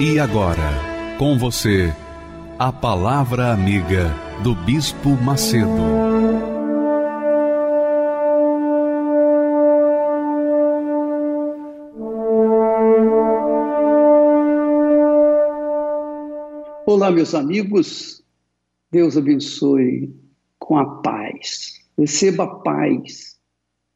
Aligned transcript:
E 0.00 0.20
agora, 0.20 1.16
com 1.18 1.36
você, 1.36 1.92
a 2.56 2.72
Palavra 2.72 3.52
Amiga 3.52 4.14
do 4.44 4.54
Bispo 4.54 5.10
Macedo. 5.20 5.66
Olá, 16.86 17.10
meus 17.10 17.34
amigos. 17.34 18.22
Deus 18.92 19.16
abençoe 19.16 20.14
com 20.60 20.78
a 20.78 21.02
paz. 21.02 21.80
Receba 21.98 22.44
a 22.44 22.54
paz 22.60 23.36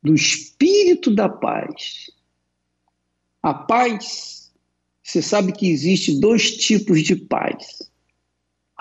do 0.02 0.12
Espírito 0.14 1.14
da 1.14 1.28
paz. 1.28 2.10
A 3.40 3.54
paz, 3.54 4.41
você 5.02 5.20
sabe 5.20 5.52
que 5.52 5.70
existe 5.70 6.18
dois 6.20 6.56
tipos 6.56 7.02
de 7.02 7.16
paz 7.16 7.92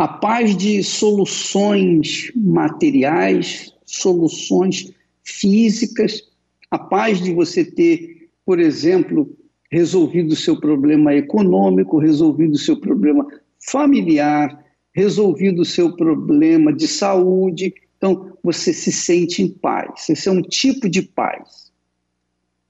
a 0.01 0.07
paz 0.07 0.57
de 0.57 0.83
soluções 0.83 2.31
materiais, 2.35 3.71
soluções 3.85 4.91
físicas, 5.23 6.23
a 6.71 6.79
paz 6.79 7.21
de 7.21 7.31
você 7.31 7.63
ter, 7.63 8.29
por 8.43 8.59
exemplo, 8.59 9.37
resolvido 9.69 10.31
o 10.31 10.35
seu 10.35 10.59
problema 10.59 11.13
econômico, 11.13 11.99
resolvido 11.99 12.53
o 12.53 12.57
seu 12.57 12.79
problema 12.79 13.27
familiar, 13.69 14.65
resolvido 14.91 15.61
o 15.61 15.65
seu 15.65 15.95
problema 15.95 16.73
de 16.73 16.87
saúde. 16.87 17.71
Então, 17.97 18.35
você 18.43 18.73
se 18.73 18.91
sente 18.91 19.43
em 19.43 19.49
paz. 19.49 20.09
Esse 20.09 20.27
é 20.27 20.31
um 20.31 20.41
tipo 20.41 20.89
de 20.89 21.03
paz. 21.03 21.71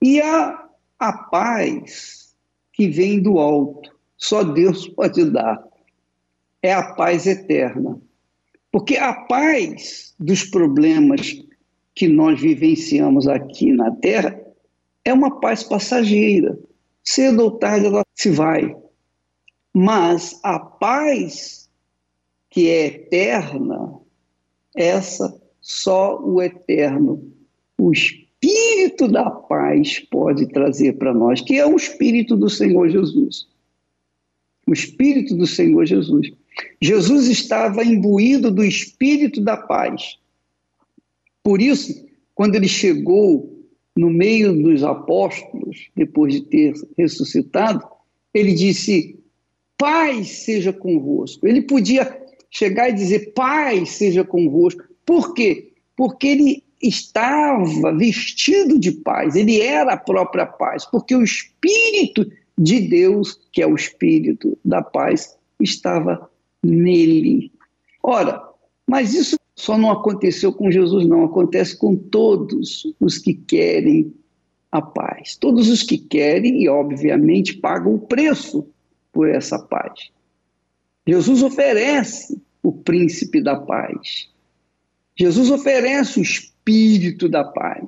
E 0.04 0.20
a, 0.20 0.68
a 1.00 1.14
paz 1.14 2.21
que 2.82 2.90
vem 2.90 3.22
do 3.22 3.38
alto, 3.38 3.96
só 4.18 4.44
Deus 4.44 4.88
pode 4.88 5.24
dar 5.30 5.64
é 6.64 6.74
a 6.74 6.94
paz 6.94 7.28
eterna. 7.28 8.02
Porque 8.72 8.98
a 8.98 9.14
paz 9.14 10.16
dos 10.20 10.46
problemas 10.46 11.32
que 11.94 12.08
nós 12.08 12.42
vivenciamos 12.42 13.28
aqui 13.28 13.72
na 13.72 13.92
Terra 13.92 14.36
é 15.06 15.14
uma 15.14 15.40
paz 15.40 15.64
passageira. 15.64 16.58
Cedo 17.04 17.44
ou 17.44 17.52
tarde 17.52 17.86
ela 17.86 18.04
se 18.16 18.32
vai. 18.32 18.76
Mas 19.72 20.40
a 20.42 20.60
paz 20.60 21.70
que 22.50 22.68
é 22.68 22.88
eterna, 22.88 24.00
essa 24.76 25.40
só 25.62 26.20
o 26.20 26.42
eterno, 26.42 27.32
o 27.78 27.92
Espírito 27.92 28.31
da 29.12 29.30
paz 29.30 30.00
pode 30.00 30.48
trazer 30.48 30.94
para 30.94 31.14
nós, 31.14 31.42
que 31.42 31.58
é 31.58 31.66
o 31.66 31.76
Espírito 31.76 32.36
do 32.36 32.50
Senhor 32.50 32.90
Jesus. 32.90 33.48
O 34.68 34.74
Espírito 34.74 35.36
do 35.36 35.46
Senhor 35.46 35.86
Jesus. 35.86 36.32
Jesus 36.82 37.28
estava 37.28 37.84
imbuído 37.84 38.52
do 38.52 38.64
espírito 38.64 39.42
da 39.42 39.58
paz. 39.58 40.18
Por 41.44 41.62
isso, 41.62 42.06
quando 42.36 42.56
ele 42.56 42.68
chegou 42.68 43.66
no 43.96 44.10
meio 44.10 44.54
dos 44.54 44.84
apóstolos, 44.84 45.90
depois 45.96 46.34
de 46.34 46.42
ter 46.42 46.74
ressuscitado, 46.98 47.86
ele 48.34 48.54
disse: 48.54 49.20
Paz 49.78 50.28
seja 50.44 50.72
convosco. 50.72 51.48
Ele 51.48 51.62
podia 51.62 52.22
chegar 52.50 52.90
e 52.90 52.94
dizer: 52.94 53.34
Paz 53.34 53.92
seja 53.92 54.24
convosco. 54.24 54.84
Por 55.06 55.34
quê? 55.34 55.74
Porque 55.96 56.28
ele 56.28 56.64
estava 56.82 57.96
vestido 57.96 58.80
de 58.80 58.92
paz, 58.92 59.36
ele 59.36 59.60
era 59.60 59.94
a 59.94 59.98
própria 59.98 60.46
paz, 60.46 60.86
porque 60.86 61.16
o 61.16 61.24
Espírito 61.24 62.30
de 62.58 62.80
Deus, 62.80 63.40
que 63.52 63.62
é 63.62 63.68
o 63.68 63.76
Espírito 63.76 64.58
da 64.64 64.82
paz, 64.82 65.38
estava 65.60 66.30
nele. 66.64 67.52
Ora, 68.04 68.42
mas 68.88 69.14
isso 69.14 69.38
só 69.56 69.78
não 69.78 69.92
aconteceu 69.92 70.52
com 70.52 70.72
Jesus, 70.72 71.08
não. 71.08 71.24
Acontece 71.24 71.78
com 71.78 71.96
todos 71.96 72.84
os 73.00 73.18
que 73.18 73.34
querem 73.34 74.14
a 74.72 74.82
paz. 74.82 75.36
Todos 75.36 75.70
os 75.70 75.84
que 75.84 75.98
querem 75.98 76.64
e, 76.64 76.70
obviamente, 76.70 77.58
pagam 77.58 77.96
o 77.96 78.00
preço 78.00 78.68
por 79.12 79.30
essa 79.30 79.60
paz. 79.60 80.10
Jesus 81.06 81.44
oferece 81.44 82.42
o 82.64 82.72
príncipe 82.72 83.42
da 83.42 83.56
paz. 83.56 84.30
Jesus 85.16 85.52
oferece 85.52 86.20
o 86.20 86.24
espírito 86.24 86.51
da 87.30 87.44
paz. 87.44 87.88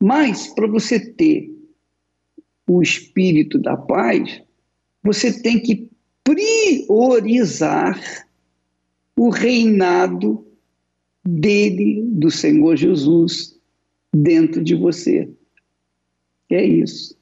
Mas, 0.00 0.48
para 0.48 0.66
você 0.66 0.98
ter 0.98 1.50
o 2.66 2.82
espírito 2.82 3.58
da 3.58 3.76
paz, 3.76 4.42
você 5.02 5.42
tem 5.42 5.60
que 5.60 5.88
priorizar 6.24 8.00
o 9.16 9.28
reinado 9.28 10.46
dele, 11.24 12.02
do 12.04 12.30
Senhor 12.30 12.76
Jesus, 12.76 13.58
dentro 14.12 14.62
de 14.62 14.74
você. 14.74 15.28
É 16.50 16.64
isso. 16.64 17.16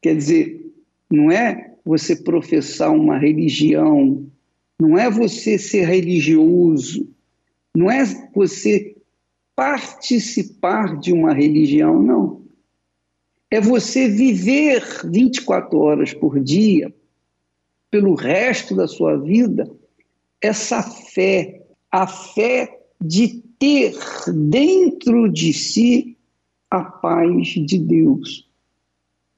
Quer 0.00 0.16
dizer, 0.16 0.72
não 1.10 1.30
é 1.30 1.74
você 1.84 2.16
professar 2.16 2.92
uma 2.92 3.18
religião, 3.18 4.26
não 4.78 4.96
é 4.96 5.10
você 5.10 5.58
ser 5.58 5.86
religioso, 5.86 7.08
não 7.74 7.90
é 7.90 8.04
você 8.34 8.87
participar 9.58 10.96
de 11.00 11.12
uma 11.12 11.34
religião, 11.34 12.00
não. 12.00 12.44
É 13.50 13.60
você 13.60 14.08
viver 14.08 14.84
24 15.04 15.76
horas 15.76 16.14
por 16.14 16.38
dia 16.38 16.94
pelo 17.90 18.14
resto 18.14 18.76
da 18.76 18.86
sua 18.86 19.16
vida 19.16 19.68
essa 20.40 20.80
fé, 20.80 21.60
a 21.90 22.06
fé 22.06 22.82
de 23.00 23.42
ter 23.58 23.96
dentro 24.32 25.28
de 25.28 25.52
si 25.52 26.16
a 26.70 26.84
paz 26.84 27.48
de 27.48 27.80
Deus. 27.80 28.48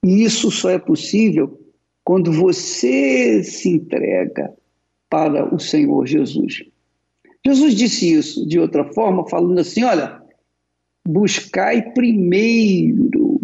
E 0.05 0.23
isso 0.23 0.51
só 0.51 0.69
é 0.69 0.79
possível 0.79 1.59
quando 2.05 2.31
você 2.31 3.43
se 3.43 3.71
entrega 3.71 4.53
para 5.09 5.55
o 5.55 5.59
Senhor 5.59 6.07
Jesus. 6.07 6.63
Jesus 7.45 7.75
disse 7.75 8.13
isso 8.13 8.47
de 8.47 8.59
outra 8.59 8.85
forma, 8.93 9.29
falando 9.29 9.59
assim: 9.59 9.83
olha, 9.85 10.21
buscai 11.07 11.93
primeiro 11.93 13.41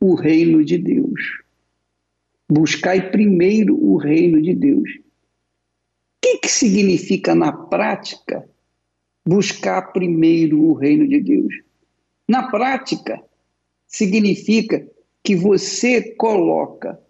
o 0.00 0.14
reino 0.14 0.64
de 0.64 0.78
Deus 0.78 1.46
Buscai 2.48 3.10
primeiro 3.10 3.76
o 3.76 3.96
reino 3.96 4.40
de 4.40 4.54
Deus. 4.54 4.88
O 4.88 5.02
que, 6.22 6.38
que 6.38 6.48
significa 6.48 7.34
na 7.34 7.50
prática 7.52 8.48
buscar 9.26 9.92
primeiro 9.92 10.62
o 10.62 10.72
reino 10.72 11.08
de 11.08 11.20
Deus? 11.20 11.52
Na 12.28 12.48
prática, 12.48 13.20
significa 13.86 14.86
que 15.24 15.34
você 15.34 16.14
coloca 16.14 17.00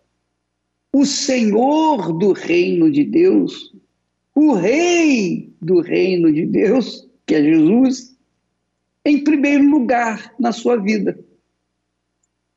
o 0.91 1.05
Senhor 1.05 2.17
do 2.19 2.33
reino 2.33 2.91
de 2.91 3.05
Deus, 3.05 3.75
o 4.37 4.53
Rei 4.53 5.51
do 5.63 5.81
reino 5.81 6.31
de 6.31 6.45
Deus, 6.45 7.09
que 7.25 7.35
é 7.35 7.43
Jesus, 7.43 8.15
em 9.03 9.25
primeiro 9.25 9.65
lugar 9.65 10.35
na 10.39 10.53
sua 10.53 10.77
vida. 10.77 11.19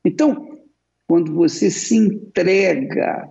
Então, 0.04 0.58
quando 1.08 1.32
você 1.32 1.70
se 1.70 1.96
entrega 1.96 3.30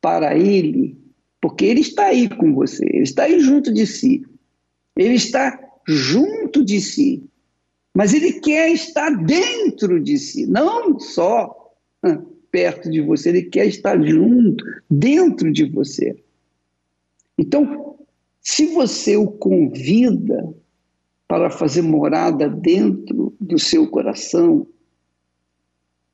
para 0.00 0.38
Ele, 0.38 0.96
porque 1.38 1.66
Ele 1.66 1.80
está 1.80 2.06
aí 2.06 2.30
com 2.30 2.54
você, 2.54 2.86
Ele 2.86 3.02
está 3.02 3.24
aí 3.24 3.38
junto 3.40 3.74
de 3.74 3.86
si, 3.86 4.24
Ele 4.96 5.14
está 5.14 5.60
junto 5.86 6.64
de 6.64 6.80
si, 6.80 7.22
mas 7.94 8.14
Ele 8.14 8.40
quer 8.40 8.72
estar 8.72 9.10
dentro 9.10 10.00
de 10.00 10.16
si, 10.16 10.46
não 10.46 10.98
só 10.98 11.74
perto 12.50 12.90
de 12.90 13.02
você, 13.02 13.28
Ele 13.28 13.42
quer 13.42 13.66
estar 13.66 14.02
junto, 14.02 14.64
dentro 14.90 15.52
de 15.52 15.66
você. 15.66 16.16
Então, 17.38 17.96
se 18.40 18.66
você 18.66 19.16
o 19.16 19.28
convida 19.28 20.52
para 21.26 21.50
fazer 21.50 21.82
morada 21.82 22.48
dentro 22.48 23.34
do 23.40 23.58
seu 23.58 23.86
coração, 23.88 24.66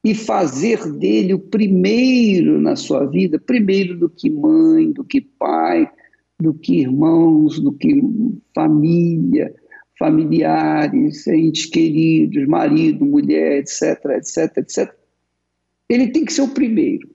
e 0.05 0.15
fazer 0.15 0.93
dele 0.93 1.33
o 1.33 1.39
primeiro 1.39 2.61
na 2.61 2.77
sua 2.77 3.07
vida, 3.07 3.39
primeiro 3.39 3.99
do 3.99 4.11
que 4.11 4.29
mãe, 4.29 4.93
do 4.93 5.03
que 5.03 5.19
pai, 5.19 5.91
do 6.39 6.53
que 6.53 6.81
irmãos, 6.81 7.59
do 7.59 7.73
que 7.73 8.03
família, 8.55 9.55
familiares, 9.99 11.27
entes 11.27 11.65
queridos, 11.65 12.47
marido, 12.47 13.07
mulher, 13.07 13.61
etc, 13.61 14.05
etc, 14.11 14.59
etc. 14.59 14.95
Ele 15.89 16.09
tem 16.09 16.27
que 16.27 16.35
ser 16.35 16.43
o 16.43 16.53
primeiro. 16.53 17.09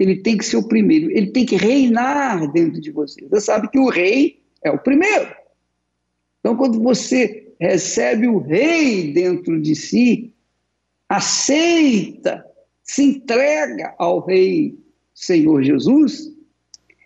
Ele 0.00 0.16
tem 0.16 0.38
que 0.38 0.44
ser 0.46 0.56
o 0.56 0.66
primeiro. 0.66 1.10
Ele 1.10 1.30
tem 1.30 1.44
que 1.44 1.56
reinar 1.56 2.50
dentro 2.50 2.80
de 2.80 2.90
você. 2.90 3.28
Você 3.28 3.42
sabe 3.42 3.68
que 3.68 3.78
o 3.78 3.90
rei 3.90 4.42
é 4.64 4.70
o 4.70 4.78
primeiro. 4.78 5.30
Então, 6.40 6.56
quando 6.56 6.82
você 6.82 7.52
recebe 7.60 8.26
o 8.26 8.38
rei 8.38 9.12
dentro 9.12 9.60
de 9.60 9.76
si, 9.76 10.32
aceita, 11.06 12.42
se 12.82 13.02
entrega 13.04 13.94
ao 13.98 14.24
rei 14.24 14.78
Senhor 15.14 15.62
Jesus, 15.62 16.32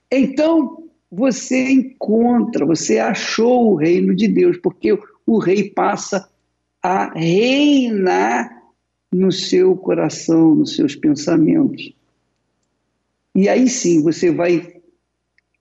então 0.08 0.84
você 1.10 1.68
encontra, 1.70 2.64
você 2.64 3.00
achou 3.00 3.72
o 3.72 3.74
reino 3.74 4.14
de 4.14 4.28
Deus, 4.28 4.56
porque 4.58 4.96
o 5.26 5.38
rei 5.38 5.70
passa 5.70 6.28
a 6.80 7.12
reinar 7.12 8.62
no 9.12 9.32
seu 9.32 9.76
coração, 9.76 10.54
nos 10.54 10.76
seus 10.76 10.94
pensamentos. 10.94 11.92
E 13.34 13.48
aí 13.48 13.68
sim 13.68 14.02
você 14.02 14.30
vai 14.30 14.74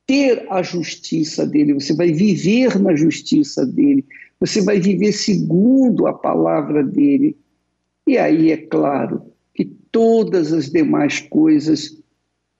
ter 0.05 0.45
a 0.49 0.61
justiça 0.61 1.45
dele, 1.45 1.73
você 1.73 1.93
vai 1.95 2.11
viver 2.11 2.79
na 2.79 2.95
justiça 2.95 3.65
dele, 3.65 4.05
você 4.39 4.61
vai 4.61 4.79
viver 4.79 5.11
segundo 5.11 6.05
a 6.05 6.13
palavra 6.13 6.83
dele. 6.83 7.35
E 8.05 8.17
aí 8.17 8.51
é 8.51 8.57
claro 8.57 9.23
que 9.53 9.65
todas 9.91 10.51
as 10.51 10.69
demais 10.69 11.19
coisas 11.19 11.97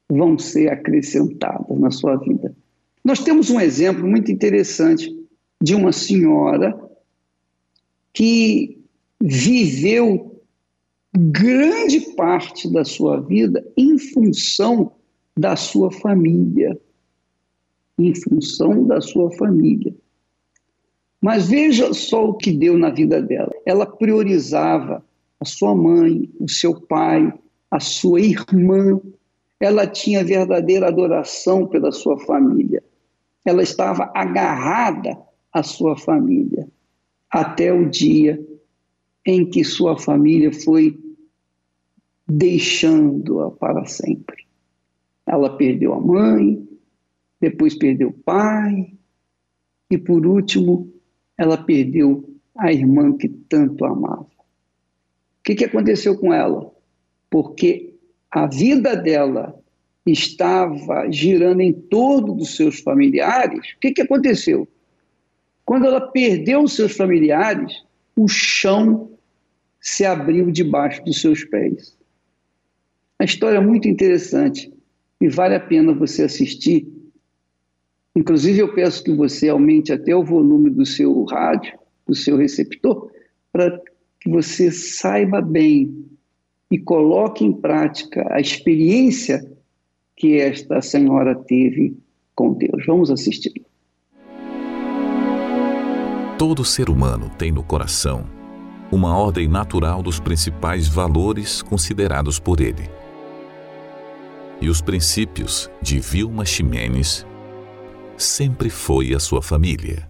vão 0.09 0.37
ser 0.39 0.71
acrescentadas 0.71 1.79
na 1.79 1.91
sua 1.91 2.15
vida. 2.15 2.55
Nós 3.03 3.19
temos 3.19 3.49
um 3.49 3.59
exemplo 3.59 4.07
muito 4.07 4.31
interessante 4.31 5.13
de 5.61 5.75
uma 5.75 5.91
senhora 5.91 6.79
que 8.13 8.79
viveu 9.21 10.41
grande 11.15 11.99
parte 12.15 12.71
da 12.71 12.83
sua 12.85 13.19
vida 13.19 13.65
em 13.77 13.97
função 13.97 14.93
da 15.37 15.55
sua 15.55 15.91
família. 15.91 16.79
Em 17.97 18.13
função 18.15 18.85
da 18.85 18.99
sua 19.01 19.31
família. 19.31 19.93
Mas 21.21 21.47
veja 21.47 21.93
só 21.93 22.29
o 22.29 22.33
que 22.33 22.51
deu 22.51 22.77
na 22.77 22.89
vida 22.89 23.21
dela. 23.21 23.51
Ela 23.65 23.85
priorizava 23.85 25.03
a 25.39 25.45
sua 25.45 25.75
mãe, 25.75 26.29
o 26.39 26.49
seu 26.49 26.79
pai, 26.81 27.33
a 27.71 27.79
sua 27.79 28.19
irmã. 28.19 28.99
Ela 29.59 29.87
tinha 29.87 30.23
verdadeira 30.23 30.87
adoração 30.87 31.67
pela 31.67 31.91
sua 31.91 32.17
família. 32.19 32.83
Ela 33.45 33.63
estava 33.63 34.11
agarrada 34.13 35.17
à 35.51 35.63
sua 35.63 35.95
família 35.95 36.67
até 37.29 37.73
o 37.73 37.89
dia 37.89 38.39
em 39.25 39.49
que 39.49 39.63
sua 39.63 39.97
família 39.97 40.51
foi 40.51 40.99
deixando-a 42.27 43.49
para 43.51 43.85
sempre. 43.85 44.42
Ela 45.25 45.57
perdeu 45.57 45.93
a 45.93 45.99
mãe, 45.99 46.67
depois 47.39 47.75
perdeu 47.75 48.09
o 48.09 48.13
pai, 48.13 48.93
e 49.89 49.97
por 49.97 50.25
último, 50.25 50.91
ela 51.37 51.57
perdeu 51.57 52.29
a 52.57 52.71
irmã 52.71 53.15
que 53.17 53.27
tanto 53.27 53.85
amava. 53.85 54.23
O 54.23 55.43
que, 55.43 55.55
que 55.55 55.65
aconteceu 55.65 56.17
com 56.17 56.33
ela? 56.33 56.71
Porque 57.29 57.93
a 58.31 58.47
vida 58.47 58.95
dela 58.95 59.59
estava 60.05 61.09
girando 61.11 61.61
em 61.61 61.73
torno 61.73 62.33
dos 62.33 62.55
seus 62.55 62.79
familiares, 62.79 63.73
o 63.75 63.79
que, 63.79 63.91
que 63.91 64.01
aconteceu? 64.01 64.67
Quando 65.65 65.85
ela 65.85 66.01
perdeu 66.01 66.63
os 66.63 66.75
seus 66.75 66.95
familiares, 66.95 67.83
o 68.15 68.27
chão 68.27 69.11
se 69.79 70.05
abriu 70.05 70.51
debaixo 70.51 71.03
dos 71.03 71.21
seus 71.21 71.43
pés. 71.45 71.97
A 73.19 73.23
história 73.23 73.57
é 73.57 73.61
muito 73.61 73.87
interessante 73.87 74.71
e 75.23 75.29
vale 75.29 75.55
a 75.55 75.59
pena 75.59 75.93
você 75.93 76.23
assistir. 76.23 76.85
Inclusive, 78.13 78.59
eu 78.59 78.73
peço 78.73 79.01
que 79.01 79.13
você 79.13 79.47
aumente 79.47 79.93
até 79.93 80.13
o 80.13 80.21
volume 80.21 80.69
do 80.69 80.85
seu 80.85 81.23
rádio, 81.23 81.79
do 82.05 82.13
seu 82.13 82.35
receptor, 82.35 83.09
para 83.49 83.79
que 84.19 84.29
você 84.29 84.69
saiba 84.69 85.39
bem 85.39 85.95
e 86.69 86.77
coloque 86.77 87.45
em 87.45 87.53
prática 87.53 88.27
a 88.31 88.41
experiência 88.41 89.49
que 90.17 90.35
esta 90.41 90.81
senhora 90.81 91.33
teve 91.33 91.97
com 92.35 92.51
Deus. 92.53 92.85
Vamos 92.85 93.09
assistir. 93.09 93.53
Todo 96.37 96.65
ser 96.65 96.89
humano 96.89 97.31
tem 97.37 97.49
no 97.49 97.63
coração 97.63 98.25
uma 98.91 99.17
ordem 99.17 99.47
natural 99.47 100.03
dos 100.03 100.19
principais 100.19 100.85
valores 100.89 101.61
considerados 101.61 102.39
por 102.39 102.59
ele 102.59 103.02
e 104.61 104.69
os 104.69 104.81
princípios 104.81 105.69
de 105.81 105.99
Vilma 105.99 106.45
Ximenes 106.45 107.25
sempre 108.17 108.69
foi 108.69 109.13
a 109.13 109.19
sua 109.19 109.41
família. 109.41 110.09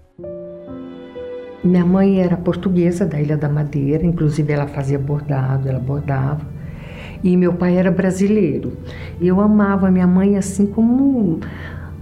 Minha 1.63 1.85
mãe 1.85 2.19
era 2.19 2.35
portuguesa 2.35 3.05
da 3.05 3.19
Ilha 3.19 3.37
da 3.37 3.47
Madeira, 3.47 4.05
inclusive 4.05 4.51
ela 4.51 4.67
fazia 4.67 4.99
bordado, 4.99 5.69
ela 5.69 5.79
bordava. 5.79 6.45
E 7.23 7.37
meu 7.37 7.53
pai 7.53 7.77
era 7.77 7.89
brasileiro. 7.89 8.73
Eu 9.21 9.39
amava 9.39 9.89
minha 9.89 10.05
mãe 10.05 10.37
assim 10.37 10.65
como 10.65 11.39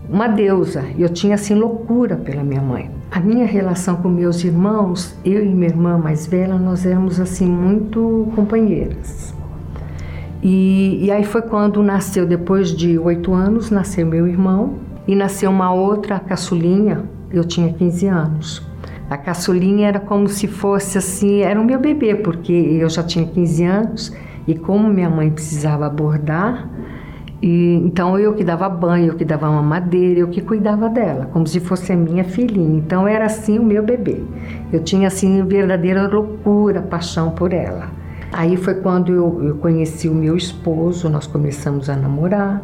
uma 0.10 0.28
deusa. 0.28 0.84
Eu 0.98 1.10
tinha 1.10 1.36
assim 1.36 1.54
loucura 1.54 2.16
pela 2.16 2.44
minha 2.44 2.62
mãe. 2.62 2.90
A 3.12 3.20
minha 3.20 3.46
relação 3.46 3.98
com 3.98 4.10
meus 4.10 4.44
irmãos, 4.44 5.16
eu 5.24 5.46
e 5.46 5.50
minha 5.50 5.70
irmã 5.70 5.98
mais 5.98 6.26
velha, 6.26 6.56
nós 6.58 6.86
éramos 6.86 7.20
assim 7.20 7.46
muito 7.46 8.32
companheiras. 8.36 9.36
E, 10.44 11.00
e 11.06 11.12
aí 11.12 11.24
foi 11.24 11.42
quando 11.42 11.84
nasceu, 11.84 12.26
depois 12.26 12.76
de 12.76 12.98
oito 12.98 13.34
anos, 13.34 13.70
nasceu 13.70 14.06
meu 14.06 14.28
irmão 14.28 14.76
e 15.08 15.16
nasceu 15.16 15.50
uma 15.50 15.72
outra 15.74 16.20
caçulinha, 16.20 17.04
eu 17.32 17.44
tinha 17.44 17.72
15 17.72 18.08
anos. 18.08 18.68
A 19.10 19.18
caçulinha 19.18 19.88
era 19.88 20.00
como 20.00 20.28
se 20.28 20.48
fosse 20.48 20.98
assim, 20.98 21.42
era 21.42 21.60
o 21.60 21.66
meu 21.66 21.80
bebê, 21.80 22.16
porque 22.16 22.54
eu 22.54 22.90
já 22.90 23.04
tinha 23.04 23.26
15 23.26 23.64
anos 23.64 24.18
e 24.48 24.56
como 24.56 24.90
minha 24.90 25.10
mãe 25.10 25.30
precisava 25.30 25.86
abordar, 25.86 26.70
e, 27.42 27.82
então 27.84 28.20
eu 28.20 28.34
que 28.36 28.44
dava 28.44 28.70
banho, 28.70 29.08
eu 29.08 29.16
que 29.16 29.26
dava 29.26 29.50
mamadeira, 29.50 30.20
eu 30.20 30.28
que 30.28 30.42
cuidava 30.42 30.88
dela, 30.88 31.28
como 31.34 31.48
se 31.48 31.60
fosse 31.60 31.92
a 31.92 31.96
minha 31.96 32.24
filhinha. 32.24 32.78
Então 32.78 33.08
era 33.08 33.26
assim 33.26 33.58
o 33.58 33.64
meu 33.64 33.84
bebê. 33.84 34.24
Eu 34.72 34.84
tinha 34.84 35.08
assim 35.08 35.44
verdadeira 35.44 36.08
loucura, 36.08 36.82
paixão 36.82 37.32
por 37.32 37.52
ela. 37.52 37.90
Aí 38.34 38.56
foi 38.56 38.76
quando 38.76 39.12
eu, 39.12 39.44
eu 39.44 39.56
conheci 39.58 40.08
o 40.08 40.14
meu 40.14 40.38
esposo, 40.38 41.10
nós 41.10 41.28
começamos 41.28 41.90
a 41.90 41.96
namorar. 41.96 42.62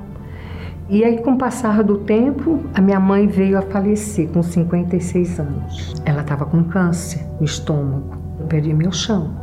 E 0.90 1.04
aí, 1.04 1.22
com 1.22 1.34
o 1.34 1.38
passar 1.38 1.84
do 1.84 1.98
tempo, 1.98 2.62
a 2.74 2.80
minha 2.80 3.00
mãe 3.00 3.28
veio 3.28 3.58
a 3.58 3.62
falecer 3.62 4.30
com 4.30 4.42
56 4.42 5.40
anos. 5.42 6.02
Ela 6.06 6.22
estava 6.22 6.46
com 6.46 6.64
câncer 6.64 7.26
no 7.40 7.46
estômago. 7.46 8.16
Eu 8.40 8.46
perdi 8.46 8.74
meu 8.74 8.94
chão. 8.94 9.36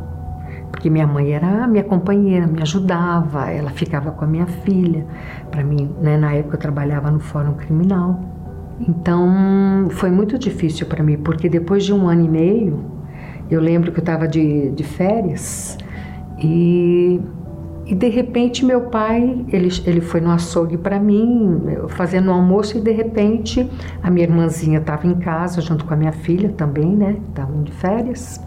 Porque 0.71 0.89
minha 0.89 1.05
mãe 1.05 1.33
era 1.33 1.67
minha 1.67 1.83
companheira, 1.83 2.47
me 2.47 2.63
ajudava, 2.63 3.51
ela 3.51 3.69
ficava 3.69 4.09
com 4.11 4.25
a 4.25 4.27
minha 4.27 4.47
filha. 4.47 5.05
Para 5.51 5.63
mim, 5.63 5.91
né, 6.01 6.17
na 6.17 6.33
época 6.33 6.55
eu 6.55 6.59
trabalhava 6.59 7.11
no 7.11 7.19
Fórum 7.19 7.53
Criminal. 7.53 8.19
Então, 8.79 9.87
foi 9.91 10.09
muito 10.09 10.39
difícil 10.39 10.87
para 10.87 11.03
mim, 11.03 11.17
porque 11.17 11.47
depois 11.47 11.85
de 11.85 11.93
um 11.93 12.09
ano 12.09 12.25
e 12.25 12.29
meio, 12.29 12.83
eu 13.51 13.61
lembro 13.61 13.91
que 13.91 13.99
eu 13.99 14.01
estava 14.01 14.27
de, 14.27 14.71
de 14.71 14.83
férias 14.83 15.77
e, 16.45 17.21
e 17.87 17.95
de 17.95 18.09
repente 18.09 18.63
meu 18.63 18.81
pai, 18.81 19.45
ele, 19.49 19.69
ele 19.85 20.01
foi 20.01 20.21
no 20.21 20.31
açougue 20.31 20.77
para 20.77 20.99
mim, 20.99 21.61
fazendo 21.89 22.29
o 22.29 22.33
almoço, 22.33 22.77
e 22.77 22.81
de 22.81 22.91
repente 22.91 23.69
a 24.03 24.11
minha 24.11 24.25
irmãzinha 24.25 24.79
estava 24.79 25.07
em 25.07 25.15
casa 25.15 25.61
junto 25.61 25.85
com 25.85 25.93
a 25.93 25.97
minha 25.97 26.11
filha 26.11 26.49
também, 26.49 26.95
né? 26.95 27.17
Estavam 27.29 27.63
de 27.63 27.71
férias. 27.71 28.39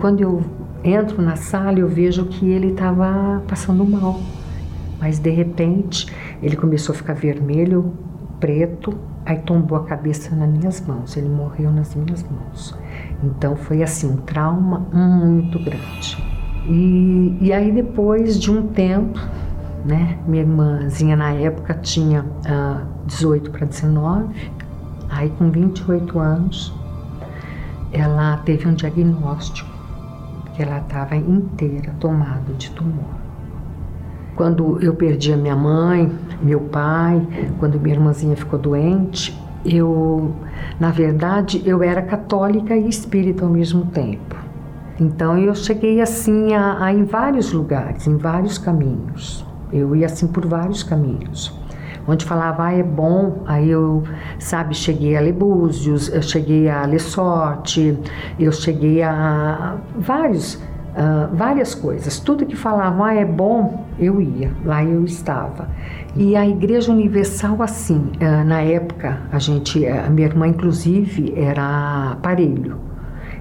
Quando 0.00 0.20
eu 0.20 0.42
entro 0.82 1.22
na 1.22 1.36
sala, 1.36 1.78
eu 1.78 1.88
vejo 1.88 2.26
que 2.26 2.50
ele 2.50 2.68
estava 2.68 3.42
passando 3.48 3.84
mal. 3.84 4.20
Mas 5.00 5.18
de 5.18 5.30
repente 5.30 6.06
ele 6.42 6.56
começou 6.56 6.94
a 6.94 6.96
ficar 6.96 7.14
vermelho, 7.14 7.92
preto, 8.38 8.94
aí 9.24 9.38
tombou 9.38 9.78
a 9.78 9.84
cabeça 9.84 10.34
nas 10.34 10.48
minhas 10.48 10.80
mãos. 10.86 11.16
Ele 11.16 11.28
morreu 11.28 11.70
nas 11.70 11.94
minhas 11.94 12.22
mãos. 12.22 12.76
Então 13.22 13.56
foi 13.56 13.82
assim 13.82 14.10
um 14.10 14.16
trauma 14.16 14.80
muito 14.92 15.58
grande. 15.58 16.33
E, 16.66 17.36
e 17.40 17.52
aí 17.52 17.70
depois 17.70 18.40
de 18.40 18.50
um 18.50 18.68
tempo, 18.68 19.18
né, 19.84 20.18
minha 20.26 20.42
irmãzinha 20.42 21.14
na 21.14 21.32
época 21.32 21.74
tinha 21.74 22.22
uh, 22.22 22.86
18 23.06 23.50
para 23.50 23.66
19, 23.66 24.34
aí 25.10 25.30
com 25.30 25.50
28 25.50 26.18
anos 26.18 26.74
ela 27.92 28.38
teve 28.38 28.66
um 28.66 28.74
diagnóstico 28.74 29.70
que 30.54 30.62
ela 30.62 30.78
estava 30.78 31.16
inteira 31.16 31.94
tomada 32.00 32.52
de 32.54 32.70
tumor. 32.70 33.24
Quando 34.34 34.80
eu 34.82 34.94
perdi 34.94 35.32
a 35.32 35.36
minha 35.36 35.54
mãe, 35.54 36.10
meu 36.42 36.60
pai, 36.60 37.24
quando 37.58 37.78
minha 37.78 37.94
irmãzinha 37.94 38.36
ficou 38.36 38.58
doente, 38.58 39.38
eu, 39.64 40.34
na 40.78 40.90
verdade, 40.90 41.62
eu 41.64 41.82
era 41.82 42.02
católica 42.02 42.76
e 42.76 42.88
espírita 42.88 43.44
ao 43.44 43.50
mesmo 43.50 43.86
tempo. 43.86 44.43
Então 45.00 45.36
eu 45.38 45.54
cheguei 45.54 46.00
assim 46.00 46.54
a, 46.54 46.84
a 46.84 46.92
em 46.92 47.04
vários 47.04 47.52
lugares, 47.52 48.06
em 48.06 48.16
vários 48.16 48.58
caminhos. 48.58 49.44
Eu 49.72 49.94
ia 49.96 50.06
assim 50.06 50.26
por 50.26 50.46
vários 50.46 50.82
caminhos 50.82 51.52
onde 52.06 52.24
falava, 52.24 52.64
ah, 52.64 52.74
é 52.74 52.82
bom, 52.82 53.42
aí 53.46 53.70
eu, 53.70 54.04
sabe, 54.38 54.74
cheguei 54.74 55.16
a 55.16 55.20
ler 55.20 55.32
Búzios, 55.32 56.08
eu 56.12 56.22
cheguei 56.22 56.68
a 56.68 56.84
ler 56.84 57.00
Sorte, 57.00 57.98
eu 58.38 58.52
cheguei 58.52 59.02
a 59.02 59.76
vários, 59.96 60.54
uh, 60.54 61.34
várias 61.34 61.74
coisas. 61.74 62.18
Tudo 62.20 62.44
que 62.44 62.56
falava, 62.56 63.06
ah, 63.06 63.14
é 63.14 63.24
bom, 63.24 63.86
eu 63.98 64.20
ia, 64.20 64.52
lá 64.64 64.84
eu 64.84 65.04
estava. 65.04 65.68
E 66.14 66.36
a 66.36 66.46
Igreja 66.46 66.92
Universal, 66.92 67.62
assim, 67.62 68.12
uh, 68.20 68.44
na 68.44 68.60
época, 68.60 69.18
a 69.32 69.38
gente, 69.38 69.86
a 69.86 70.10
minha 70.10 70.28
irmã, 70.28 70.46
inclusive, 70.46 71.32
era 71.36 72.12
aparelho. 72.12 72.93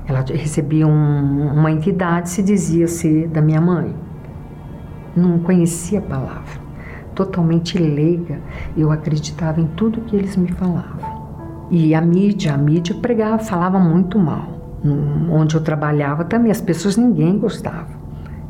Ela 0.07 0.21
recebia 0.21 0.85
um, 0.85 1.53
uma 1.53 1.71
entidade, 1.71 2.29
se 2.29 2.43
dizia 2.43 2.87
ser 2.87 3.27
da 3.27 3.41
minha 3.41 3.61
mãe. 3.61 3.95
Não 5.15 5.39
conhecia 5.39 5.99
a 5.99 6.01
palavra 6.01 6.63
totalmente 7.13 7.77
leiga, 7.77 8.39
eu 8.75 8.91
acreditava 8.91 9.61
em 9.61 9.67
tudo 9.67 10.01
que 10.01 10.15
eles 10.15 10.35
me 10.35 10.51
falavam. 10.51 11.23
E 11.71 11.95
a 11.95 12.01
mídia, 12.01 12.53
a 12.53 12.57
mídia 12.57 12.95
pregava, 12.95 13.39
falava 13.39 13.79
muito 13.79 14.19
mal. 14.19 14.61
Onde 15.31 15.55
eu 15.55 15.63
trabalhava 15.63 16.25
também, 16.25 16.51
as 16.51 16.59
pessoas, 16.59 16.97
ninguém 16.97 17.39
gostava. 17.39 17.92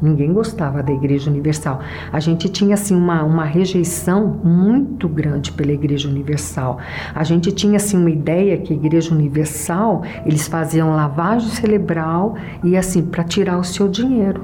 Ninguém 0.04 0.34
gostava 0.34 0.84
da 0.84 0.92
Igreja 0.92 1.32
Universal. 1.32 1.80
A 2.12 2.20
gente 2.20 2.50
tinha 2.50 2.74
assim 2.74 2.94
uma, 2.94 3.24
uma 3.24 3.46
rejeição 3.46 4.28
muito 4.44 5.08
grande 5.08 5.50
pela 5.54 5.72
Igreja 5.72 6.10
Universal. 6.10 6.78
A 7.16 7.24
gente 7.24 7.54
tinha 7.54 7.78
assim 7.78 7.96
uma 7.96 8.10
ideia 8.10 8.58
que 8.58 8.74
a 8.74 8.76
Igreja 8.76 9.16
Universal 9.16 10.04
eles 10.26 10.46
faziam 10.46 10.94
lavagem 10.94 11.48
cerebral 11.48 12.36
e 12.66 12.76
assim 12.76 13.02
para 13.02 13.24
tirar 13.24 13.58
o 13.58 13.64
seu 13.64 13.88
dinheiro. 13.88 14.44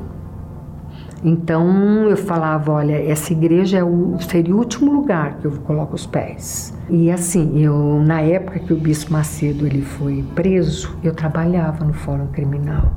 Então 1.23 2.07
eu 2.09 2.15
falava, 2.15 2.71
olha, 2.71 2.95
essa 2.95 3.33
igreja 3.33 3.79
é 3.79 3.83
o, 3.83 4.17
seria 4.19 4.55
o 4.55 4.57
último 4.57 4.91
lugar 4.91 5.37
que 5.37 5.45
eu 5.45 5.51
coloco 5.51 5.95
os 5.95 6.05
pés. 6.05 6.73
E 6.89 7.11
assim, 7.11 7.61
eu 7.61 8.01
na 8.01 8.21
época 8.21 8.59
que 8.59 8.73
o 8.73 8.77
bispo 8.77 9.11
Macedo 9.11 9.65
ele 9.65 9.81
foi 9.81 10.23
preso, 10.33 10.97
eu 11.03 11.13
trabalhava 11.13 11.83
no 11.83 11.93
Fórum 11.93 12.27
Criminal. 12.27 12.93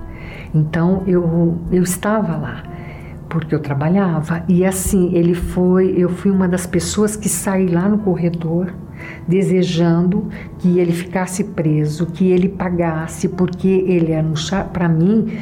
Então 0.55 1.02
eu 1.07 1.59
eu 1.71 1.83
estava 1.83 2.37
lá 2.37 2.62
porque 3.29 3.55
eu 3.55 3.61
trabalhava 3.61 4.45
e 4.47 4.64
assim 4.64 5.14
ele 5.14 5.35
foi, 5.35 5.95
eu 5.97 6.11
fui 6.11 6.31
uma 6.31 6.47
das 6.47 6.67
pessoas 6.67 7.17
que 7.17 7.29
saí 7.29 7.67
lá 7.67 7.88
no 7.88 7.99
corredor 7.99 8.73
desejando 9.26 10.29
que 10.59 10.79
ele 10.79 10.93
ficasse 10.93 11.43
preso, 11.43 12.07
que 12.07 12.31
ele 12.31 12.49
pagasse, 12.49 13.29
porque 13.29 13.69
ele 13.69 14.12
era 14.12 14.64
para 14.73 14.88
mim 14.88 15.38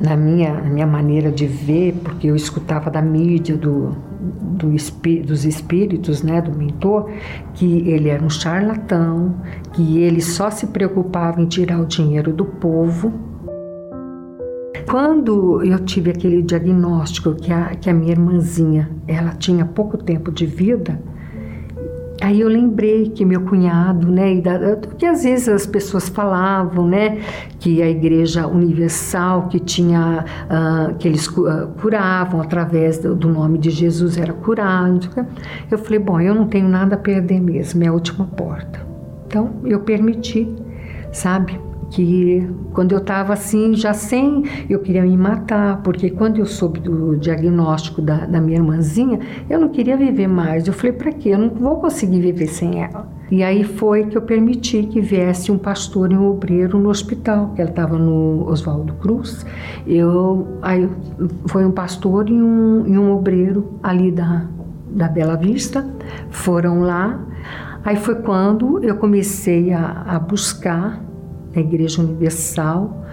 na 0.00 0.16
minha, 0.16 0.54
na 0.54 0.70
minha 0.70 0.86
maneira 0.86 1.30
de 1.30 1.46
ver, 1.46 1.94
porque 2.04 2.28
eu 2.28 2.36
escutava 2.36 2.90
da 2.90 3.02
mídia, 3.02 3.56
do, 3.56 3.96
do 4.20 4.68
dos 5.24 5.44
espíritos, 5.44 6.22
né, 6.22 6.40
do 6.40 6.56
mentor, 6.56 7.10
que 7.54 7.88
ele 7.88 8.08
era 8.08 8.22
um 8.22 8.30
charlatão, 8.30 9.34
que 9.72 9.98
ele 9.98 10.20
só 10.20 10.50
se 10.50 10.68
preocupava 10.68 11.40
em 11.40 11.46
tirar 11.46 11.80
o 11.80 11.86
dinheiro 11.86 12.32
do 12.32 12.44
povo. 12.44 13.12
Quando 14.88 15.62
eu 15.62 15.78
tive 15.80 16.10
aquele 16.10 16.42
diagnóstico 16.42 17.34
que 17.34 17.52
a, 17.52 17.74
que 17.74 17.90
a 17.90 17.94
minha 17.94 18.12
irmãzinha 18.12 18.90
ela 19.06 19.32
tinha 19.32 19.64
pouco 19.64 19.98
tempo 19.98 20.32
de 20.32 20.46
vida, 20.46 21.00
Aí 22.20 22.40
eu 22.40 22.48
lembrei 22.48 23.10
que 23.10 23.24
meu 23.24 23.42
cunhado, 23.42 24.10
né, 24.10 24.42
que 24.98 25.06
às 25.06 25.22
vezes 25.22 25.48
as 25.48 25.66
pessoas 25.66 26.08
falavam, 26.08 26.86
né, 26.86 27.20
que 27.60 27.80
a 27.80 27.88
Igreja 27.88 28.46
Universal, 28.46 29.46
que 29.48 29.60
tinha, 29.60 30.24
uh, 30.50 30.94
que 30.96 31.06
eles 31.06 31.28
uh, 31.28 31.68
curavam 31.80 32.40
através 32.40 32.98
do, 32.98 33.14
do, 33.14 33.28
nome 33.28 33.56
de 33.56 33.70
Jesus, 33.70 34.18
era 34.18 34.32
curado. 34.32 35.08
Eu 35.70 35.78
falei, 35.78 36.00
bom, 36.00 36.20
eu 36.20 36.34
não 36.34 36.48
tenho 36.48 36.68
nada 36.68 36.96
a 36.96 36.98
perder 36.98 37.40
mesmo, 37.40 37.84
é 37.84 37.86
a 37.86 37.92
última 37.92 38.24
porta. 38.24 38.80
Então 39.26 39.50
eu 39.64 39.80
permiti, 39.80 40.48
sabe? 41.12 41.67
Que 41.90 42.48
quando 42.72 42.92
eu 42.92 42.98
estava 42.98 43.32
assim, 43.32 43.74
já 43.74 43.94
sem, 43.94 44.44
eu 44.68 44.78
queria 44.80 45.02
me 45.02 45.16
matar, 45.16 45.82
porque 45.82 46.10
quando 46.10 46.38
eu 46.38 46.46
soube 46.46 46.80
do 46.80 47.16
diagnóstico 47.16 48.02
da, 48.02 48.26
da 48.26 48.40
minha 48.40 48.58
irmãzinha, 48.58 49.18
eu 49.48 49.58
não 49.58 49.68
queria 49.68 49.96
viver 49.96 50.26
mais. 50.26 50.66
Eu 50.66 50.72
falei, 50.72 50.92
para 50.92 51.12
quê? 51.12 51.30
Eu 51.30 51.38
não 51.38 51.48
vou 51.50 51.76
conseguir 51.80 52.20
viver 52.20 52.46
sem 52.46 52.82
ela. 52.82 53.08
E 53.30 53.42
aí 53.42 53.64
foi 53.64 54.06
que 54.06 54.16
eu 54.16 54.22
permiti 54.22 54.84
que 54.84 55.00
viesse 55.00 55.52
um 55.52 55.58
pastor 55.58 56.12
e 56.12 56.16
um 56.16 56.28
obreiro 56.28 56.78
no 56.78 56.88
hospital, 56.88 57.52
que 57.54 57.60
ela 57.60 57.70
estava 57.70 57.98
no 57.98 58.46
Oswaldo 58.48 58.94
Cruz. 58.94 59.44
Eu, 59.86 60.58
aí 60.62 60.88
foi 61.46 61.64
um 61.64 61.70
pastor 61.70 62.28
e 62.28 62.32
um, 62.32 62.86
e 62.86 62.98
um 62.98 63.12
obreiro 63.12 63.78
ali 63.82 64.10
da, 64.10 64.46
da 64.90 65.08
Bela 65.08 65.36
Vista, 65.36 65.86
foram 66.30 66.80
lá. 66.80 67.20
Aí 67.84 67.96
foi 67.96 68.16
quando 68.16 68.82
eu 68.82 68.96
comecei 68.96 69.72
a, 69.72 70.04
a 70.06 70.18
buscar 70.18 71.07
na 71.54 71.60
Igreja 71.60 72.02
Universal 72.02 73.04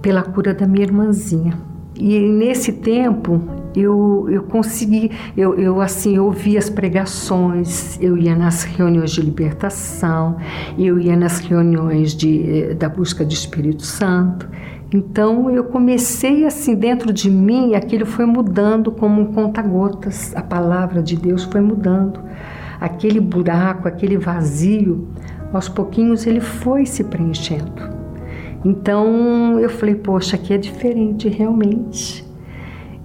pela 0.00 0.22
cura 0.22 0.54
da 0.54 0.66
minha 0.66 0.84
irmãzinha. 0.84 1.58
E 1.98 2.18
nesse 2.20 2.72
tempo 2.72 3.42
eu, 3.74 4.26
eu 4.30 4.42
consegui, 4.44 5.10
eu, 5.36 5.54
eu 5.54 5.80
assim, 5.80 6.18
ouvi 6.18 6.56
as 6.56 6.70
pregações, 6.70 7.98
eu 8.00 8.16
ia 8.16 8.34
nas 8.34 8.62
reuniões 8.62 9.10
de 9.10 9.20
libertação, 9.20 10.36
eu 10.78 10.98
ia 10.98 11.16
nas 11.16 11.40
reuniões 11.40 12.14
de, 12.14 12.74
da 12.74 12.88
busca 12.88 13.24
do 13.24 13.32
Espírito 13.32 13.82
Santo. 13.82 14.48
Então 14.94 15.50
eu 15.50 15.64
comecei 15.64 16.46
assim 16.46 16.74
dentro 16.74 17.12
de 17.12 17.30
mim, 17.30 17.74
aquilo 17.74 18.06
foi 18.06 18.24
mudando 18.24 18.90
como 18.90 19.20
um 19.20 19.32
conta-gotas. 19.32 20.34
A 20.34 20.42
palavra 20.42 21.02
de 21.02 21.16
Deus 21.16 21.44
foi 21.44 21.60
mudando. 21.60 22.20
Aquele 22.80 23.20
buraco, 23.20 23.88
aquele 23.88 24.16
vazio 24.16 25.08
aos 25.52 25.68
pouquinhos 25.68 26.26
ele 26.26 26.40
foi 26.40 26.86
se 26.86 27.04
preenchendo. 27.04 27.98
Então 28.64 29.58
eu 29.60 29.70
falei, 29.70 29.94
poxa, 29.94 30.36
aqui 30.36 30.52
é 30.52 30.58
diferente 30.58 31.28
realmente. 31.28 32.24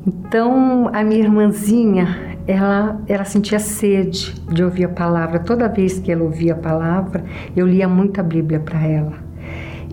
Então 0.06 0.90
a 0.92 1.04
minha 1.04 1.22
irmãzinha, 1.22 2.38
ela, 2.48 3.00
ela 3.08 3.24
sentia 3.24 3.60
sede 3.60 4.34
de 4.52 4.64
ouvir 4.64 4.86
a 4.86 4.90
palavra. 4.90 5.40
Toda 5.40 5.70
vez 5.70 6.00
que 6.00 6.12
ela 6.12 6.24
ouvia 6.24 6.54
a 6.54 6.58
palavra, 6.58 7.24
eu 7.56 7.68
lia 7.68 7.88
muita 7.88 8.24
Bíblia 8.24 8.60
para 8.60 8.86
ela. 8.86 9.14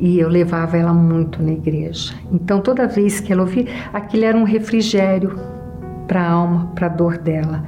E 0.00 0.18
eu 0.18 0.28
levava 0.28 0.78
ela 0.78 0.94
muito 0.94 1.42
na 1.42 1.52
igreja. 1.52 2.14
Então 2.32 2.60
toda 2.60 2.88
vez 2.88 3.20
que 3.20 3.32
ela 3.32 3.42
ouvia, 3.42 3.66
aquilo 3.92 4.24
era 4.24 4.36
um 4.36 4.44
refrigério 4.44 5.38
para 6.08 6.22
a 6.22 6.30
alma, 6.30 6.72
para 6.74 6.86
a 6.86 6.90
dor 6.90 7.18
dela. 7.18 7.64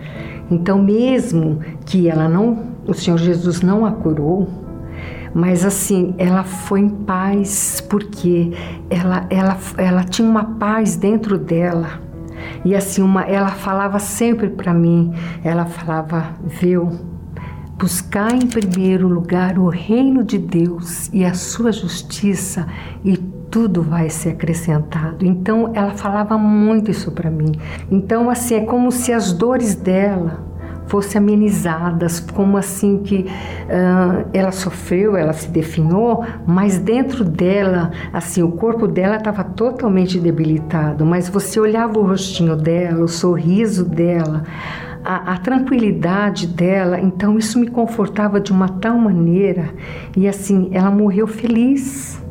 Então 0.50 0.82
mesmo 0.82 1.60
que 1.84 2.08
ela 2.08 2.28
não, 2.28 2.58
o 2.86 2.94
Senhor 2.94 3.18
Jesus 3.18 3.60
não 3.60 3.84
a 3.84 3.92
curou, 3.92 4.61
mas 5.34 5.64
assim, 5.64 6.14
ela 6.18 6.44
foi 6.44 6.80
em 6.80 6.88
paz 6.88 7.80
porque 7.88 8.52
ela, 8.90 9.26
ela, 9.30 9.58
ela 9.76 10.04
tinha 10.04 10.28
uma 10.28 10.44
paz 10.44 10.96
dentro 10.96 11.38
dela. 11.38 12.00
E 12.64 12.74
assim, 12.74 13.02
uma, 13.02 13.22
ela 13.22 13.48
falava 13.48 13.98
sempre 13.98 14.48
para 14.48 14.74
mim, 14.74 15.12
ela 15.44 15.64
falava, 15.64 16.30
viu, 16.44 16.90
buscar 17.78 18.32
em 18.32 18.46
primeiro 18.46 19.08
lugar 19.08 19.58
o 19.58 19.68
reino 19.68 20.22
de 20.22 20.38
Deus 20.38 21.08
e 21.12 21.24
a 21.24 21.34
sua 21.34 21.72
justiça 21.72 22.66
e 23.04 23.16
tudo 23.16 23.82
vai 23.82 24.08
ser 24.08 24.30
acrescentado. 24.30 25.26
Então 25.26 25.72
ela 25.74 25.92
falava 25.92 26.38
muito 26.38 26.90
isso 26.90 27.10
para 27.10 27.30
mim. 27.30 27.52
Então 27.90 28.30
assim, 28.30 28.54
é 28.54 28.60
como 28.64 28.90
se 28.90 29.12
as 29.12 29.32
dores 29.32 29.74
dela 29.74 30.51
fossem 30.92 31.18
amenizadas, 31.18 32.20
como 32.20 32.58
assim 32.58 32.98
que 32.98 33.20
uh, 33.24 34.28
ela 34.30 34.52
sofreu, 34.52 35.16
ela 35.16 35.32
se 35.32 35.48
definhou, 35.48 36.22
mas 36.46 36.78
dentro 36.78 37.24
dela, 37.24 37.90
assim, 38.12 38.42
o 38.42 38.52
corpo 38.52 38.86
dela 38.86 39.16
estava 39.16 39.42
totalmente 39.42 40.20
debilitado, 40.20 41.06
mas 41.06 41.30
você 41.30 41.58
olhava 41.58 41.98
o 41.98 42.02
rostinho 42.02 42.54
dela, 42.54 43.02
o 43.02 43.08
sorriso 43.08 43.86
dela, 43.86 44.42
a, 45.02 45.32
a, 45.32 45.38
tranquilidade 45.38 46.46
dela, 46.46 47.00
então 47.00 47.38
isso 47.38 47.58
me 47.58 47.68
confortava 47.68 48.38
de 48.38 48.52
uma 48.52 48.68
tal 48.68 48.98
maneira. 48.98 49.70
E 50.14 50.28
assim, 50.28 50.68
ela 50.74 50.90
morreu 50.90 51.26
feliz 51.26 52.22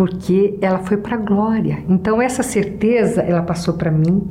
porque 0.00 0.56
ela 0.62 0.78
foi 0.78 0.96
para 0.96 1.14
a 1.14 1.18
glória. 1.18 1.84
Então 1.86 2.22
essa 2.22 2.42
certeza 2.42 3.20
ela 3.20 3.42
passou 3.42 3.74
para 3.74 3.90
mim 3.90 4.26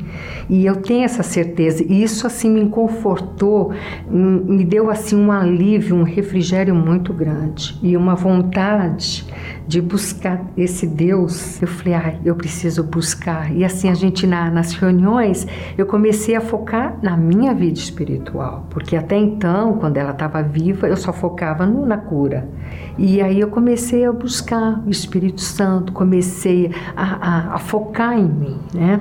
e 0.49 0.65
eu 0.65 0.77
tenho 0.77 1.03
essa 1.03 1.21
certeza 1.21 1.85
e 1.87 2.01
isso 2.01 2.25
assim 2.25 2.49
me 2.49 2.67
confortou, 2.69 3.71
me 4.09 4.65
deu 4.65 4.89
assim 4.89 5.15
um 5.15 5.31
alívio, 5.31 5.95
um 5.95 6.01
refrigério 6.01 6.73
muito 6.73 7.13
grande 7.13 7.77
e 7.83 7.95
uma 7.95 8.15
vontade 8.15 9.27
de 9.67 9.79
buscar 9.79 10.43
esse 10.57 10.87
Deus. 10.87 11.61
Eu 11.61 11.67
falei, 11.67 11.93
ah, 11.93 12.15
eu 12.25 12.33
preciso 12.33 12.83
buscar. 12.83 13.55
E 13.55 13.63
assim 13.63 13.91
a 13.91 13.93
gente 13.93 14.25
na, 14.25 14.49
nas 14.49 14.73
reuniões 14.73 15.45
eu 15.77 15.85
comecei 15.85 16.35
a 16.35 16.41
focar 16.41 16.97
na 17.03 17.15
minha 17.15 17.53
vida 17.53 17.77
espiritual, 17.77 18.65
porque 18.71 18.95
até 18.95 19.15
então, 19.15 19.73
quando 19.73 19.97
ela 19.97 20.09
estava 20.09 20.41
viva, 20.41 20.87
eu 20.87 20.97
só 20.97 21.13
focava 21.13 21.63
no, 21.63 21.85
na 21.85 21.97
cura. 21.97 22.49
E 22.97 23.21
aí 23.21 23.39
eu 23.39 23.49
comecei 23.49 24.03
a 24.03 24.11
buscar 24.11 24.83
o 24.85 24.89
Espírito 24.89 25.41
Santo, 25.41 25.58
comecei 25.93 26.71
a, 26.95 27.03
a, 27.03 27.55
a 27.55 27.59
focar 27.59 28.17
em 28.17 28.27
mim, 28.27 28.59
né? 28.73 28.99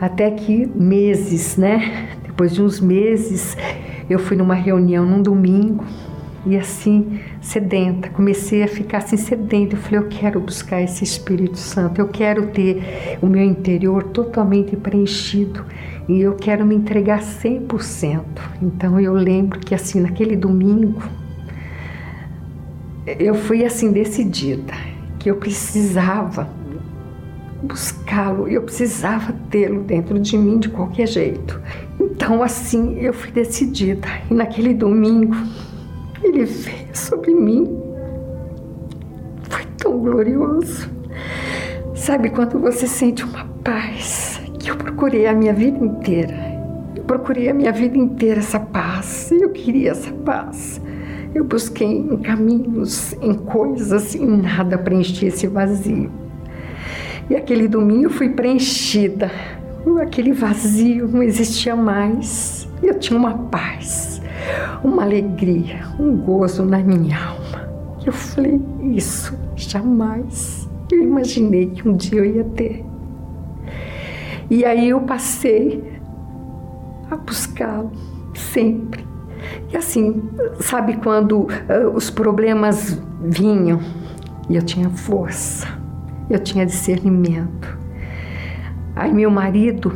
Até 0.00 0.30
que 0.30 0.66
meses, 0.66 1.56
né? 1.56 2.08
Depois 2.22 2.52
de 2.52 2.62
uns 2.62 2.80
meses, 2.80 3.56
eu 4.08 4.18
fui 4.18 4.36
numa 4.36 4.54
reunião 4.54 5.06
num 5.06 5.22
domingo 5.22 5.84
e 6.46 6.56
assim, 6.56 7.20
sedenta, 7.40 8.10
comecei 8.10 8.62
a 8.62 8.68
ficar 8.68 8.98
assim 8.98 9.16
sedenta. 9.16 9.76
Eu 9.76 9.78
falei, 9.78 10.00
eu 10.00 10.08
quero 10.08 10.40
buscar 10.40 10.82
esse 10.82 11.04
Espírito 11.04 11.56
Santo, 11.56 12.00
eu 12.00 12.08
quero 12.08 12.48
ter 12.48 13.18
o 13.22 13.26
meu 13.26 13.42
interior 13.42 14.02
totalmente 14.04 14.76
preenchido 14.76 15.64
e 16.08 16.20
eu 16.20 16.34
quero 16.34 16.66
me 16.66 16.74
entregar 16.74 17.20
100%. 17.20 18.20
Então 18.60 19.00
eu 19.00 19.14
lembro 19.14 19.58
que 19.58 19.74
assim, 19.74 20.00
naquele 20.00 20.36
domingo, 20.36 21.02
eu 23.06 23.34
fui 23.34 23.64
assim 23.64 23.90
decidida 23.92 24.93
que 25.24 25.30
eu 25.30 25.36
precisava 25.36 26.46
buscá-lo, 27.62 28.46
eu 28.46 28.60
precisava 28.60 29.34
tê-lo 29.48 29.80
dentro 29.80 30.18
de 30.18 30.36
mim 30.36 30.58
de 30.58 30.68
qualquer 30.68 31.08
jeito. 31.08 31.58
Então 31.98 32.42
assim, 32.42 32.98
eu 32.98 33.14
fui 33.14 33.30
decidida. 33.30 34.06
E 34.30 34.34
naquele 34.34 34.74
domingo, 34.74 35.34
ele 36.22 36.44
veio 36.44 36.94
sobre 36.94 37.32
mim. 37.32 37.74
Foi 39.48 39.64
tão 39.78 39.98
glorioso. 39.98 40.90
Sabe 41.94 42.28
quando 42.28 42.58
você 42.58 42.86
sente 42.86 43.24
uma 43.24 43.46
paz 43.64 44.42
que 44.58 44.70
eu 44.70 44.76
procurei 44.76 45.26
a 45.26 45.32
minha 45.32 45.54
vida 45.54 45.82
inteira. 45.82 46.34
Eu 46.94 47.04
procurei 47.04 47.48
a 47.48 47.54
minha 47.54 47.72
vida 47.72 47.96
inteira 47.96 48.40
essa 48.40 48.60
paz. 48.60 49.32
Eu 49.32 49.48
queria 49.48 49.92
essa 49.92 50.12
paz. 50.12 50.82
Eu 51.34 51.44
busquei 51.44 51.88
em 51.88 52.16
caminhos, 52.18 53.12
em 53.20 53.34
coisas, 53.34 54.14
em 54.14 54.26
nada 54.26 54.78
preencher 54.78 55.26
esse 55.26 55.46
vazio. 55.46 56.10
E 57.28 57.34
aquele 57.34 57.66
domingo 57.66 58.04
eu 58.04 58.10
fui 58.10 58.28
preenchida. 58.28 59.30
Aquele 60.00 60.32
vazio 60.32 61.08
não 61.08 61.22
existia 61.22 61.74
mais. 61.74 62.68
Eu 62.82 62.98
tinha 62.98 63.18
uma 63.18 63.34
paz 63.34 64.14
uma 64.82 65.02
alegria, 65.02 65.86
um 65.98 66.16
gozo 66.16 66.64
na 66.64 66.78
minha 66.78 67.16
alma. 67.16 67.68
Eu 68.04 68.12
falei, 68.12 68.60
isso 68.82 69.36
jamais 69.56 70.68
eu 70.92 71.02
imaginei 71.02 71.66
que 71.70 71.88
um 71.88 71.96
dia 71.96 72.18
eu 72.18 72.24
ia 72.24 72.44
ter. 72.44 72.84
E 74.50 74.64
aí 74.64 74.90
eu 74.90 75.00
passei 75.00 75.82
a 77.10 77.16
buscá-lo 77.16 77.90
sempre. 78.34 79.04
Assim, 79.76 80.22
sabe 80.60 80.96
quando 80.96 81.42
uh, 81.42 81.48
os 81.94 82.10
problemas 82.10 83.00
vinham 83.20 83.80
e 84.48 84.56
eu 84.56 84.62
tinha 84.62 84.88
força, 84.90 85.66
eu 86.30 86.38
tinha 86.38 86.64
discernimento. 86.64 87.76
Aí 88.94 89.12
meu 89.12 89.30
marido, 89.30 89.92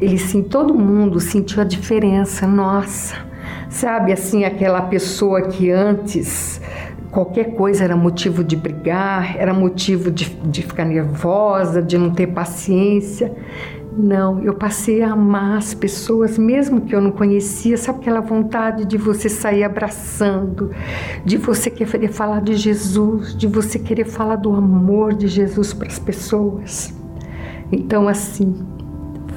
ele 0.00 0.18
sim, 0.18 0.42
todo 0.42 0.74
mundo 0.74 1.20
sentiu 1.20 1.62
a 1.62 1.64
diferença, 1.64 2.46
nossa. 2.46 3.14
Sabe 3.68 4.12
assim, 4.12 4.44
aquela 4.44 4.82
pessoa 4.82 5.42
que 5.42 5.70
antes 5.70 6.60
qualquer 7.14 7.54
coisa 7.54 7.84
era 7.84 7.96
motivo 7.96 8.42
de 8.42 8.56
brigar, 8.56 9.36
era 9.38 9.54
motivo 9.54 10.10
de, 10.10 10.24
de 10.24 10.62
ficar 10.62 10.84
nervosa, 10.84 11.80
de 11.80 11.96
não 11.96 12.10
ter 12.10 12.26
paciência. 12.26 13.32
Não, 13.96 14.42
eu 14.42 14.54
passei 14.54 15.02
a 15.02 15.12
amar 15.12 15.58
as 15.58 15.72
pessoas, 15.72 16.36
mesmo 16.36 16.80
que 16.80 16.94
eu 16.94 17.00
não 17.00 17.12
conhecia. 17.12 17.76
Sabe 17.76 18.00
aquela 18.00 18.20
vontade 18.20 18.84
de 18.84 18.98
você 18.98 19.28
sair 19.28 19.62
abraçando, 19.62 20.70
de 21.24 21.36
você 21.36 21.70
querer 21.70 22.08
falar 22.08 22.40
de 22.40 22.54
Jesus, 22.54 23.36
de 23.36 23.46
você 23.46 23.78
querer 23.78 24.04
falar 24.04 24.36
do 24.36 24.52
amor 24.52 25.14
de 25.14 25.28
Jesus 25.28 25.72
para 25.72 25.86
as 25.86 25.98
pessoas? 25.98 26.92
Então, 27.70 28.08
assim, 28.08 28.54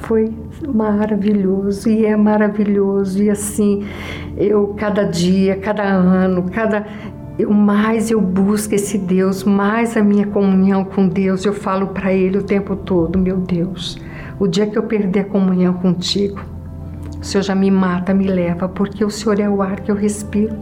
foi 0.02 0.32
maravilhoso 0.66 1.88
e 1.88 2.04
é 2.04 2.16
maravilhoso 2.16 3.22
e 3.22 3.30
assim 3.30 3.84
eu 4.36 4.74
cada 4.76 5.04
dia, 5.04 5.56
cada 5.56 5.84
ano, 5.84 6.50
cada 6.50 6.86
eu 7.38 7.50
mais 7.50 8.10
eu 8.10 8.20
busco 8.20 8.74
esse 8.74 8.98
Deus, 8.98 9.44
mais 9.44 9.96
a 9.96 10.02
minha 10.02 10.26
comunhão 10.26 10.84
com 10.84 11.06
Deus, 11.06 11.44
eu 11.44 11.52
falo 11.52 11.88
para 11.88 12.12
ele 12.12 12.38
o 12.38 12.42
tempo 12.42 12.74
todo, 12.74 13.16
meu 13.16 13.36
Deus, 13.36 13.96
o 14.38 14.46
dia 14.46 14.66
que 14.66 14.78
eu 14.78 14.82
perder 14.82 15.20
a 15.20 15.24
comunhão 15.24 15.74
contigo, 15.74 16.40
o 17.20 17.24
Senhor 17.24 17.42
já 17.42 17.54
me 17.54 17.70
mata, 17.70 18.14
me 18.14 18.26
leva, 18.26 18.68
porque 18.68 19.04
o 19.04 19.10
Senhor 19.10 19.40
é 19.40 19.48
o 19.48 19.60
ar 19.60 19.80
que 19.80 19.90
eu 19.90 19.96
respiro. 19.96 20.56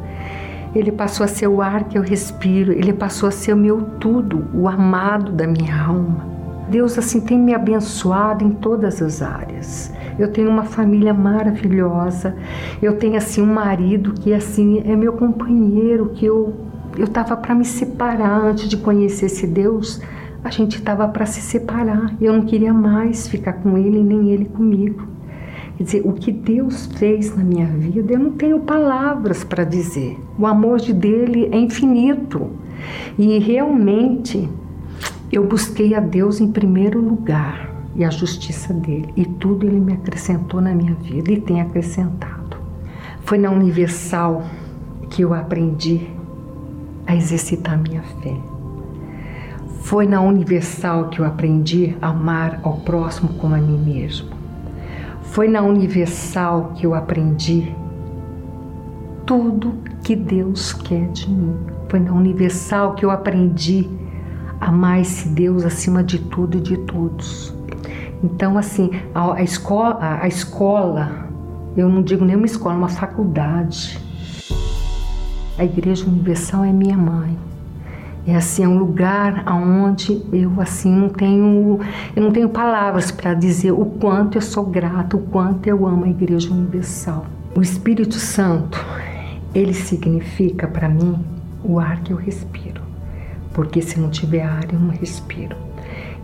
Ele 0.74 0.90
passou 0.90 1.24
a 1.24 1.28
ser 1.28 1.46
o 1.46 1.60
ar 1.60 1.84
que 1.84 1.96
eu 1.96 2.02
respiro, 2.02 2.72
ele 2.72 2.92
passou 2.92 3.28
a 3.28 3.32
ser 3.32 3.52
o 3.52 3.56
meu 3.56 3.82
tudo, 4.00 4.46
o 4.54 4.68
amado 4.68 5.32
da 5.32 5.46
minha 5.46 5.78
alma. 5.82 6.26
Deus 6.68 6.98
assim 6.98 7.20
tem 7.20 7.38
me 7.38 7.54
abençoado 7.54 8.44
em 8.44 8.50
todas 8.50 9.00
as 9.00 9.22
áreas. 9.22 9.92
Eu 10.18 10.32
tenho 10.32 10.50
uma 10.50 10.64
família 10.64 11.14
maravilhosa. 11.14 12.34
Eu 12.82 12.96
tenho 12.96 13.16
assim 13.16 13.42
um 13.42 13.52
marido 13.52 14.12
que 14.14 14.34
assim 14.34 14.82
é 14.84 14.96
meu 14.96 15.12
companheiro, 15.12 16.10
que 16.14 16.26
eu 16.26 16.54
eu 16.96 17.04
estava 17.04 17.36
para 17.36 17.54
me 17.54 17.64
separar 17.64 18.40
antes 18.42 18.68
de 18.68 18.76
conhecer 18.78 19.26
esse 19.26 19.46
Deus. 19.46 20.00
A 20.46 20.50
gente 20.50 20.76
estava 20.76 21.08
para 21.08 21.26
se 21.26 21.40
separar. 21.40 22.14
Eu 22.20 22.32
não 22.32 22.42
queria 22.42 22.72
mais 22.72 23.26
ficar 23.26 23.54
com 23.54 23.76
ele 23.76 24.00
nem 24.00 24.30
ele 24.30 24.44
comigo. 24.44 25.04
Quer 25.76 25.82
dizer, 25.82 26.02
o 26.04 26.12
que 26.12 26.30
Deus 26.30 26.86
fez 26.86 27.36
na 27.36 27.42
minha 27.42 27.66
vida, 27.66 28.12
eu 28.12 28.18
não 28.20 28.30
tenho 28.30 28.60
palavras 28.60 29.42
para 29.42 29.64
dizer. 29.64 30.16
O 30.38 30.46
amor 30.46 30.78
de 30.78 30.92
dele 30.92 31.48
é 31.50 31.58
infinito. 31.58 32.48
E 33.18 33.40
realmente 33.40 34.48
eu 35.32 35.44
busquei 35.44 35.96
a 35.96 36.00
Deus 36.00 36.40
em 36.40 36.52
primeiro 36.52 37.00
lugar 37.00 37.68
e 37.96 38.04
a 38.04 38.10
justiça 38.10 38.72
dele, 38.72 39.08
e 39.16 39.24
tudo 39.24 39.66
ele 39.66 39.80
me 39.80 39.94
acrescentou 39.94 40.60
na 40.60 40.72
minha 40.72 40.94
vida 40.94 41.32
e 41.32 41.40
tem 41.40 41.60
acrescentado. 41.60 42.56
Foi 43.22 43.36
na 43.36 43.50
Universal 43.50 44.44
que 45.10 45.22
eu 45.22 45.34
aprendi 45.34 46.06
a 47.04 47.16
exercitar 47.16 47.76
minha 47.76 48.02
fé. 48.22 48.55
Foi 49.86 50.04
na 50.04 50.20
Universal 50.20 51.10
que 51.10 51.20
eu 51.20 51.24
aprendi 51.24 51.96
a 52.02 52.08
amar 52.08 52.58
ao 52.64 52.78
próximo 52.78 53.28
como 53.34 53.54
a 53.54 53.58
mim 53.58 53.78
mesmo. 53.78 54.30
Foi 55.22 55.46
na 55.46 55.62
Universal 55.62 56.72
que 56.74 56.84
eu 56.84 56.92
aprendi 56.92 57.72
tudo 59.24 59.74
que 60.02 60.16
Deus 60.16 60.72
quer 60.72 61.06
de 61.12 61.30
mim. 61.30 61.54
Foi 61.88 62.00
na 62.00 62.12
Universal 62.12 62.96
que 62.96 63.04
eu 63.04 63.12
aprendi 63.12 63.88
amar 64.60 65.02
esse 65.02 65.28
Deus 65.28 65.64
acima 65.64 66.02
de 66.02 66.18
tudo 66.18 66.58
e 66.58 66.60
de 66.60 66.78
todos. 66.78 67.54
Então, 68.24 68.58
assim, 68.58 68.90
a, 69.14 69.34
a 69.34 69.42
escola, 69.44 69.98
a, 70.00 70.24
a 70.24 70.26
escola, 70.26 71.28
eu 71.76 71.88
não 71.88 72.02
digo 72.02 72.24
nem 72.24 72.34
uma 72.34 72.46
escola, 72.46 72.74
uma 72.74 72.88
faculdade. 72.88 74.00
A 75.56 75.64
Igreja 75.64 76.04
Universal 76.06 76.64
é 76.64 76.72
minha 76.72 76.96
mãe. 76.96 77.38
É 78.26 78.34
assim, 78.34 78.64
é 78.64 78.68
um 78.68 78.76
lugar 78.76 79.42
aonde 79.46 80.20
eu 80.32 80.60
assim 80.60 80.90
não 80.92 81.08
tenho, 81.08 81.78
eu 82.14 82.22
não 82.22 82.32
tenho 82.32 82.48
palavras 82.48 83.10
para 83.10 83.34
dizer 83.34 83.70
o 83.70 83.84
quanto 83.84 84.36
eu 84.36 84.42
sou 84.42 84.64
grata, 84.64 85.16
o 85.16 85.20
quanto 85.20 85.68
eu 85.68 85.86
amo 85.86 86.04
a 86.04 86.08
Igreja 86.08 86.52
Universal. 86.52 87.26
O 87.54 87.62
Espírito 87.62 88.16
Santo, 88.16 88.84
ele 89.54 89.72
significa 89.72 90.66
para 90.66 90.88
mim 90.88 91.16
o 91.62 91.78
ar 91.78 92.00
que 92.00 92.12
eu 92.12 92.16
respiro 92.16 92.86
porque 93.56 93.80
se 93.80 93.98
não 93.98 94.10
tiver 94.10 94.42
ar 94.42 94.70
eu 94.70 94.78
não 94.78 94.90
respiro. 94.90 95.56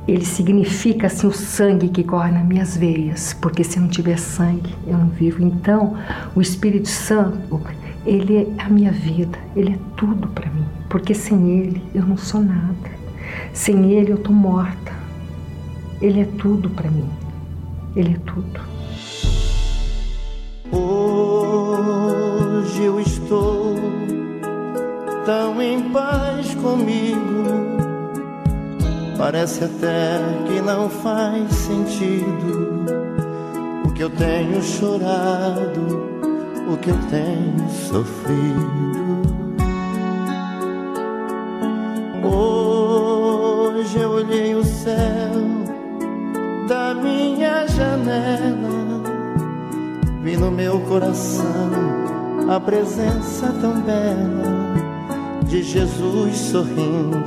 Ele 0.06 0.24
significa 0.24 1.06
assim 1.06 1.26
o 1.26 1.32
sangue 1.32 1.88
que 1.88 2.04
corre 2.04 2.30
nas 2.30 2.44
minhas 2.44 2.76
veias, 2.76 3.32
porque 3.40 3.64
se 3.64 3.80
não 3.80 3.88
tiver 3.88 4.18
sangue 4.18 4.74
eu 4.86 4.98
não 4.98 5.08
vivo. 5.08 5.42
Então, 5.42 5.96
o 6.34 6.42
Espírito 6.42 6.88
Santo, 6.88 7.58
ele 8.04 8.36
é 8.36 8.62
a 8.62 8.68
minha 8.68 8.92
vida, 8.92 9.38
ele 9.56 9.72
é 9.72 9.78
tudo 9.96 10.28
para 10.28 10.50
mim, 10.50 10.66
porque 10.92 11.12
sem 11.14 11.58
ele 11.58 11.82
eu 11.94 12.04
não 12.04 12.18
sou 12.18 12.42
nada. 12.42 12.90
Sem 13.54 13.92
ele 13.92 14.12
eu 14.12 14.18
tô 14.18 14.30
morta. 14.30 14.92
Ele 16.02 16.20
é 16.20 16.28
tudo 16.38 16.68
para 16.68 16.90
mim. 16.90 17.08
Ele 17.96 18.12
é 18.12 18.18
tudo. 18.26 18.60
Hoje 20.70 22.82
eu 22.82 23.00
estou 23.00 23.74
tão 25.24 25.62
em 25.62 25.88
paz 25.90 26.54
comigo, 26.56 27.80
Parece 29.16 29.64
até 29.64 30.20
que 30.46 30.60
não 30.60 30.90
faz 30.90 31.50
sentido 31.54 32.84
o 33.86 33.92
que 33.92 34.02
eu 34.02 34.10
tenho 34.10 34.60
chorado, 34.60 36.10
o 36.68 36.76
que 36.76 36.90
eu 36.90 36.98
tenho 37.08 37.70
sofrido. 37.70 39.11
Hoje 42.24 43.98
eu 43.98 44.10
olhei 44.10 44.54
o 44.54 44.64
céu 44.64 45.32
da 46.68 46.94
minha 46.94 47.66
janela, 47.66 49.02
vi 50.22 50.36
no 50.36 50.50
meu 50.50 50.80
coração 50.82 51.70
a 52.48 52.60
presença 52.60 53.52
tão 53.60 53.80
bela 53.80 54.72
de 55.46 55.64
Jesus 55.64 56.36
sorrindo 56.36 57.18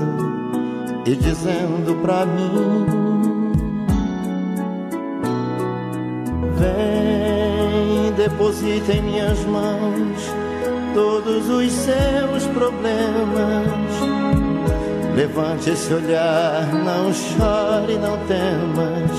e 1.06 1.16
dizendo 1.16 2.02
pra 2.02 2.26
mim: 2.26 2.86
Vem, 6.56 8.14
deposita 8.14 8.94
em 8.94 9.02
minhas 9.02 9.44
mãos 9.46 10.32
todos 10.94 11.50
os 11.50 11.72
seus 11.72 12.48
problemas. 12.54 14.15
Levante 15.16 15.70
esse 15.70 15.94
olhar, 15.94 16.68
não 16.74 17.14
chore, 17.14 17.98
não 17.98 18.18
temas. 18.28 19.12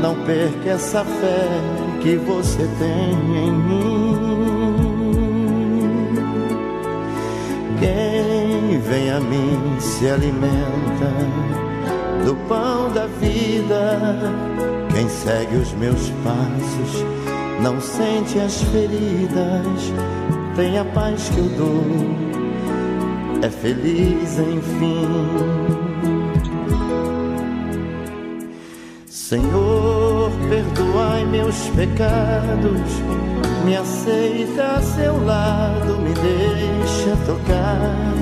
Não 0.00 0.16
perca 0.24 0.70
essa 0.70 1.04
fé 1.04 1.48
que 2.00 2.16
você 2.16 2.68
tem 2.78 3.12
em 3.12 3.52
mim. 3.52 4.62
Quem 7.78 8.80
vem 8.80 9.10
a 9.10 9.20
mim 9.20 9.76
se 9.78 10.08
alimenta 10.08 11.12
do 12.24 12.34
pão 12.48 12.90
da 12.92 13.06
vida. 13.06 13.98
Quem 14.92 15.08
segue 15.08 15.56
os 15.56 15.72
meus 15.74 16.10
passos 16.24 17.04
não 17.62 17.80
sente 17.80 18.40
as 18.40 18.60
feridas, 18.62 19.92
tem 20.56 20.78
a 20.78 20.84
paz 20.84 21.28
que 21.28 21.38
eu 21.38 21.48
dou, 21.56 22.31
é 23.42 23.50
feliz 23.50 24.38
enfim. 24.38 25.08
Senhor, 29.06 30.30
perdoai 30.48 31.24
meus 31.24 31.68
pecados 31.70 33.02
me 33.64 33.76
aceita 33.76 34.76
a 34.76 34.82
seu 34.82 35.24
lado, 35.24 35.98
me 35.98 36.12
deixa 36.14 37.16
tocar 37.24 38.12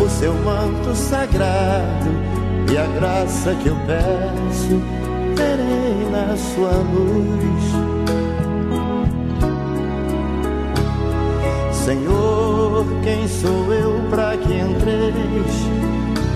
o 0.00 0.08
seu 0.08 0.34
manto 0.34 0.94
sagrado 0.94 2.10
e 2.72 2.76
a 2.76 2.86
graça 2.86 3.54
que 3.54 3.68
eu 3.68 3.76
peço 3.86 4.82
terei 5.34 6.10
na 6.10 6.36
sua 6.36 6.72
luz. 6.92 7.96
Senhor, 11.72 12.35
quem 13.02 13.28
sou 13.28 13.72
eu 13.72 14.00
para 14.10 14.36
que 14.36 14.54
entreis 14.54 15.56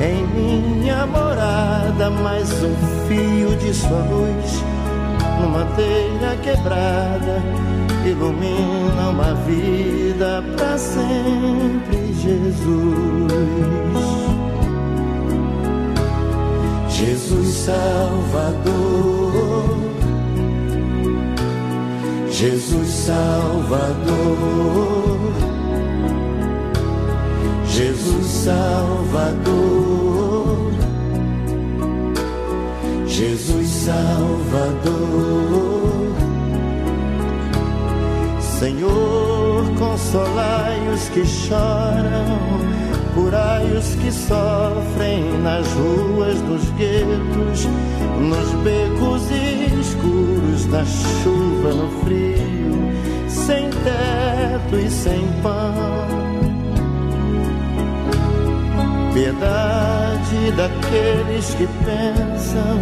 em 0.01 0.27
minha 0.27 1.07
morada? 1.07 2.11
Mais 2.11 2.51
um 2.63 2.75
fio 3.09 3.57
de 3.57 3.75
sua 3.75 3.99
luz 3.99 4.65
numa 5.41 5.65
telha 5.77 6.37
quebrada 6.43 7.43
ilumina 8.05 9.09
uma 9.11 9.35
vida 9.47 10.43
para 10.57 10.79
sempre, 10.79 12.13
Jesus. 12.15 13.31
Jesus 16.89 17.55
Salvador, 17.55 18.73
Jesus 22.31 22.89
Salvador, 22.89 23.99
Jesus 27.81 28.27
Salvador, 28.45 29.55
Jesus 33.07 33.69
Salvador. 33.87 35.01
Senhor, 38.59 39.65
consolai 39.79 40.79
os 40.93 41.09
que 41.09 41.25
choram, 41.25 42.39
curai 43.15 43.65
os 43.73 43.95
que 43.95 44.13
sofrem 44.13 45.41
nas 45.41 45.67
ruas 45.69 46.39
dos 46.43 46.69
guetos, 46.73 47.67
nos 48.21 48.53
becos 48.63 49.23
escuros, 49.81 50.67
na 50.67 50.85
chuva, 50.85 51.73
no 51.73 51.89
frio, 52.05 52.93
sem 53.27 53.71
teto 53.71 54.77
e 54.77 54.91
sem 54.91 55.27
pão. 55.43 55.90
Piedade 59.21 60.51
daqueles 60.57 61.53
que 61.53 61.69
pensam 61.85 62.81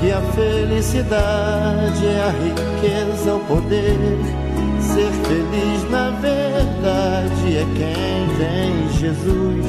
que 0.00 0.10
a 0.10 0.20
felicidade 0.32 2.04
é 2.04 2.22
a 2.22 2.30
riqueza, 2.42 3.36
o 3.36 3.40
poder. 3.46 4.18
Ser 4.80 5.12
feliz 5.28 5.88
na 5.92 6.10
verdade 6.10 7.56
é 7.56 7.64
quem 7.76 8.26
tem 8.36 8.88
Jesus 8.98 9.66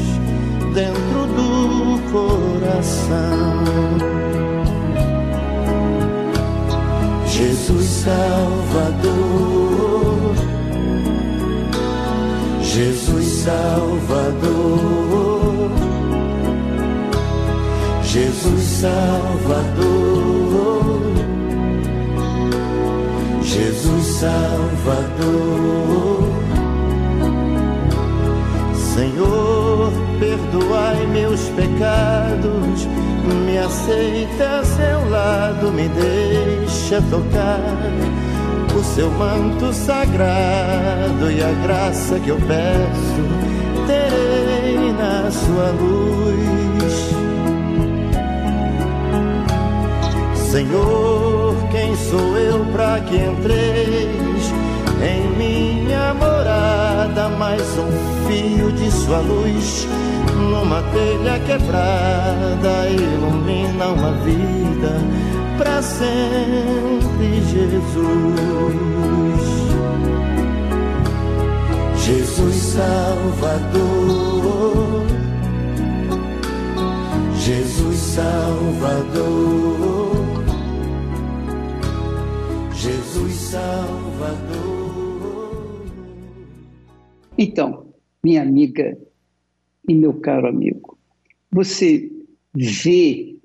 dentro 0.74 1.28
do 1.36 2.02
coração. 2.12 3.62
Jesus 7.28 7.86
Salvador, 7.86 9.14
Jesus 12.64 13.26
Salvador, 13.44 15.35
Jesus 18.16 18.64
Salvador. 18.80 21.02
Jesus 23.44 24.06
Salvador. 24.22 26.24
Senhor, 28.74 29.92
perdoai 30.18 31.06
meus 31.08 31.42
pecados, 31.50 32.88
me 33.46 33.58
aceita 33.58 34.60
a 34.60 34.64
seu 34.64 35.10
lado, 35.10 35.74
me 35.74 35.90
deixa 35.90 37.02
tocar 37.10 37.60
o 38.74 38.84
seu 38.96 39.12
manto 39.12 39.74
sagrado 39.74 41.30
e 41.30 41.44
a 41.44 41.52
graça 41.68 42.18
que 42.22 42.30
eu 42.30 42.38
peço 42.38 43.86
terei 43.86 44.94
na 44.94 45.30
sua 45.30 45.72
luz. 45.72 46.55
Senhor, 50.56 51.54
quem 51.70 51.94
sou 51.98 52.38
eu 52.38 52.64
para 52.68 53.02
que 53.02 53.18
entreis 53.18 54.54
em 55.04 55.30
minha 55.38 56.14
morada? 56.14 57.28
Mais 57.28 57.62
um 57.78 57.92
fio 58.26 58.72
de 58.72 58.90
sua 58.90 59.20
luz 59.20 59.86
numa 60.34 60.82
telha 60.94 61.40
quebrada 61.40 62.88
ilumina 62.88 63.88
uma 63.88 64.14
vida 64.24 64.98
para 65.58 65.82
sempre, 65.82 67.42
Jesus. 67.52 68.06
Jesus 71.98 72.56
Salvador, 72.56 73.84
Jesus 77.44 77.98
Salvador. 77.98 79.76
Salvador. 83.32 84.76
Então, 87.38 87.94
minha 88.24 88.42
amiga 88.42 88.98
e 89.88 89.94
meu 89.94 90.14
caro 90.16 90.48
amigo, 90.48 90.98
você 91.50 92.12
vê 92.54 93.38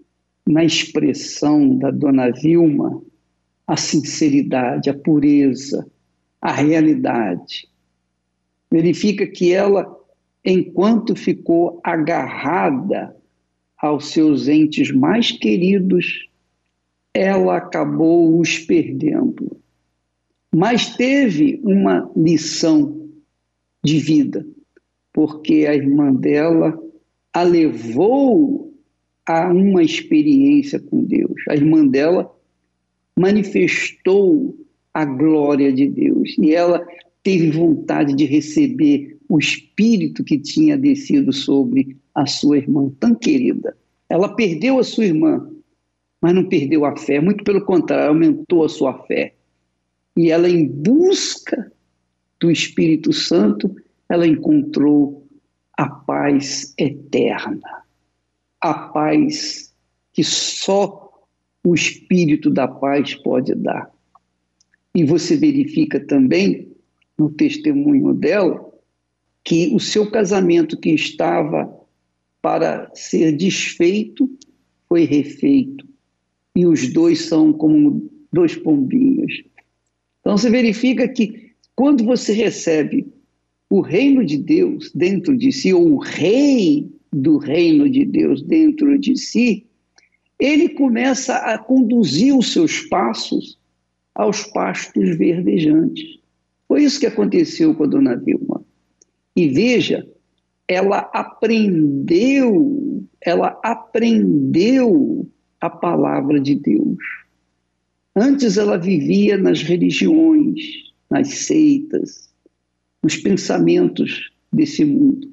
na 0.46 0.64
expressão 0.64 1.76
da 1.76 1.90
dona 1.90 2.30
Vilma 2.30 3.00
a 3.66 3.76
sinceridade, 3.76 4.90
a 4.90 4.94
pureza, 4.94 5.88
a 6.40 6.52
realidade. 6.52 7.68
Verifica 8.68 9.26
que 9.26 9.52
ela, 9.52 9.86
enquanto 10.44 11.14
ficou 11.14 11.80
agarrada 11.84 13.16
aos 13.78 14.06
seus 14.06 14.48
entes 14.48 14.90
mais 14.90 15.30
queridos, 15.30 16.29
ela 17.14 17.56
acabou 17.56 18.38
os 18.38 18.58
perdendo. 18.58 19.56
Mas 20.54 20.96
teve 20.96 21.60
uma 21.62 22.10
lição 22.16 23.08
de 23.84 23.98
vida, 23.98 24.46
porque 25.12 25.66
a 25.66 25.74
irmã 25.74 26.12
dela 26.12 26.78
a 27.32 27.42
levou 27.42 28.74
a 29.26 29.52
uma 29.52 29.82
experiência 29.82 30.80
com 30.80 31.04
Deus. 31.04 31.42
A 31.48 31.54
irmã 31.54 31.86
dela 31.86 32.30
manifestou 33.16 34.56
a 34.92 35.04
glória 35.04 35.72
de 35.72 35.88
Deus 35.88 36.36
e 36.38 36.52
ela 36.52 36.84
teve 37.22 37.50
vontade 37.50 38.14
de 38.14 38.24
receber 38.24 39.16
o 39.28 39.38
espírito 39.38 40.24
que 40.24 40.38
tinha 40.38 40.76
descido 40.76 41.32
sobre 41.32 41.96
a 42.14 42.26
sua 42.26 42.58
irmã 42.58 42.90
tão 42.98 43.14
querida. 43.14 43.76
Ela 44.08 44.34
perdeu 44.34 44.78
a 44.78 44.84
sua 44.84 45.04
irmã, 45.04 45.48
mas 46.20 46.34
não 46.34 46.48
perdeu 46.48 46.84
a 46.84 46.96
fé, 46.96 47.20
muito 47.20 47.42
pelo 47.44 47.64
contrário, 47.64 48.08
aumentou 48.08 48.64
a 48.64 48.68
sua 48.68 48.94
fé. 49.04 49.34
E 50.16 50.30
ela, 50.30 50.48
em 50.48 50.66
busca 50.66 51.72
do 52.38 52.50
Espírito 52.50 53.12
Santo, 53.12 53.74
ela 54.08 54.26
encontrou 54.26 55.26
a 55.76 55.88
paz 55.88 56.74
eterna, 56.76 57.84
a 58.60 58.74
paz 58.74 59.72
que 60.12 60.22
só 60.22 61.10
o 61.64 61.74
Espírito 61.74 62.50
da 62.50 62.66
paz 62.66 63.14
pode 63.14 63.54
dar. 63.54 63.90
E 64.94 65.04
você 65.04 65.36
verifica 65.36 66.00
também 66.00 66.70
no 67.16 67.30
testemunho 67.30 68.12
dela 68.12 68.68
que 69.44 69.74
o 69.74 69.80
seu 69.80 70.10
casamento 70.10 70.78
que 70.78 70.90
estava 70.90 71.72
para 72.42 72.90
ser 72.94 73.36
desfeito 73.36 74.30
foi 74.88 75.04
refeito. 75.04 75.89
E 76.60 76.66
os 76.66 76.92
dois 76.92 77.24
são 77.24 77.54
como 77.54 78.10
dois 78.30 78.54
pombinhos. 78.54 79.42
Então 80.20 80.36
você 80.36 80.50
verifica 80.50 81.08
que 81.08 81.52
quando 81.74 82.04
você 82.04 82.34
recebe 82.34 83.06
o 83.70 83.80
reino 83.80 84.26
de 84.26 84.36
Deus 84.36 84.92
dentro 84.94 85.34
de 85.38 85.52
si, 85.52 85.72
ou 85.72 85.92
o 85.92 85.96
rei 85.96 86.86
do 87.10 87.38
reino 87.38 87.88
de 87.88 88.04
Deus 88.04 88.42
dentro 88.42 88.98
de 88.98 89.16
si, 89.16 89.64
ele 90.38 90.68
começa 90.68 91.36
a 91.36 91.56
conduzir 91.56 92.36
os 92.36 92.52
seus 92.52 92.82
passos 92.82 93.58
aos 94.14 94.44
pastos 94.44 95.16
verdejantes. 95.16 96.18
Foi 96.68 96.82
isso 96.84 97.00
que 97.00 97.06
aconteceu 97.06 97.74
com 97.74 97.84
a 97.84 97.86
dona 97.86 98.16
Vilma. 98.16 98.62
E 99.34 99.48
veja, 99.48 100.06
ela 100.68 101.10
aprendeu, 101.14 103.02
ela 103.18 103.58
aprendeu 103.64 105.26
a 105.60 105.68
palavra 105.68 106.40
de 106.40 106.54
Deus. 106.54 106.98
Antes 108.16 108.56
ela 108.56 108.76
vivia 108.76 109.36
nas 109.36 109.62
religiões, 109.62 110.60
nas 111.08 111.28
seitas, 111.28 112.30
nos 113.02 113.16
pensamentos 113.16 114.32
desse 114.52 114.84
mundo. 114.84 115.30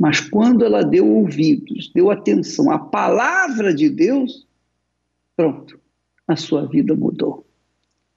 Mas 0.00 0.20
quando 0.20 0.64
ela 0.64 0.82
deu 0.82 1.06
ouvidos, 1.06 1.90
deu 1.92 2.10
atenção 2.10 2.70
à 2.70 2.78
palavra 2.78 3.74
de 3.74 3.90
Deus, 3.90 4.46
pronto, 5.36 5.78
a 6.26 6.36
sua 6.36 6.66
vida 6.66 6.94
mudou. 6.94 7.44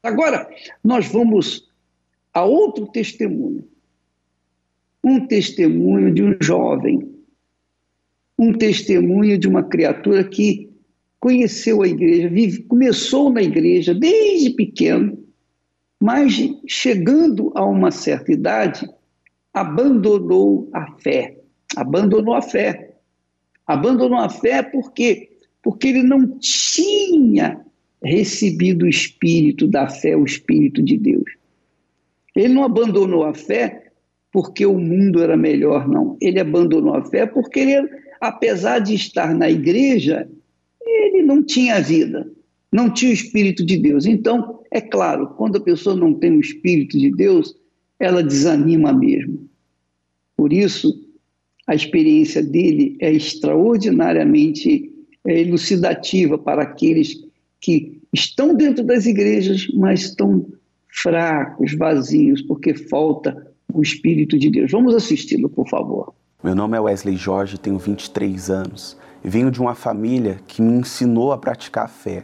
Agora, 0.04 0.50
nós 0.84 1.08
vamos 1.08 1.70
a 2.34 2.44
outro 2.44 2.88
testemunho. 2.88 3.68
Um 5.04 5.28
testemunho 5.28 6.14
de 6.14 6.24
um 6.24 6.36
jovem, 6.42 7.12
um 8.38 8.54
testemunho 8.54 9.38
de 9.38 9.48
uma 9.48 9.64
criatura 9.64 10.24
que 10.24 10.71
conheceu 11.22 11.84
a 11.84 11.88
igreja, 11.88 12.28
vive, 12.28 12.64
começou 12.64 13.32
na 13.32 13.44
igreja 13.44 13.94
desde 13.94 14.50
pequeno, 14.50 15.24
mas 16.02 16.34
chegando 16.68 17.52
a 17.56 17.64
uma 17.64 17.92
certa 17.92 18.34
idade, 18.34 18.90
abandonou 19.54 20.68
a 20.74 20.92
fé. 20.98 21.38
Abandonou 21.78 22.34
a 22.34 22.42
fé. 22.42 22.96
Abandonou 23.68 24.18
a 24.18 24.28
fé 24.28 24.64
porque 24.64 25.30
porque 25.64 25.90
ele 25.90 26.02
não 26.02 26.40
tinha 26.40 27.64
recebido 28.04 28.86
o 28.86 28.90
espírito 28.90 29.68
da 29.68 29.88
fé, 29.88 30.18
o 30.18 30.26
espírito 30.26 30.82
de 30.82 30.98
Deus. 30.98 31.36
Ele 32.36 32.52
não 32.52 32.64
abandonou 32.64 33.24
a 33.24 33.36
fé 33.36 33.92
porque 34.32 34.66
o 34.66 34.80
mundo 34.80 35.22
era 35.22 35.38
melhor, 35.38 35.88
não. 35.88 36.18
Ele 36.20 36.40
abandonou 36.40 36.96
a 36.96 37.06
fé 37.06 37.28
porque 37.28 37.60
ele, 37.60 37.88
apesar 38.20 38.80
de 38.80 38.96
estar 38.96 39.36
na 39.36 39.52
igreja, 39.52 40.28
ele 40.86 41.22
não 41.22 41.44
tinha 41.44 41.82
vida, 41.82 42.30
não 42.72 42.90
tinha 42.90 43.12
o 43.12 43.14
espírito 43.14 43.66
de 43.66 43.78
Deus. 43.78 44.06
Então, 44.06 44.60
é 44.72 44.82
claro, 44.82 45.28
quando 45.38 45.58
a 45.58 45.62
pessoa 45.62 45.96
não 45.96 46.14
tem 46.14 46.32
o 46.32 46.42
espírito 46.42 46.98
de 46.98 47.12
Deus, 47.12 47.56
ela 48.00 48.24
desanima 48.24 48.94
mesmo. 48.94 49.48
Por 50.36 50.52
isso, 50.52 50.92
a 51.68 51.76
experiência 51.76 52.42
dele 52.42 52.98
é 53.00 53.12
extraordinariamente 53.12 54.92
é, 55.26 55.40
elucidativa 55.40 56.38
para 56.38 56.64
aqueles 56.64 57.24
que 57.60 58.02
estão 58.12 58.56
dentro 58.56 58.84
das 58.84 59.06
igrejas, 59.06 59.68
mas 59.74 60.02
estão 60.02 60.48
fracos, 60.88 61.76
vazios, 61.78 62.42
porque 62.42 62.74
falta 62.74 63.48
o 63.74 63.82
Espírito 63.82 64.38
de 64.38 64.50
Deus. 64.50 64.72
Vamos 64.72 64.96
assisti-lo, 64.96 65.50
por 65.50 65.70
favor. 65.70 66.14
Meu 66.44 66.56
nome 66.56 66.76
é 66.76 66.80
Wesley 66.80 67.16
Jorge, 67.16 67.58
tenho 67.58 67.78
23 67.78 68.50
anos. 68.50 68.98
Venho 69.24 69.52
de 69.52 69.60
uma 69.62 69.76
família 69.76 70.40
que 70.48 70.62
me 70.62 70.74
ensinou 70.74 71.32
a 71.32 71.38
praticar 71.38 71.86
a 71.86 71.88
fé. 71.88 72.24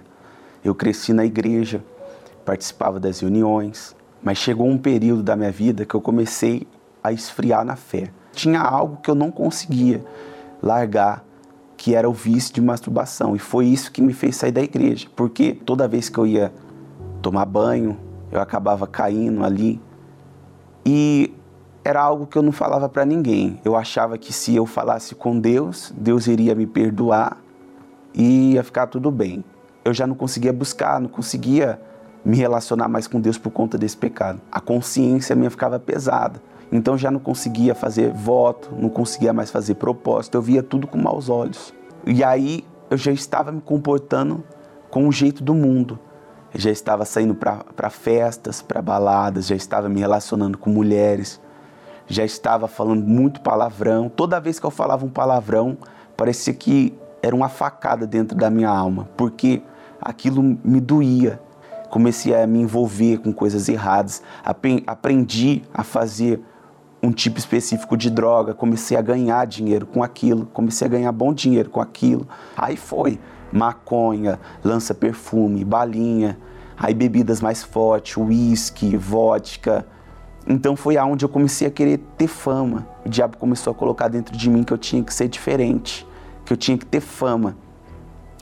Eu 0.63 0.73
cresci 0.73 1.13
na 1.13 1.25
igreja, 1.25 1.83
participava 2.43 2.99
das 2.99 3.19
reuniões, 3.19 3.95
mas 4.23 4.37
chegou 4.37 4.67
um 4.67 4.77
período 4.77 5.23
da 5.23 5.35
minha 5.35 5.51
vida 5.51 5.85
que 5.85 5.95
eu 5.95 6.01
comecei 6.01 6.67
a 7.03 7.11
esfriar 7.11 7.63
na 7.63 7.75
fé 7.75 8.11
tinha 8.37 8.61
algo 8.61 8.97
que 8.97 9.09
eu 9.09 9.15
não 9.15 9.31
conseguia 9.31 10.05
largar, 10.61 11.25
que 11.75 11.95
era 11.95 12.07
o 12.07 12.13
vício 12.13 12.53
de 12.53 12.61
masturbação. 12.61 13.35
E 13.35 13.39
foi 13.39 13.65
isso 13.65 13.91
que 13.91 14.01
me 14.01 14.13
fez 14.13 14.35
sair 14.35 14.51
da 14.51 14.61
igreja, 14.61 15.07
porque 15.15 15.53
toda 15.53 15.87
vez 15.87 16.07
que 16.07 16.17
eu 16.17 16.27
ia 16.27 16.53
tomar 17.21 17.45
banho, 17.45 17.97
eu 18.31 18.39
acabava 18.39 18.85
caindo 18.85 19.43
ali. 19.43 19.81
E 20.85 21.33
era 21.87 22.01
algo 22.01 22.27
que 22.27 22.37
eu 22.37 22.41
não 22.41 22.51
falava 22.51 22.89
para 22.89 23.05
ninguém. 23.05 23.61
Eu 23.63 23.73
achava 23.73 24.17
que 24.17 24.33
se 24.33 24.53
eu 24.53 24.65
falasse 24.65 25.15
com 25.15 25.39
Deus, 25.39 25.93
Deus 25.97 26.27
iria 26.27 26.53
me 26.53 26.67
perdoar 26.67 27.37
e 28.13 28.55
ia 28.55 28.63
ficar 28.63 28.87
tudo 28.87 29.09
bem. 29.09 29.41
Eu 29.85 29.93
já 29.93 30.05
não 30.05 30.13
conseguia 30.13 30.51
buscar, 30.51 30.99
não 30.99 31.07
conseguia 31.07 31.79
me 32.25 32.35
relacionar 32.35 32.89
mais 32.89 33.07
com 33.07 33.21
Deus 33.21 33.37
por 33.37 33.51
conta 33.51 33.77
desse 33.77 33.95
pecado. 33.95 34.41
A 34.51 34.59
consciência 34.59 35.33
minha 35.33 35.49
ficava 35.49 35.79
pesada. 35.79 36.41
Então 36.69 36.97
já 36.97 37.09
não 37.09 37.21
conseguia 37.21 37.73
fazer 37.73 38.11
voto, 38.11 38.75
não 38.77 38.89
conseguia 38.89 39.31
mais 39.31 39.49
fazer 39.49 39.75
propósito, 39.75 40.35
eu 40.35 40.41
via 40.41 40.61
tudo 40.61 40.87
com 40.87 40.97
maus 40.97 41.29
olhos. 41.29 41.73
E 42.05 42.21
aí 42.21 42.65
eu 42.89 42.97
já 42.97 43.13
estava 43.13 43.49
me 43.49 43.61
comportando 43.61 44.43
com 44.91 45.07
o 45.07 45.11
jeito 45.13 45.41
do 45.41 45.55
mundo. 45.55 45.97
Eu 46.53 46.59
já 46.59 46.69
estava 46.69 47.05
saindo 47.05 47.33
para 47.33 47.89
festas, 47.89 48.61
para 48.61 48.81
baladas, 48.81 49.47
já 49.47 49.55
estava 49.55 49.87
me 49.87 50.01
relacionando 50.01 50.57
com 50.57 50.69
mulheres, 50.69 51.39
já 52.07 52.23
estava 52.23 52.67
falando 52.67 53.05
muito 53.05 53.41
palavrão. 53.41 54.09
Toda 54.09 54.39
vez 54.39 54.59
que 54.59 54.65
eu 54.65 54.71
falava 54.71 55.05
um 55.05 55.09
palavrão, 55.09 55.77
parecia 56.15 56.53
que 56.53 56.97
era 57.21 57.35
uma 57.35 57.49
facada 57.49 58.07
dentro 58.07 58.37
da 58.37 58.49
minha 58.49 58.69
alma, 58.69 59.09
porque 59.17 59.61
aquilo 60.01 60.41
me 60.41 60.79
doía. 60.79 61.39
Comecei 61.89 62.35
a 62.35 62.45
me 62.45 62.59
envolver 62.59 63.17
com 63.19 63.31
coisas 63.31 63.69
erradas, 63.69 64.21
aprendi 64.43 65.63
a 65.73 65.83
fazer 65.83 66.41
um 67.01 67.11
tipo 67.11 67.37
específico 67.37 67.95
de 67.95 68.09
droga, 68.09 68.53
comecei 68.53 68.97
a 68.97 69.01
ganhar 69.01 69.45
dinheiro 69.45 69.85
com 69.85 70.03
aquilo, 70.03 70.45
comecei 70.47 70.85
a 70.87 70.89
ganhar 70.89 71.11
bom 71.11 71.33
dinheiro 71.33 71.69
com 71.69 71.79
aquilo. 71.79 72.27
Aí 72.55 72.75
foi 72.75 73.19
maconha, 73.51 74.39
lança 74.63 74.93
perfume, 74.93 75.63
balinha, 75.63 76.37
aí 76.77 76.93
bebidas 76.93 77.39
mais 77.41 77.63
fortes, 77.63 78.17
uísque, 78.17 78.97
vodka. 78.97 79.85
Então 80.47 80.75
foi 80.75 80.97
aonde 80.97 81.25
eu 81.25 81.29
comecei 81.29 81.67
a 81.67 81.71
querer 81.71 81.97
ter 82.17 82.27
fama. 82.27 82.87
O 83.05 83.09
diabo 83.09 83.37
começou 83.37 83.71
a 83.71 83.75
colocar 83.75 84.07
dentro 84.07 84.35
de 84.35 84.49
mim 84.49 84.63
que 84.63 84.71
eu 84.71 84.77
tinha 84.77 85.03
que 85.03 85.13
ser 85.13 85.27
diferente, 85.27 86.07
que 86.45 86.53
eu 86.53 86.57
tinha 86.57 86.77
que 86.77 86.85
ter 86.85 87.01
fama. 87.01 87.57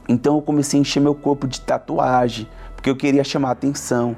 Então 0.08 0.36
eu 0.36 0.42
comecei 0.42 0.80
a 0.80 0.82
encher 0.82 1.00
meu 1.00 1.16
corpo 1.16 1.48
de 1.48 1.62
tatuagem, 1.62 2.48
porque 2.76 2.90
eu 2.90 2.96
queria 2.96 3.24
chamar 3.24 3.52
atenção 3.52 4.16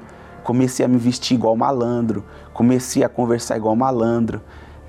comecei 0.48 0.82
a 0.82 0.88
me 0.88 0.96
vestir 0.96 1.34
igual 1.34 1.54
malandro, 1.54 2.24
comecei 2.54 3.04
a 3.04 3.08
conversar 3.08 3.58
igual 3.58 3.76
malandro 3.76 4.40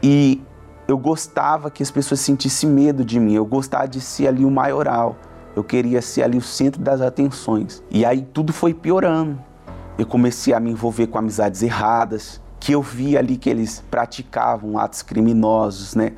e 0.01 0.41
eu 0.87 0.97
gostava 0.97 1.69
que 1.69 1.83
as 1.83 1.91
pessoas 1.91 2.21
sentissem 2.21 2.69
medo 2.69 3.03
de 3.03 3.19
mim, 3.19 3.33
eu 3.33 3.45
gostava 3.45 3.85
de 3.85 3.99
ser 3.99 4.27
ali 4.27 4.45
o 4.45 4.49
maioral, 4.49 5.17
eu 5.57 5.61
queria 5.61 6.01
ser 6.01 6.23
ali 6.23 6.37
o 6.37 6.41
centro 6.41 6.81
das 6.81 7.01
atenções. 7.01 7.83
E 7.91 8.05
aí 8.05 8.21
tudo 8.21 8.53
foi 8.53 8.73
piorando. 8.73 9.37
Eu 9.97 10.05
comecei 10.05 10.53
a 10.53 10.61
me 10.61 10.71
envolver 10.71 11.07
com 11.07 11.17
amizades 11.17 11.61
erradas, 11.61 12.41
que 12.59 12.73
eu 12.73 12.81
via 12.81 13.19
ali 13.19 13.37
que 13.37 13.49
eles 13.49 13.83
praticavam 13.89 14.77
atos 14.77 15.01
criminosos, 15.01 15.95
né? 15.95 16.13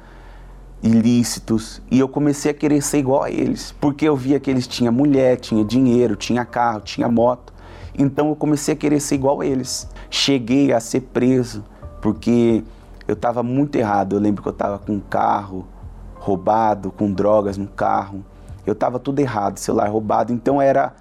ilícitos 0.84 1.80
e 1.92 2.00
eu 2.00 2.10
comecei 2.10 2.50
a 2.50 2.54
querer 2.56 2.82
ser 2.82 2.98
igual 2.98 3.24
a 3.24 3.30
eles, 3.30 3.72
porque 3.80 4.04
eu 4.04 4.16
via 4.16 4.40
que 4.40 4.50
eles 4.50 4.66
tinham 4.66 4.92
mulher, 4.92 5.38
tinha 5.38 5.64
dinheiro, 5.64 6.16
tinha 6.16 6.44
carro, 6.44 6.82
tinha 6.82 7.08
moto. 7.08 7.54
Então 7.96 8.30
eu 8.30 8.36
comecei 8.36 8.74
a 8.74 8.78
querer 8.78 9.00
ser 9.00 9.16
igual 9.16 9.42
a 9.42 9.46
eles. 9.46 9.88
Cheguei 10.10 10.74
a 10.74 10.80
ser 10.80 11.02
preso 11.02 11.64
porque 12.02 12.64
eu 13.08 13.14
estava 13.14 13.44
muito 13.44 13.76
errado. 13.76 14.16
Eu 14.16 14.20
lembro 14.20 14.42
que 14.42 14.48
eu 14.48 14.54
estava 14.54 14.80
com 14.80 14.94
um 14.94 15.00
carro 15.00 15.68
roubado, 16.16 16.90
com 16.92 17.12
drogas 17.12 17.58
no 17.58 17.68
carro. 17.68 18.26
Eu 18.66 18.72
eu 18.72 18.74
estava 18.74 19.00
tudo 19.00 19.20
errado, 19.20 19.58
celular 19.58 19.90
roubado. 19.90 20.32
Então 20.32 20.62
era 20.62 20.94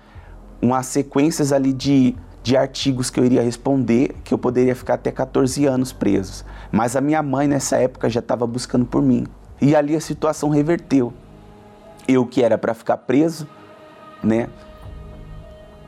umas 0.60 0.86
sequências 0.86 1.52
ali 1.52 1.72
de, 1.72 2.16
de 2.42 2.56
artigos 2.56 3.10
que 3.10 3.20
eu 3.20 3.24
iria 3.24 3.42
responder, 3.42 4.16
que 4.24 4.32
eu 4.32 4.38
poderia 4.38 4.74
ficar 4.74 4.94
até 4.94 5.10
14 5.10 5.66
anos 5.66 5.92
presos. 5.92 6.44
Mas 6.72 6.96
a 6.96 7.00
minha 7.00 7.22
mãe 7.22 7.46
nessa 7.46 7.76
época 7.76 8.08
já 8.08 8.20
estava 8.20 8.46
buscando 8.46 8.86
por 8.86 9.02
mim. 9.02 9.26
E 9.60 9.76
ali 9.76 9.94
a 9.94 10.00
situação 10.00 10.48
reverteu. 10.48 11.12
Eu 12.08 12.26
que 12.26 12.42
era 12.42 12.56
para 12.56 12.72
ficar 12.72 12.96
preso, 12.96 13.46
né? 14.22 14.48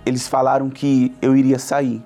Eles 0.05 0.29
falaram 0.29 0.69
que 0.69 1.15
eu 1.23 1.35
iria 1.37 1.59
sair. 1.59 2.03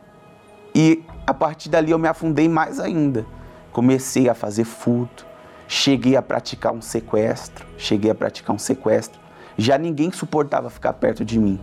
E 0.74 1.02
a 1.26 1.34
partir 1.34 1.68
dali 1.68 1.90
eu 1.90 1.98
me 1.98 2.06
afundei 2.06 2.48
mais 2.48 2.78
ainda. 2.78 3.26
Comecei 3.72 4.28
a 4.28 4.34
fazer 4.34 4.64
furto, 4.64 5.26
cheguei 5.66 6.16
a 6.16 6.22
praticar 6.22 6.72
um 6.72 6.80
sequestro, 6.80 7.66
cheguei 7.76 8.10
a 8.10 8.14
praticar 8.14 8.54
um 8.54 8.58
sequestro. 8.58 9.20
Já 9.58 9.76
ninguém 9.76 10.12
suportava 10.12 10.70
ficar 10.70 10.92
perto 10.92 11.24
de 11.24 11.38
mim. 11.38 11.58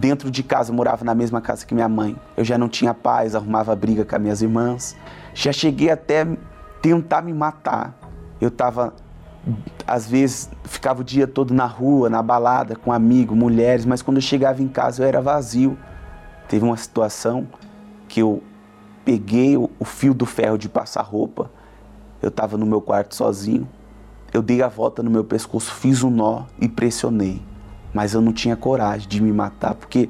Dentro 0.00 0.30
de 0.30 0.42
casa, 0.42 0.70
eu 0.70 0.74
morava 0.74 1.04
na 1.04 1.14
mesma 1.14 1.42
casa 1.42 1.66
que 1.66 1.74
minha 1.74 1.88
mãe. 1.88 2.16
Eu 2.34 2.42
já 2.42 2.56
não 2.56 2.70
tinha 2.70 2.94
paz, 2.94 3.34
arrumava 3.34 3.76
briga 3.76 4.02
com 4.02 4.16
as 4.16 4.22
minhas 4.22 4.40
irmãs. 4.40 4.96
Já 5.34 5.52
cheguei 5.52 5.90
até 5.90 6.26
tentar 6.80 7.20
me 7.20 7.34
matar. 7.34 7.94
Eu 8.40 8.48
estava, 8.48 8.94
às 9.86 10.08
vezes, 10.08 10.48
ficava 10.64 11.02
o 11.02 11.04
dia 11.04 11.26
todo 11.26 11.52
na 11.52 11.66
rua, 11.66 12.08
na 12.08 12.22
balada, 12.22 12.74
com 12.76 12.90
amigos, 12.90 13.36
mulheres, 13.36 13.84
mas 13.84 14.00
quando 14.00 14.16
eu 14.16 14.22
chegava 14.22 14.62
em 14.62 14.68
casa 14.68 15.02
eu 15.02 15.06
era 15.06 15.20
vazio. 15.20 15.76
Teve 16.48 16.64
uma 16.64 16.78
situação 16.78 17.46
que 18.08 18.20
eu 18.20 18.42
peguei 19.04 19.54
o, 19.58 19.68
fio 19.84 20.14
do 20.14 20.24
ferro 20.24 20.56
de 20.56 20.70
passar 20.70 21.02
roupa. 21.02 21.50
Eu 22.22 22.30
estava 22.30 22.56
no 22.56 22.64
meu 22.64 22.80
quarto 22.80 23.14
sozinho. 23.14 23.68
Eu 24.32 24.40
dei 24.40 24.62
a 24.62 24.68
volta 24.68 25.02
no 25.02 25.10
meu 25.10 25.24
pescoço, 25.24 25.74
fiz 25.74 26.02
um 26.02 26.08
nó 26.10 26.44
e 26.58 26.66
pressionei. 26.66 27.49
Mas 27.92 28.14
eu 28.14 28.20
não 28.20 28.32
tinha 28.32 28.56
coragem 28.56 29.08
de 29.08 29.20
me 29.20 29.32
matar, 29.32 29.74
porque 29.74 30.08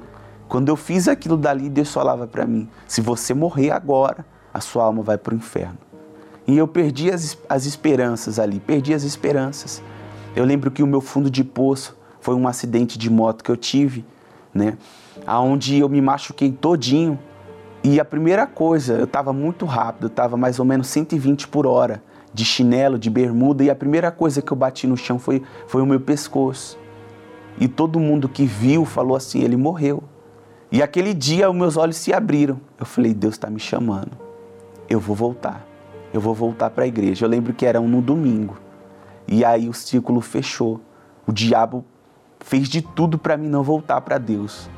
quando 0.49 0.69
eu 0.69 0.77
fiz 0.77 1.09
aquilo 1.09 1.37
dali, 1.37 1.69
Deus 1.69 1.93
falava 1.93 2.27
para 2.27 2.47
mim: 2.47 2.69
se 2.87 3.01
você 3.01 3.33
morrer 3.33 3.71
agora, 3.71 4.25
a 4.53 4.61
sua 4.61 4.85
alma 4.85 5.03
vai 5.03 5.16
para 5.16 5.35
o 5.35 5.37
inferno. 5.37 5.79
E 6.47 6.59
eu 6.59 6.66
perdi 6.66 7.11
as, 7.11 7.38
as 7.49 7.66
esperanças 7.66 8.38
ali, 8.38 8.59
perdi 8.59 8.93
as 8.93 9.05
esperanças. 9.05 9.83
Eu 10.35 10.45
lembro 10.45 10.71
que 10.71 10.83
o 10.83 10.87
meu 10.87 11.01
fundo 11.01 11.31
de 11.31 11.45
poço 11.45 11.97
foi 12.21 12.35
um 12.35 12.49
acidente 12.49 12.99
de 12.99 13.09
moto 13.09 13.43
que 13.45 13.51
eu 13.51 13.57
tive, 13.57 14.05
né? 14.53 14.77
Aonde 15.27 15.79
eu 15.79 15.88
me 15.88 16.01
machuquei 16.01 16.51
todinho 16.51 17.19
e 17.83 17.99
a 17.99 18.05
primeira 18.05 18.47
coisa, 18.47 18.95
eu 18.95 19.05
estava 19.05 19.33
muito 19.33 19.64
rápido, 19.64 20.09
estava 20.09 20.37
mais 20.37 20.59
ou 20.59 20.64
menos 20.66 20.88
120 20.88 21.49
por 21.49 21.66
hora, 21.66 22.03
de 22.33 22.45
chinelo, 22.45 22.99
de 22.99 23.09
bermuda, 23.09 23.64
e 23.64 23.71
a 23.71 23.75
primeira 23.75 24.11
coisa 24.11 24.43
que 24.43 24.53
eu 24.53 24.57
bati 24.57 24.87
no 24.87 24.97
chão 24.97 25.19
foi, 25.19 25.43
foi 25.66 25.81
o 25.81 25.87
meu 25.87 25.99
pescoço. 25.99 26.79
E 27.61 27.68
todo 27.68 28.01
mundo 28.01 28.27
que 28.27 28.46
viu 28.46 28.87
falou 28.87 29.14
assim: 29.14 29.42
ele 29.42 29.57
morreu. 29.57 30.03
E 30.73 30.83
aquele 30.83 31.12
dia 31.12 31.51
os 31.51 31.55
meus 31.55 31.77
olhos 31.77 31.96
se 31.96 32.11
abriram. 32.11 32.59
Eu 32.79 32.87
falei: 32.87 33.12
Deus 33.12 33.35
está 33.35 33.51
me 33.51 33.61
chamando. 33.61 34.12
Eu 34.88 34.99
vou 34.99 35.14
voltar. 35.14 35.66
Eu 36.12 36.20
vou 36.20 36.35
voltar 36.35 36.70
para 36.70 36.85
a 36.85 36.87
igreja. 36.87 37.27
Eu 37.27 37.29
lembro 37.29 37.53
que 37.53 37.66
era 37.66 37.79
no 37.79 38.01
domingo. 38.01 38.57
E 39.29 39.44
aí 39.44 39.68
o 39.68 39.75
círculo 39.75 40.23
fechou. 40.23 40.81
O 41.27 41.33
diabo 41.33 41.85
fez 42.40 42.68
de 42.68 42.81
tudo 42.81 43.18
para 43.18 43.37
mim 43.37 43.49
não 43.49 43.62
voltar 43.62 44.01
para 44.01 44.16
Deus. 44.16 44.68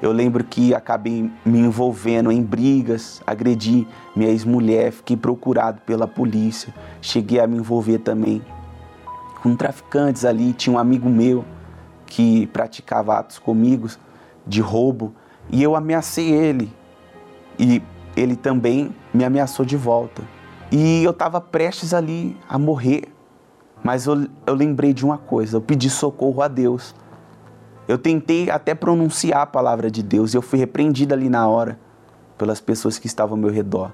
Eu 0.00 0.12
lembro 0.12 0.44
que 0.44 0.72
acabei 0.72 1.28
me 1.44 1.58
envolvendo 1.58 2.30
em 2.30 2.40
brigas, 2.40 3.20
agredi 3.26 3.88
minha 4.14 4.30
ex-mulher, 4.30 4.92
fiquei 4.92 5.16
procurado 5.16 5.80
pela 5.84 6.06
polícia, 6.06 6.72
cheguei 7.00 7.40
a 7.40 7.48
me 7.48 7.56
envolver 7.56 7.98
também 7.98 8.40
com 9.42 9.56
traficantes 9.56 10.24
ali. 10.24 10.52
Tinha 10.52 10.76
um 10.76 10.78
amigo 10.78 11.08
meu 11.08 11.44
que 12.08 12.46
praticava 12.48 13.18
atos 13.18 13.38
comigo 13.38 13.88
de 14.46 14.60
roubo 14.60 15.14
e 15.50 15.62
eu 15.62 15.76
ameacei 15.76 16.30
ele 16.30 16.72
e 17.58 17.82
ele 18.16 18.34
também 18.34 18.94
me 19.12 19.24
ameaçou 19.24 19.64
de 19.64 19.76
volta. 19.76 20.22
E 20.72 21.02
eu 21.04 21.12
estava 21.12 21.40
prestes 21.40 21.94
ali 21.94 22.36
a 22.48 22.58
morrer, 22.58 23.04
mas 23.82 24.06
eu, 24.06 24.26
eu 24.46 24.54
lembrei 24.54 24.92
de 24.92 25.04
uma 25.04 25.18
coisa: 25.18 25.56
eu 25.56 25.60
pedi 25.60 25.88
socorro 25.88 26.42
a 26.42 26.48
Deus. 26.48 26.94
Eu 27.86 27.96
tentei 27.96 28.50
até 28.50 28.74
pronunciar 28.74 29.42
a 29.42 29.46
palavra 29.46 29.90
de 29.90 30.02
Deus 30.02 30.34
e 30.34 30.36
eu 30.36 30.42
fui 30.42 30.58
repreendido 30.58 31.14
ali 31.14 31.30
na 31.30 31.48
hora 31.48 31.78
pelas 32.36 32.60
pessoas 32.60 32.98
que 32.98 33.06
estavam 33.06 33.34
ao 33.36 33.40
meu 33.40 33.50
redor. 33.50 33.92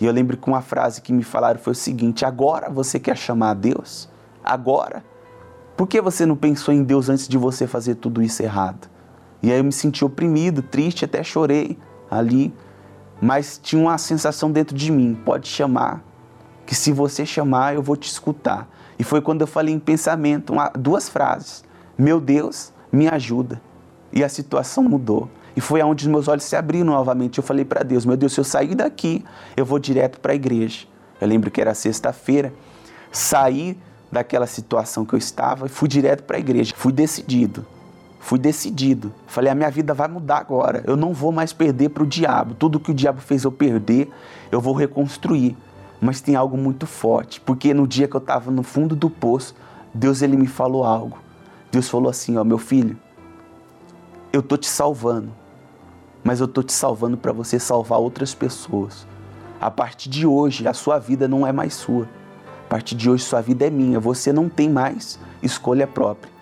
E 0.00 0.06
eu 0.06 0.12
lembro 0.12 0.36
que 0.36 0.48
uma 0.48 0.62
frase 0.62 1.02
que 1.02 1.12
me 1.12 1.22
falaram 1.22 1.58
foi 1.58 1.72
o 1.72 1.76
seguinte: 1.76 2.24
agora 2.24 2.70
você 2.70 2.98
quer 2.98 3.16
chamar 3.16 3.50
a 3.50 3.54
Deus? 3.54 4.08
Agora? 4.42 5.04
Por 5.76 5.88
que 5.88 6.00
você 6.00 6.24
não 6.24 6.36
pensou 6.36 6.72
em 6.72 6.82
Deus 6.82 7.08
antes 7.08 7.26
de 7.26 7.36
você 7.36 7.66
fazer 7.66 7.96
tudo 7.96 8.22
isso 8.22 8.42
errado? 8.42 8.88
E 9.42 9.50
aí 9.50 9.58
eu 9.58 9.64
me 9.64 9.72
senti 9.72 10.04
oprimido, 10.04 10.62
triste, 10.62 11.04
até 11.04 11.22
chorei 11.22 11.76
ali. 12.10 12.54
Mas 13.20 13.58
tinha 13.62 13.82
uma 13.82 13.98
sensação 13.98 14.50
dentro 14.50 14.76
de 14.76 14.92
mim: 14.92 15.18
pode 15.24 15.48
chamar, 15.48 16.02
que 16.64 16.74
se 16.74 16.92
você 16.92 17.26
chamar 17.26 17.74
eu 17.74 17.82
vou 17.82 17.96
te 17.96 18.08
escutar. 18.08 18.68
E 18.98 19.02
foi 19.02 19.20
quando 19.20 19.40
eu 19.40 19.46
falei 19.46 19.74
em 19.74 19.78
pensamento 19.78 20.52
uma, 20.52 20.68
duas 20.70 21.08
frases: 21.08 21.64
Meu 21.98 22.20
Deus, 22.20 22.72
me 22.92 23.08
ajuda. 23.08 23.60
E 24.12 24.22
a 24.22 24.28
situação 24.28 24.84
mudou. 24.84 25.28
E 25.56 25.60
foi 25.60 25.80
aonde 25.80 26.04
os 26.04 26.10
meus 26.10 26.28
olhos 26.28 26.44
se 26.44 26.56
abriram 26.56 26.86
novamente. 26.86 27.38
Eu 27.38 27.44
falei 27.44 27.64
para 27.64 27.82
Deus: 27.82 28.06
Meu 28.06 28.16
Deus, 28.16 28.32
se 28.32 28.40
eu 28.40 28.44
sair 28.44 28.74
daqui, 28.74 29.24
eu 29.56 29.64
vou 29.64 29.78
direto 29.78 30.20
para 30.20 30.32
a 30.32 30.34
igreja. 30.36 30.86
Eu 31.20 31.26
lembro 31.26 31.50
que 31.50 31.60
era 31.60 31.74
sexta-feira. 31.74 32.52
Saí 33.10 33.76
daquela 34.14 34.46
situação 34.46 35.04
que 35.04 35.12
eu 35.12 35.18
estava 35.18 35.66
e 35.66 35.68
fui 35.68 35.88
direto 35.88 36.22
para 36.22 36.36
a 36.36 36.40
igreja. 36.40 36.72
Fui 36.76 36.92
decidido. 36.92 37.66
Fui 38.20 38.38
decidido. 38.38 39.12
Falei: 39.26 39.50
A 39.50 39.54
minha 39.54 39.70
vida 39.70 39.92
vai 39.92 40.08
mudar 40.08 40.38
agora. 40.38 40.82
Eu 40.86 40.96
não 40.96 41.12
vou 41.12 41.32
mais 41.32 41.52
perder 41.52 41.90
para 41.90 42.04
o 42.04 42.06
diabo. 42.06 42.54
Tudo 42.54 42.80
que 42.80 42.92
o 42.92 42.94
diabo 42.94 43.20
fez 43.20 43.44
eu 43.44 43.52
perder, 43.52 44.10
eu 44.50 44.60
vou 44.60 44.72
reconstruir. 44.72 45.56
Mas 46.00 46.20
tem 46.20 46.36
algo 46.36 46.56
muito 46.56 46.86
forte, 46.86 47.40
porque 47.40 47.74
no 47.74 47.86
dia 47.86 48.06
que 48.06 48.14
eu 48.14 48.20
estava 48.20 48.50
no 48.50 48.62
fundo 48.62 48.94
do 48.94 49.10
poço, 49.10 49.54
Deus 49.92 50.22
ele 50.22 50.36
me 50.36 50.46
falou 50.46 50.84
algo. 50.84 51.18
Deus 51.72 51.88
falou 51.88 52.08
assim: 52.08 52.36
Ó, 52.36 52.44
meu 52.44 52.58
filho, 52.58 52.96
eu 54.32 54.42
tô 54.42 54.56
te 54.56 54.68
salvando, 54.68 55.30
mas 56.22 56.40
eu 56.40 56.46
tô 56.46 56.62
te 56.62 56.72
salvando 56.72 57.16
para 57.16 57.32
você 57.32 57.58
salvar 57.58 57.98
outras 57.98 58.32
pessoas. 58.32 59.06
A 59.60 59.70
partir 59.70 60.08
de 60.08 60.26
hoje, 60.26 60.68
a 60.68 60.72
sua 60.72 60.98
vida 60.98 61.26
não 61.26 61.46
é 61.46 61.52
mais 61.52 61.74
sua. 61.74 62.08
A 62.64 62.68
partir 62.68 62.94
de 62.94 63.08
hoje, 63.08 63.24
sua 63.24 63.40
vida 63.40 63.66
é 63.66 63.70
minha. 63.70 64.00
Você 64.00 64.32
não 64.32 64.48
tem 64.48 64.68
mais 64.68 65.18
escolha 65.42 65.86
própria. 65.86 66.32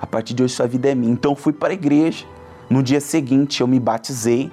A 0.00 0.06
partir 0.06 0.34
de 0.34 0.42
hoje, 0.42 0.54
sua 0.54 0.66
vida 0.66 0.90
é 0.90 0.94
minha. 0.94 1.12
Então, 1.12 1.36
fui 1.36 1.52
para 1.52 1.70
a 1.70 1.74
igreja. 1.74 2.24
No 2.68 2.82
dia 2.82 3.00
seguinte, 3.00 3.60
eu 3.60 3.66
me 3.66 3.78
batizei. 3.78 4.50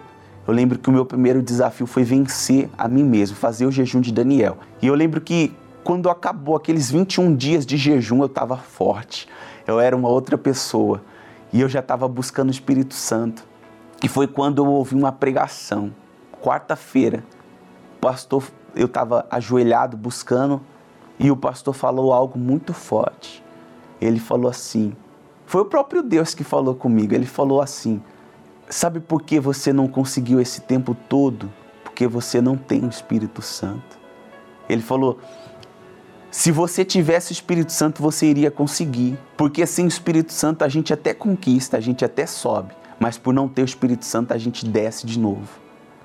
Eu 0.47 0.53
lembro 0.53 0.77
que 0.77 0.89
o 0.89 0.93
meu 0.93 1.05
primeiro 1.05 1.41
desafio 1.41 1.87
foi 1.87 2.03
vencer 2.03 2.69
a 2.77 2.87
mim 2.87 3.03
mesmo, 3.03 3.35
fazer 3.35 3.65
o 3.65 3.71
jejum 3.71 4.01
de 4.01 4.11
Daniel. 4.11 4.57
E 4.81 4.87
eu 4.87 4.93
lembro 4.93 5.21
que 5.21 5.53
quando 5.83 6.09
acabou 6.09 6.55
aqueles 6.55 6.91
21 6.91 7.35
dias 7.35 7.65
de 7.65 7.77
jejum, 7.77 8.19
eu 8.19 8.25
estava 8.25 8.57
forte 8.57 9.27
eu 9.65 9.79
era 9.79 9.95
uma 9.95 10.09
outra 10.09 10.37
pessoa 10.37 11.01
e 11.51 11.61
eu 11.61 11.69
já 11.69 11.79
estava 11.79 12.07
buscando 12.07 12.49
o 12.49 12.51
Espírito 12.51 12.93
Santo. 12.93 13.43
E 14.03 14.07
foi 14.07 14.27
quando 14.27 14.63
eu 14.63 14.69
ouvi 14.69 14.95
uma 14.95 15.11
pregação, 15.11 15.93
quarta-feira. 16.41 17.23
Pastor, 18.01 18.43
eu 18.75 18.87
estava 18.87 19.25
ajoelhado 19.29 19.95
buscando 19.95 20.61
e 21.23 21.31
o 21.31 21.37
pastor 21.37 21.73
falou 21.73 22.11
algo 22.11 22.37
muito 22.37 22.73
forte. 22.73 23.41
Ele 24.01 24.19
falou 24.19 24.51
assim: 24.51 24.93
foi 25.45 25.61
o 25.61 25.65
próprio 25.65 26.03
Deus 26.03 26.35
que 26.35 26.43
falou 26.43 26.75
comigo. 26.75 27.15
Ele 27.15 27.25
falou 27.25 27.61
assim: 27.61 28.01
Sabe 28.69 28.99
por 28.99 29.23
que 29.23 29.39
você 29.39 29.71
não 29.71 29.87
conseguiu 29.87 30.41
esse 30.41 30.59
tempo 30.59 30.93
todo? 30.93 31.49
Porque 31.81 32.05
você 32.05 32.41
não 32.41 32.57
tem 32.57 32.83
o 32.83 32.89
Espírito 32.89 33.41
Santo. 33.41 33.97
Ele 34.67 34.81
falou: 34.81 35.17
se 36.29 36.51
você 36.51 36.83
tivesse 36.83 37.31
o 37.31 37.33
Espírito 37.33 37.71
Santo, 37.71 38.01
você 38.01 38.25
iria 38.25 38.51
conseguir. 38.51 39.17
Porque 39.37 39.65
sem 39.65 39.85
o 39.85 39.87
Espírito 39.87 40.33
Santo 40.33 40.65
a 40.65 40.67
gente 40.67 40.91
até 40.91 41.13
conquista, 41.13 41.77
a 41.77 41.79
gente 41.79 42.03
até 42.03 42.25
sobe. 42.25 42.73
Mas 42.99 43.17
por 43.17 43.33
não 43.33 43.47
ter 43.47 43.61
o 43.61 43.65
Espírito 43.65 44.03
Santo, 44.03 44.33
a 44.33 44.37
gente 44.37 44.65
desce 44.65 45.07
de 45.07 45.17
novo. 45.17 45.62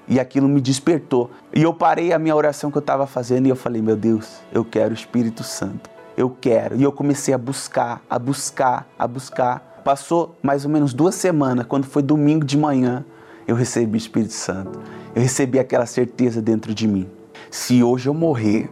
E 0.08 0.18
aquilo 0.18 0.48
me 0.48 0.60
despertou. 0.60 1.30
E 1.54 1.62
eu 1.62 1.74
parei 1.74 2.12
a 2.12 2.18
minha 2.18 2.34
oração 2.34 2.70
que 2.70 2.78
eu 2.78 2.80
estava 2.80 3.06
fazendo 3.06 3.46
e 3.46 3.50
eu 3.50 3.56
falei: 3.56 3.82
Meu 3.82 3.96
Deus, 3.96 4.40
eu 4.52 4.64
quero 4.64 4.90
o 4.90 4.94
Espírito 4.94 5.42
Santo. 5.42 5.90
Eu 6.16 6.30
quero. 6.30 6.76
E 6.76 6.82
eu 6.82 6.90
comecei 6.90 7.34
a 7.34 7.38
buscar, 7.38 8.02
a 8.08 8.18
buscar, 8.18 8.88
a 8.98 9.06
buscar. 9.06 9.80
Passou 9.84 10.36
mais 10.42 10.64
ou 10.64 10.70
menos 10.70 10.92
duas 10.92 11.14
semanas, 11.14 11.66
quando 11.66 11.84
foi 11.84 12.02
domingo 12.02 12.44
de 12.44 12.56
manhã, 12.58 13.04
eu 13.46 13.54
recebi 13.54 13.96
o 13.96 13.96
Espírito 13.96 14.34
Santo. 14.34 14.80
Eu 15.14 15.22
recebi 15.22 15.58
aquela 15.58 15.86
certeza 15.86 16.42
dentro 16.42 16.74
de 16.74 16.86
mim. 16.86 17.08
Se 17.50 17.82
hoje 17.82 18.08
eu 18.08 18.14
morrer, 18.14 18.70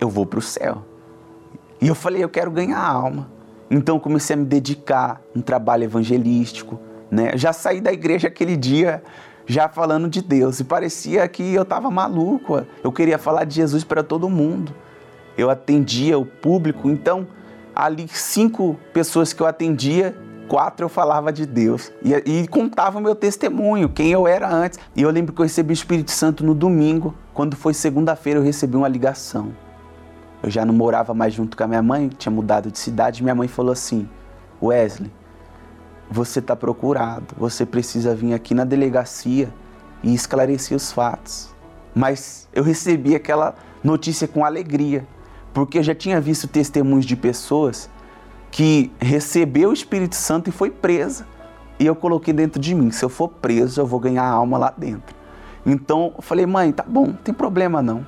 eu 0.00 0.08
vou 0.08 0.26
para 0.26 0.38
o 0.38 0.42
céu. 0.42 0.84
E 1.80 1.88
eu 1.88 1.94
falei, 1.94 2.22
eu 2.22 2.28
quero 2.28 2.50
ganhar 2.50 2.78
alma. 2.78 3.28
Então 3.70 3.98
comecei 3.98 4.34
a 4.34 4.36
me 4.36 4.44
dedicar 4.44 5.20
a 5.34 5.38
um 5.38 5.42
trabalho 5.42 5.84
evangelístico, 5.84 6.78
né? 7.10 7.36
Já 7.36 7.52
saí 7.52 7.80
da 7.80 7.92
igreja 7.92 8.28
aquele 8.28 8.56
dia 8.56 9.02
já 9.46 9.68
falando 9.68 10.08
de 10.08 10.22
Deus 10.22 10.60
e 10.60 10.64
parecia 10.64 11.26
que 11.28 11.54
eu 11.54 11.62
estava 11.62 11.90
maluco. 11.90 12.64
Eu 12.82 12.92
queria 12.92 13.18
falar 13.18 13.44
de 13.44 13.54
Jesus 13.54 13.84
para 13.84 14.02
todo 14.02 14.28
mundo. 14.28 14.74
Eu 15.36 15.50
atendia 15.50 16.18
o 16.18 16.26
público, 16.26 16.88
então 16.88 17.26
ali 17.74 18.06
cinco 18.08 18.78
pessoas 18.92 19.32
que 19.32 19.42
eu 19.42 19.46
atendia 19.46 20.14
quatro 20.52 20.84
eu 20.84 20.88
falava 20.90 21.32
de 21.32 21.46
Deus 21.46 21.90
e, 22.04 22.12
e 22.12 22.46
contava 22.46 22.98
o 22.98 23.00
meu 23.00 23.14
testemunho, 23.14 23.88
quem 23.88 24.10
eu 24.10 24.26
era 24.26 24.52
antes. 24.52 24.78
E 24.94 25.00
eu 25.00 25.10
lembro 25.10 25.32
que 25.32 25.40
eu 25.40 25.44
recebi 25.44 25.72
o 25.72 25.74
Espírito 25.74 26.10
Santo 26.10 26.44
no 26.44 26.54
domingo, 26.54 27.14
quando 27.32 27.56
foi 27.56 27.72
segunda-feira 27.72 28.38
eu 28.38 28.44
recebi 28.44 28.76
uma 28.76 28.88
ligação. 28.88 29.54
Eu 30.42 30.50
já 30.50 30.64
não 30.64 30.74
morava 30.74 31.14
mais 31.14 31.32
junto 31.32 31.56
com 31.56 31.64
a 31.64 31.66
minha 31.66 31.82
mãe, 31.82 32.08
tinha 32.08 32.30
mudado 32.30 32.70
de 32.70 32.78
cidade. 32.78 33.22
Minha 33.22 33.34
mãe 33.34 33.48
falou 33.48 33.72
assim: 33.72 34.06
Wesley, 34.60 35.10
você 36.12 36.40
está 36.40 36.54
procurado, 36.54 37.34
você 37.36 37.64
precisa 37.64 38.14
vir 38.14 38.34
aqui 38.34 38.54
na 38.54 38.64
delegacia 38.64 39.48
e 40.02 40.14
esclarecer 40.14 40.76
os 40.76 40.92
fatos. 40.92 41.54
Mas 41.94 42.48
eu 42.52 42.62
recebi 42.62 43.14
aquela 43.14 43.54
notícia 43.82 44.28
com 44.28 44.44
alegria, 44.44 45.06
porque 45.54 45.78
eu 45.78 45.82
já 45.82 45.94
tinha 45.94 46.20
visto 46.20 46.46
testemunhos 46.46 47.06
de 47.06 47.16
pessoas 47.16 47.88
que 48.50 48.92
recebeu 49.00 49.70
o 49.70 49.72
Espírito 49.72 50.14
Santo 50.14 50.50
e 50.50 50.52
foi 50.52 50.70
presa. 50.70 51.26
E 51.78 51.86
eu 51.86 51.96
coloquei 51.96 52.34
dentro 52.34 52.60
de 52.60 52.74
mim, 52.74 52.90
se 52.90 53.04
eu 53.04 53.08
for 53.08 53.28
preso, 53.28 53.80
eu 53.80 53.86
vou 53.86 53.98
ganhar 53.98 54.24
alma 54.24 54.58
lá 54.58 54.72
dentro. 54.76 55.16
Então 55.64 56.12
eu 56.14 56.22
falei, 56.22 56.44
mãe, 56.44 56.72
tá 56.72 56.84
bom, 56.86 57.06
não 57.06 57.14
tem 57.14 57.32
problema 57.32 57.80
não. 57.80 58.06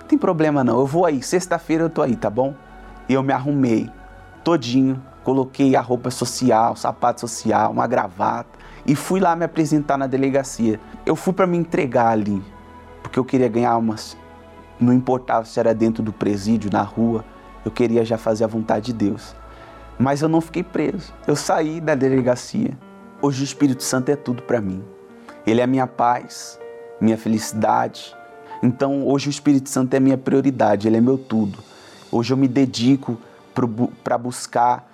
Não 0.00 0.06
tem 0.06 0.18
problema 0.18 0.62
não. 0.62 0.78
Eu 0.78 0.86
vou 0.86 1.04
aí, 1.04 1.20
sexta-feira 1.20 1.84
eu 1.84 1.90
tô 1.90 2.00
aí, 2.02 2.14
tá 2.14 2.30
bom? 2.30 2.54
E 3.08 3.14
eu 3.14 3.22
me 3.22 3.32
arrumei 3.32 3.90
todinho, 4.44 5.02
coloquei 5.30 5.76
a 5.76 5.80
roupa 5.80 6.10
social, 6.10 6.74
sapato 6.74 7.20
social, 7.20 7.70
uma 7.70 7.86
gravata 7.86 8.58
e 8.84 8.96
fui 8.96 9.20
lá 9.20 9.36
me 9.36 9.44
apresentar 9.44 9.96
na 9.96 10.08
delegacia. 10.08 10.80
Eu 11.06 11.14
fui 11.14 11.32
para 11.32 11.46
me 11.46 11.56
entregar 11.56 12.08
ali, 12.08 12.42
porque 13.00 13.16
eu 13.16 13.24
queria 13.24 13.46
ganhar 13.46 13.70
almas. 13.70 14.16
Não 14.80 14.92
importava 14.92 15.46
se 15.46 15.60
era 15.60 15.72
dentro 15.72 16.02
do 16.02 16.12
presídio, 16.12 16.68
na 16.72 16.82
rua, 16.82 17.24
eu 17.64 17.70
queria 17.70 18.04
já 18.04 18.18
fazer 18.18 18.42
a 18.42 18.48
vontade 18.48 18.86
de 18.86 18.92
Deus. 18.92 19.36
Mas 19.96 20.20
eu 20.20 20.28
não 20.28 20.40
fiquei 20.40 20.64
preso. 20.64 21.14
Eu 21.28 21.36
saí 21.36 21.80
da 21.80 21.94
delegacia. 21.94 22.76
Hoje 23.22 23.42
o 23.42 23.44
Espírito 23.44 23.84
Santo 23.84 24.08
é 24.08 24.16
tudo 24.16 24.42
para 24.42 24.60
mim. 24.60 24.82
Ele 25.46 25.60
é 25.60 25.66
minha 25.66 25.86
paz, 25.86 26.58
minha 27.00 27.16
felicidade. 27.16 28.16
Então 28.60 29.06
hoje 29.06 29.28
o 29.28 29.30
Espírito 29.30 29.70
Santo 29.70 29.94
é 29.94 30.00
minha 30.00 30.18
prioridade, 30.18 30.88
ele 30.88 30.96
é 30.96 31.00
meu 31.00 31.16
tudo. 31.16 31.60
Hoje 32.10 32.32
eu 32.32 32.36
me 32.36 32.48
dedico 32.48 33.16
para 34.02 34.18
buscar 34.18 34.90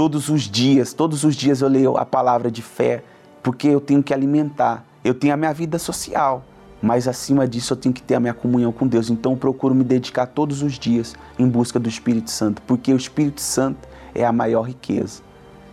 todos 0.00 0.30
os 0.30 0.44
dias, 0.44 0.94
todos 0.94 1.24
os 1.24 1.36
dias 1.36 1.60
eu 1.60 1.68
leio 1.68 1.98
a 1.98 2.06
palavra 2.06 2.50
de 2.50 2.62
fé, 2.62 3.04
porque 3.42 3.68
eu 3.68 3.82
tenho 3.82 4.02
que 4.02 4.14
alimentar. 4.14 4.82
Eu 5.04 5.12
tenho 5.12 5.34
a 5.34 5.36
minha 5.36 5.52
vida 5.52 5.78
social, 5.78 6.42
mas 6.80 7.06
acima 7.06 7.46
disso 7.46 7.74
eu 7.74 7.76
tenho 7.76 7.94
que 7.94 8.00
ter 8.00 8.14
a 8.14 8.20
minha 8.20 8.32
comunhão 8.32 8.72
com 8.72 8.86
Deus. 8.86 9.10
Então 9.10 9.32
eu 9.32 9.36
procuro 9.36 9.74
me 9.74 9.84
dedicar 9.84 10.24
todos 10.24 10.62
os 10.62 10.78
dias 10.78 11.14
em 11.38 11.46
busca 11.46 11.78
do 11.78 11.86
Espírito 11.86 12.30
Santo, 12.30 12.62
porque 12.62 12.94
o 12.94 12.96
Espírito 12.96 13.42
Santo 13.42 13.86
é 14.14 14.24
a 14.24 14.32
maior 14.32 14.62
riqueza. 14.62 15.20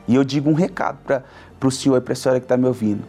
E 0.05 0.15
eu 0.15 0.25
digo 0.25 0.49
um 0.49 0.53
recado 0.53 0.97
para 1.05 1.23
o 1.63 1.71
senhor 1.71 1.95
e 1.95 2.01
para 2.01 2.11
a 2.11 2.15
senhora 2.17 2.41
que 2.41 2.45
está 2.45 2.57
me 2.57 2.67
ouvindo. 2.67 3.05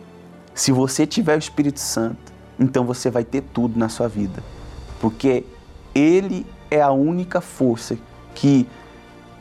Se 0.54 0.70
você 0.70 1.04
tiver 1.04 1.34
o 1.34 1.40
Espírito 1.40 1.80
Santo, 1.80 2.32
então 2.60 2.84
você 2.84 3.10
vai 3.10 3.24
ter 3.24 3.40
tudo 3.40 3.76
na 3.76 3.88
sua 3.88 4.06
vida. 4.06 4.40
Porque 5.00 5.44
Ele 5.92 6.46
é 6.70 6.80
a 6.80 6.92
única 6.92 7.40
força 7.40 7.98
que, 8.36 8.68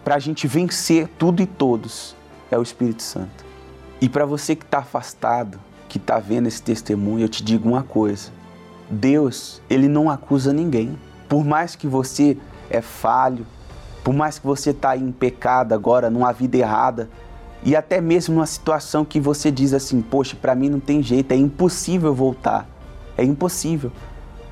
para 0.08 0.16
a 0.16 0.20
gente 0.20 0.48
vencer 0.48 1.10
tudo 1.20 1.42
e 1.42 1.46
todos, 1.46 2.16
é 2.50 2.58
o 2.58 2.62
Espírito 2.62 3.04
Santo. 3.04 3.44
E 4.00 4.08
para 4.08 4.26
você 4.26 4.56
que 4.56 4.64
está 4.64 4.78
afastado, 4.78 5.60
que 5.90 5.98
está 5.98 6.18
vendo 6.18 6.48
esse 6.48 6.64
testemunho, 6.64 7.26
eu 7.26 7.28
te 7.28 7.44
digo 7.44 7.68
uma 7.68 7.84
coisa: 7.84 8.32
Deus, 8.90 9.62
Ele 9.70 9.90
não 9.90 10.10
acusa 10.10 10.54
ninguém. 10.54 10.98
Por 11.28 11.44
mais 11.44 11.76
que 11.76 11.88
você 11.88 12.38
é 12.70 12.80
falho, 12.80 13.46
por 14.02 14.14
mais 14.14 14.40
que 14.40 14.48
você 14.48 14.70
está 14.70 14.96
em 14.96 15.12
pecado 15.12 15.74
agora, 15.74 16.10
numa 16.10 16.32
vida 16.32 16.56
errada, 16.56 17.10
e 17.62 17.76
até 17.76 18.00
mesmo 18.00 18.36
numa 18.36 18.46
situação 18.46 19.04
que 19.04 19.20
você 19.20 19.52
diz 19.52 19.74
assim: 19.74 20.02
Poxa, 20.02 20.38
para 20.42 20.56
mim 20.56 20.70
não 20.70 20.80
tem 20.80 21.04
jeito, 21.04 21.34
é 21.34 21.36
impossível 21.36 22.16
voltar. 22.16 22.66
É 23.18 23.26
impossível. 23.26 23.92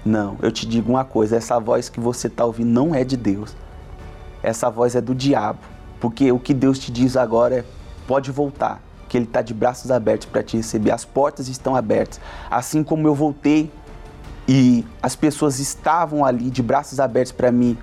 Não, 0.04 0.36
eu 0.42 0.52
te 0.52 0.68
digo 0.68 0.92
uma 0.92 1.06
coisa: 1.06 1.38
essa 1.38 1.58
voz 1.62 1.88
que 1.88 2.02
você 2.02 2.28
está 2.28 2.44
ouvindo 2.44 2.72
não 2.72 2.94
é 2.94 3.06
de 3.06 3.16
Deus. 3.16 3.56
Essa 4.46 4.70
voz 4.70 4.96
é 4.96 5.02
do 5.02 5.16
diabo. 5.16 5.60
Porque 6.00 6.32
o 6.32 6.40
que 6.40 6.54
Deus 6.54 6.78
te 6.78 6.92
diz 6.92 7.18
agora 7.18 7.56
é: 7.56 7.66
pode 8.08 8.32
voltar, 8.32 8.80
que 9.10 9.18
Ele 9.18 9.26
está 9.26 9.42
de 9.42 9.54
braços 9.54 9.90
abertos 9.90 10.28
para 10.28 10.44
te 10.44 10.56
receber. 10.56 10.92
As 10.92 11.04
portas 11.04 11.48
estão 11.48 11.76
abertas. 11.76 12.22
Assim 12.50 12.84
como 12.84 13.08
eu 13.08 13.16
voltei 13.16 13.72
e 14.48 14.86
as 15.02 15.16
pessoas 15.16 15.60
estavam 15.60 16.24
ali 16.24 16.52
de 16.52 16.62
braços 16.62 17.00
abertos 17.00 17.32
para 17.32 17.52
me 17.52 17.78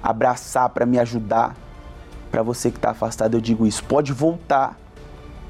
abraçar, 0.00 0.68
para 0.68 0.86
me 0.86 0.98
ajudar. 0.98 1.56
Para 2.30 2.42
você 2.42 2.70
que 2.70 2.78
está 2.78 2.90
afastado, 2.90 3.34
eu 3.34 3.40
digo 3.40 3.66
isso. 3.66 3.82
Pode 3.82 4.12
voltar. 4.12 4.78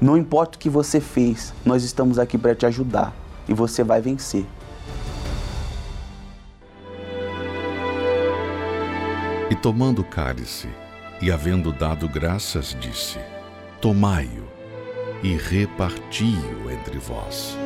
Não 0.01 0.17
importa 0.17 0.57
o 0.57 0.59
que 0.59 0.69
você 0.69 0.99
fez, 0.99 1.53
nós 1.65 1.83
estamos 1.83 2.19
aqui 2.19 2.37
para 2.37 2.53
te 2.53 2.65
ajudar 2.67 3.13
e 3.47 3.53
você 3.53 3.83
vai 3.83 3.99
vencer. 3.99 4.45
E 9.49 9.55
tomando 9.55 10.01
o 10.01 10.05
cálice, 10.05 10.67
e 11.21 11.31
havendo 11.31 11.71
dado 11.71 12.07
graças, 12.07 12.75
disse: 12.79 13.17
Tomai-o 13.79 14.45
e 15.23 15.35
reparti-o 15.35 16.69
entre 16.69 16.97
vós. 16.97 17.57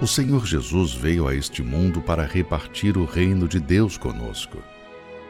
O 0.00 0.06
Senhor 0.06 0.44
Jesus 0.44 0.92
veio 0.92 1.26
a 1.26 1.34
este 1.34 1.62
mundo 1.62 2.00
para 2.02 2.26
repartir 2.26 2.98
o 2.98 3.04
reino 3.04 3.48
de 3.48 3.58
Deus 3.58 3.96
conosco. 3.96 4.58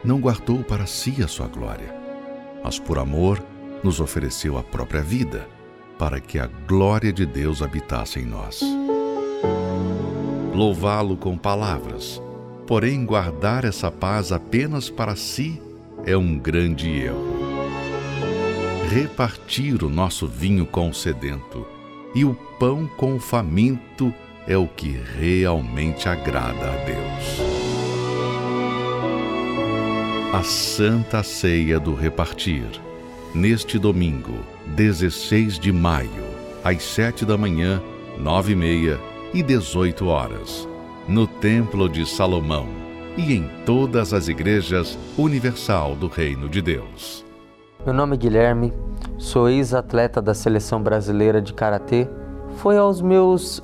Não 0.03 0.19
guardou 0.19 0.63
para 0.63 0.85
si 0.85 1.23
a 1.23 1.27
sua 1.27 1.47
glória, 1.47 1.95
mas 2.63 2.77
por 2.77 2.99
amor 2.99 3.41
nos 3.83 3.99
ofereceu 3.99 4.57
a 4.57 4.63
própria 4.63 5.01
vida, 5.01 5.47
para 5.97 6.19
que 6.19 6.37
a 6.37 6.47
glória 6.67 7.13
de 7.13 7.25
Deus 7.25 7.61
habitasse 7.61 8.19
em 8.19 8.25
nós. 8.25 8.61
Louvá-lo 10.53 11.15
com 11.15 11.37
palavras, 11.37 12.21
porém 12.67 13.05
guardar 13.05 13.63
essa 13.63 13.91
paz 13.91 14.31
apenas 14.31 14.89
para 14.89 15.15
si 15.15 15.61
é 16.05 16.15
um 16.15 16.37
grande 16.37 16.89
erro. 16.89 17.35
Repartir 18.89 19.83
o 19.83 19.89
nosso 19.89 20.27
vinho 20.27 20.65
com 20.65 20.89
o 20.89 20.93
sedento 20.93 21.65
e 22.13 22.23
o 22.23 22.33
pão 22.59 22.87
com 22.97 23.15
o 23.15 23.19
faminto 23.19 24.13
é 24.47 24.57
o 24.57 24.67
que 24.67 24.99
realmente 25.19 26.07
agrada 26.07 26.71
a 26.71 26.75
Deus. 26.85 27.65
A 30.33 30.43
Santa 30.43 31.23
Ceia 31.23 31.79
do 31.79 31.93
Repartir, 31.93 32.65
neste 33.33 33.79
domingo, 33.79 34.45
16 34.67 35.59
de 35.59 35.71
maio, 35.71 36.23
às 36.63 36.83
7 36.83 37.25
da 37.25 37.37
manhã, 37.37 37.81
9 38.19 38.53
e 38.53 38.55
meia 38.55 38.99
e 39.33 39.41
18 39.41 40.07
horas, 40.07 40.67
no 41.07 41.27
Templo 41.27 41.87
de 41.87 42.05
Salomão 42.05 42.65
e 43.15 43.35
em 43.35 43.47
todas 43.65 44.11
as 44.11 44.27
igrejas 44.27 44.97
universal 45.17 45.95
do 45.95 46.07
Reino 46.07 46.49
de 46.49 46.61
Deus. 46.61 47.23
Meu 47.85 47.93
nome 47.93 48.15
é 48.15 48.17
Guilherme, 48.17 48.73
sou 49.17 49.47
ex-atleta 49.47 50.19
da 50.19 50.33
seleção 50.33 50.81
brasileira 50.81 51.39
de 51.39 51.53
karatê. 51.53 52.07
Foi 52.57 52.77
aos 52.77 53.01
meus 53.01 53.61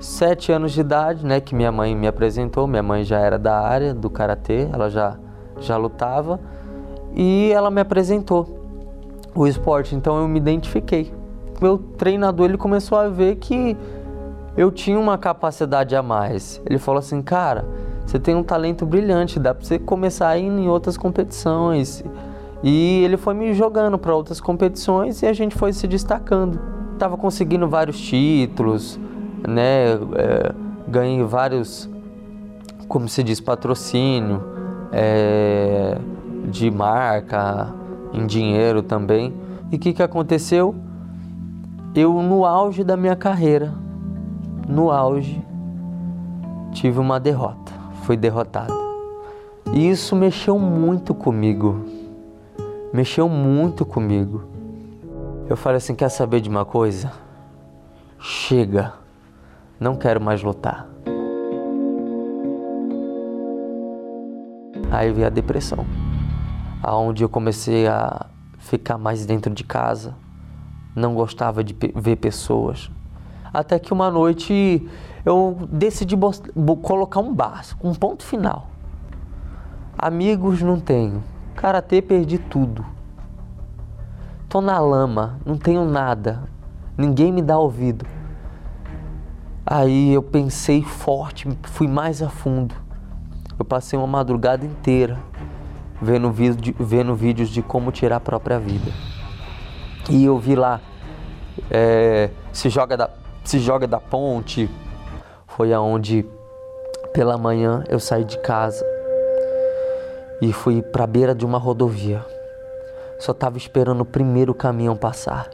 sete 0.00 0.50
anos 0.50 0.72
de 0.72 0.80
idade, 0.80 1.24
né, 1.24 1.40
que 1.40 1.54
minha 1.54 1.70
mãe 1.70 1.94
me 1.94 2.08
apresentou. 2.08 2.66
Minha 2.66 2.82
mãe 2.82 3.04
já 3.04 3.20
era 3.20 3.38
da 3.38 3.60
área 3.60 3.94
do 3.94 4.10
karatê, 4.10 4.68
ela 4.72 4.90
já 4.90 5.16
já 5.60 5.76
lutava 5.76 6.40
e 7.14 7.52
ela 7.52 7.70
me 7.70 7.80
apresentou 7.80 8.58
o 9.32 9.46
esporte. 9.46 9.94
Então 9.94 10.20
eu 10.20 10.26
me 10.26 10.38
identifiquei. 10.38 11.12
Meu 11.60 11.78
treinador 11.78 12.48
ele 12.48 12.58
começou 12.58 12.98
a 12.98 13.08
ver 13.08 13.36
que 13.36 13.76
eu 14.56 14.70
tinha 14.70 14.98
uma 14.98 15.16
capacidade 15.16 15.96
a 15.96 16.02
mais. 16.02 16.60
Ele 16.66 16.78
falou 16.78 16.98
assim, 16.98 17.22
cara, 17.22 17.64
você 18.04 18.18
tem 18.18 18.34
um 18.34 18.42
talento 18.42 18.84
brilhante, 18.84 19.38
dá 19.38 19.54
para 19.54 19.64
você 19.64 19.78
começar 19.78 20.28
a 20.28 20.38
ir 20.38 20.44
em 20.44 20.68
outras 20.68 20.96
competições. 20.96 22.04
E 22.62 23.02
ele 23.02 23.16
foi 23.16 23.34
me 23.34 23.52
jogando 23.54 23.98
para 23.98 24.14
outras 24.14 24.40
competições 24.40 25.22
e 25.22 25.26
a 25.26 25.32
gente 25.32 25.54
foi 25.56 25.72
se 25.72 25.88
destacando. 25.88 26.60
Tava 26.98 27.16
conseguindo 27.16 27.68
vários 27.68 27.98
títulos, 27.98 29.00
né? 29.46 29.94
É, 30.14 30.52
ganhei 30.86 31.22
vários, 31.24 31.88
como 32.86 33.08
se 33.08 33.22
diz, 33.22 33.40
patrocínio 33.40 34.42
é, 34.92 35.96
de 36.48 36.70
marca, 36.70 37.72
em 38.12 38.26
dinheiro 38.26 38.82
também. 38.82 39.34
E 39.72 39.76
o 39.76 39.78
que, 39.78 39.92
que 39.92 40.02
aconteceu? 40.02 40.74
Eu, 41.94 42.22
no 42.22 42.44
auge 42.44 42.84
da 42.84 42.96
minha 42.96 43.16
carreira, 43.16 43.74
no 44.72 44.90
auge, 44.90 45.44
tive 46.72 46.98
uma 46.98 47.20
derrota. 47.20 47.72
Fui 48.02 48.16
derrotado. 48.16 48.74
E 49.72 49.88
isso 49.88 50.16
mexeu 50.16 50.58
muito 50.58 51.14
comigo. 51.14 51.84
Mexeu 52.92 53.28
muito 53.28 53.86
comigo. 53.86 54.42
Eu 55.48 55.56
falei 55.56 55.76
assim: 55.76 55.94
quer 55.94 56.08
saber 56.08 56.40
de 56.40 56.48
uma 56.48 56.64
coisa? 56.64 57.12
Chega 58.18 59.02
não 59.82 59.96
quero 59.96 60.20
mais 60.20 60.42
lutar. 60.42 60.86
Aí 64.90 65.10
veio 65.10 65.26
a 65.26 65.30
depressão, 65.30 65.84
aonde 66.82 67.24
eu 67.24 67.28
comecei 67.28 67.88
a 67.88 68.26
ficar 68.58 68.96
mais 68.96 69.26
dentro 69.26 69.52
de 69.52 69.64
casa, 69.64 70.14
não 70.94 71.14
gostava 71.14 71.64
de 71.64 71.76
ver 71.96 72.16
pessoas. 72.16 72.90
Até 73.52 73.78
que 73.78 73.92
uma 73.92 74.10
noite 74.10 74.88
eu 75.24 75.68
decidi 75.70 76.16
colocar 76.82 77.20
um 77.20 77.34
básico, 77.34 77.86
um 77.86 77.94
ponto 77.94 78.24
final. 78.24 78.68
Amigos 79.96 80.62
não 80.62 80.80
tenho. 80.80 81.22
Karatê 81.54 82.00
perdi 82.00 82.38
tudo. 82.38 82.84
Tô 84.48 84.60
na 84.60 84.78
lama, 84.78 85.38
não 85.44 85.56
tenho 85.56 85.84
nada. 85.84 86.42
Ninguém 86.96 87.32
me 87.32 87.42
dá 87.42 87.58
ouvido. 87.58 88.04
Aí 89.64 90.12
eu 90.12 90.22
pensei 90.22 90.82
forte, 90.82 91.48
fui 91.62 91.86
mais 91.86 92.22
a 92.22 92.28
fundo. 92.28 92.74
Eu 93.58 93.64
passei 93.64 93.98
uma 93.98 94.08
madrugada 94.08 94.66
inteira 94.66 95.18
vendo, 96.02 96.30
vídeo, 96.32 96.74
vendo 96.78 97.14
vídeos 97.14 97.48
de 97.48 97.62
como 97.62 97.92
tirar 97.92 98.16
a 98.16 98.20
própria 98.20 98.58
vida. 98.58 98.90
E 100.10 100.24
eu 100.24 100.36
vi 100.36 100.56
lá, 100.56 100.80
é, 101.70 102.30
se, 102.52 102.68
joga 102.68 102.96
da, 102.96 103.08
se 103.44 103.58
joga 103.58 103.86
da 103.86 104.00
ponte. 104.00 104.70
Foi 105.46 105.72
aonde, 105.72 106.24
pela 107.12 107.36
manhã, 107.36 107.84
eu 107.88 108.00
saí 108.00 108.24
de 108.24 108.38
casa 108.38 108.84
e 110.40 110.52
fui 110.52 110.82
para 110.82 111.04
a 111.04 111.06
beira 111.06 111.34
de 111.34 111.44
uma 111.44 111.58
rodovia. 111.58 112.24
Só 113.18 113.32
estava 113.32 113.56
esperando 113.56 114.00
o 114.00 114.06
primeiro 114.06 114.54
caminhão 114.54 114.96
passar. 114.96 115.48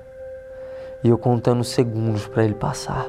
E 1.03 1.09
eu 1.09 1.18
contando 1.18 1.62
segundos 1.64 2.26
para 2.26 2.45
ele 2.45 2.55
passar. 2.55 3.07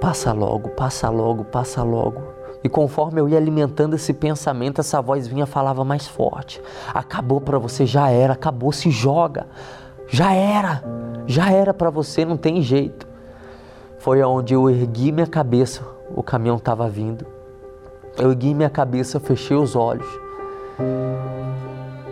Passa 0.00 0.32
logo, 0.32 0.70
passa 0.70 1.08
logo, 1.10 1.44
passa 1.44 1.82
logo. 1.82 2.22
E 2.62 2.68
conforme 2.68 3.20
eu 3.20 3.28
ia 3.28 3.36
alimentando 3.36 3.94
esse 3.94 4.12
pensamento, 4.12 4.80
essa 4.80 5.00
voz 5.00 5.26
vinha 5.26 5.46
falava 5.46 5.84
mais 5.84 6.06
forte. 6.06 6.62
Acabou 6.94 7.40
para 7.40 7.58
você, 7.58 7.84
já 7.84 8.10
era, 8.10 8.32
acabou, 8.32 8.72
se 8.72 8.90
joga. 8.90 9.46
Já 10.08 10.32
era, 10.32 10.82
já 11.26 11.50
era 11.52 11.74
para 11.74 11.90
você, 11.90 12.24
não 12.24 12.36
tem 12.36 12.62
jeito. 12.62 13.07
Foi 13.98 14.22
aonde 14.22 14.54
eu 14.54 14.70
ergui 14.70 15.10
minha 15.10 15.26
cabeça, 15.26 15.82
o 16.14 16.22
caminhão 16.22 16.56
estava 16.56 16.88
vindo. 16.88 17.26
Eu 18.16 18.30
ergui 18.30 18.54
minha 18.54 18.70
cabeça, 18.70 19.18
fechei 19.18 19.56
os 19.56 19.74
olhos. 19.74 20.06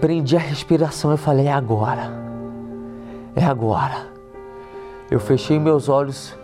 Prendi 0.00 0.36
a 0.36 0.40
respiração 0.40 1.14
e 1.14 1.16
falei: 1.16 1.46
é 1.46 1.52
agora. 1.52 2.10
É 3.34 3.44
agora. 3.44 4.08
Eu 5.10 5.20
fechei 5.20 5.58
meus 5.58 5.88
olhos 5.88 6.36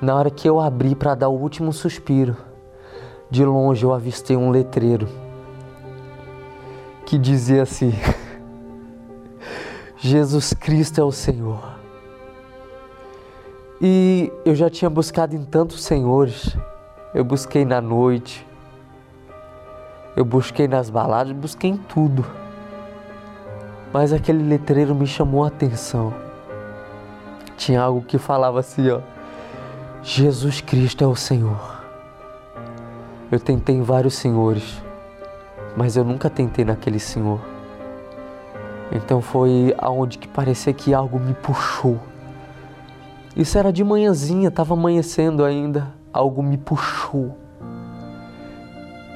na 0.00 0.14
hora 0.14 0.30
que 0.30 0.48
eu 0.48 0.60
abri 0.60 0.94
para 0.94 1.14
dar 1.14 1.28
o 1.28 1.38
último 1.38 1.72
suspiro. 1.72 2.36
De 3.30 3.44
longe 3.44 3.84
eu 3.84 3.92
avistei 3.92 4.36
um 4.36 4.50
letreiro 4.50 5.08
que 7.06 7.16
dizia 7.16 7.62
assim: 7.62 7.92
Jesus 9.96 10.52
Cristo 10.52 11.00
é 11.00 11.04
o 11.04 11.12
Senhor. 11.12 11.73
E 13.86 14.32
eu 14.46 14.54
já 14.54 14.70
tinha 14.70 14.88
buscado 14.88 15.36
em 15.36 15.44
tantos 15.44 15.84
senhores. 15.84 16.56
Eu 17.12 17.22
busquei 17.22 17.66
na 17.66 17.82
noite, 17.82 18.46
eu 20.16 20.24
busquei 20.24 20.66
nas 20.66 20.88
baladas, 20.88 21.34
busquei 21.34 21.68
em 21.68 21.76
tudo. 21.76 22.24
Mas 23.92 24.10
aquele 24.10 24.42
letreiro 24.42 24.94
me 24.94 25.06
chamou 25.06 25.44
a 25.44 25.48
atenção. 25.48 26.14
Tinha 27.58 27.82
algo 27.82 28.00
que 28.00 28.16
falava 28.16 28.58
assim, 28.60 28.88
ó: 28.88 29.00
Jesus 30.02 30.62
Cristo 30.62 31.04
é 31.04 31.06
o 31.06 31.14
Senhor. 31.14 31.84
Eu 33.30 33.38
tentei 33.38 33.74
em 33.74 33.82
vários 33.82 34.14
senhores, 34.14 34.82
mas 35.76 35.94
eu 35.94 36.04
nunca 36.06 36.30
tentei 36.30 36.64
naquele 36.64 36.98
senhor. 36.98 37.38
Então 38.90 39.20
foi 39.20 39.74
aonde 39.76 40.16
que 40.16 40.26
parecia 40.26 40.72
que 40.72 40.94
algo 40.94 41.20
me 41.20 41.34
puxou. 41.34 42.00
Isso 43.36 43.58
era 43.58 43.72
de 43.72 43.82
manhãzinha, 43.82 44.48
estava 44.48 44.74
amanhecendo 44.74 45.44
ainda. 45.44 45.92
Algo 46.12 46.42
me 46.42 46.56
puxou 46.56 47.36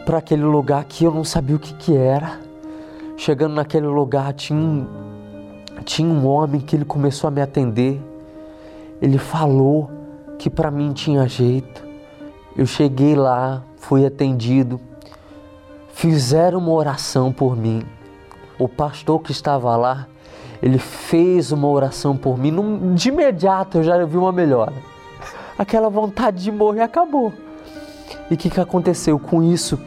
para 0.08 0.18
aquele 0.18 0.42
lugar 0.42 0.84
que 0.84 1.04
eu 1.04 1.12
não 1.12 1.22
sabia 1.22 1.54
o 1.54 1.58
que, 1.58 1.74
que 1.74 1.94
era. 1.94 2.40
Chegando 3.16 3.54
naquele 3.54 3.86
lugar, 3.86 4.32
tinha 4.32 4.58
um, 4.58 4.86
tinha 5.84 6.08
um 6.08 6.26
homem 6.26 6.62
que 6.62 6.74
ele 6.74 6.84
começou 6.84 7.28
a 7.28 7.30
me 7.30 7.42
atender. 7.42 8.00
Ele 9.02 9.18
falou 9.18 9.90
que 10.38 10.48
para 10.48 10.70
mim 10.70 10.92
tinha 10.94 11.28
jeito. 11.28 11.86
Eu 12.56 12.64
cheguei 12.64 13.14
lá, 13.14 13.62
fui 13.76 14.06
atendido, 14.06 14.80
fizeram 15.92 16.58
uma 16.58 16.72
oração 16.72 17.30
por 17.30 17.54
mim. 17.54 17.82
O 18.58 18.66
pastor 18.66 19.20
que 19.20 19.30
estava 19.30 19.76
lá, 19.76 20.08
ele 20.62 20.78
fez 20.78 21.52
uma 21.52 21.68
oração 21.68 22.16
por 22.16 22.38
mim. 22.38 22.94
De 22.94 23.08
imediato 23.08 23.78
eu 23.78 23.82
já 23.82 24.04
vi 24.04 24.16
uma 24.16 24.32
melhora. 24.32 24.72
Aquela 25.58 25.88
vontade 25.88 26.42
de 26.42 26.52
morrer 26.52 26.82
acabou. 26.82 27.32
E 28.30 28.34
o 28.34 28.36
que, 28.36 28.50
que 28.50 28.60
aconteceu 28.60 29.18
com 29.18 29.42
isso? 29.42 29.78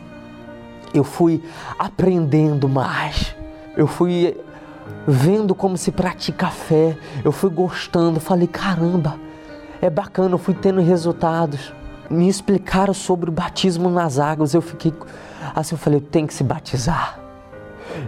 Eu 0.94 1.04
fui 1.04 1.44
aprendendo 1.80 2.68
mais. 2.68 3.36
Eu 3.76 3.88
fui 3.88 4.38
vendo 5.08 5.56
como 5.56 5.78
se 5.78 5.92
pratica 5.92 6.48
a 6.48 6.52
fé. 6.52 6.98
Eu 7.24 7.32
fui 7.32 7.50
gostando. 7.50 8.20
Falei, 8.20 8.48
caramba, 8.48 9.16
é 9.82 9.90
bacana. 9.90 10.34
Eu 10.36 10.40
fui 10.40 10.54
tendo 10.54 10.82
resultados 10.82 11.74
me 12.12 12.28
explicaram 12.28 12.94
sobre 12.94 13.30
o 13.30 13.34
batismo 13.34 13.90
nas 13.90 14.20
águas. 14.20 14.54
Eu 14.54 14.62
fiquei 14.62 14.94
assim, 15.56 15.76
eu 15.76 15.80
falei, 15.80 16.02
tenho 16.02 16.28
que 16.28 16.34
se 16.34 16.44
batizar. 16.44 17.21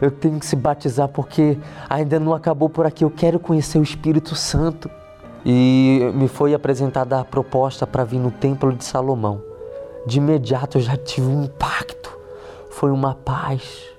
Eu 0.01 0.11
tenho 0.11 0.39
que 0.39 0.45
se 0.45 0.55
batizar 0.55 1.07
porque 1.07 1.57
ainda 1.89 2.19
não 2.19 2.33
acabou 2.33 2.69
por 2.69 2.85
aqui. 2.85 3.03
Eu 3.03 3.11
quero 3.11 3.39
conhecer 3.39 3.79
o 3.79 3.83
Espírito 3.83 4.35
Santo. 4.35 4.89
E 5.45 6.09
me 6.13 6.27
foi 6.27 6.53
apresentada 6.53 7.19
a 7.19 7.25
proposta 7.25 7.85
para 7.85 8.03
vir 8.03 8.19
no 8.19 8.31
Templo 8.31 8.71
de 8.71 8.83
Salomão. 8.85 9.41
De 10.05 10.17
imediato 10.17 10.77
eu 10.77 10.81
já 10.81 10.95
tive 10.95 11.27
um 11.27 11.43
impacto. 11.43 12.17
Foi 12.69 12.91
uma 12.91 13.13
paz. 13.13 13.89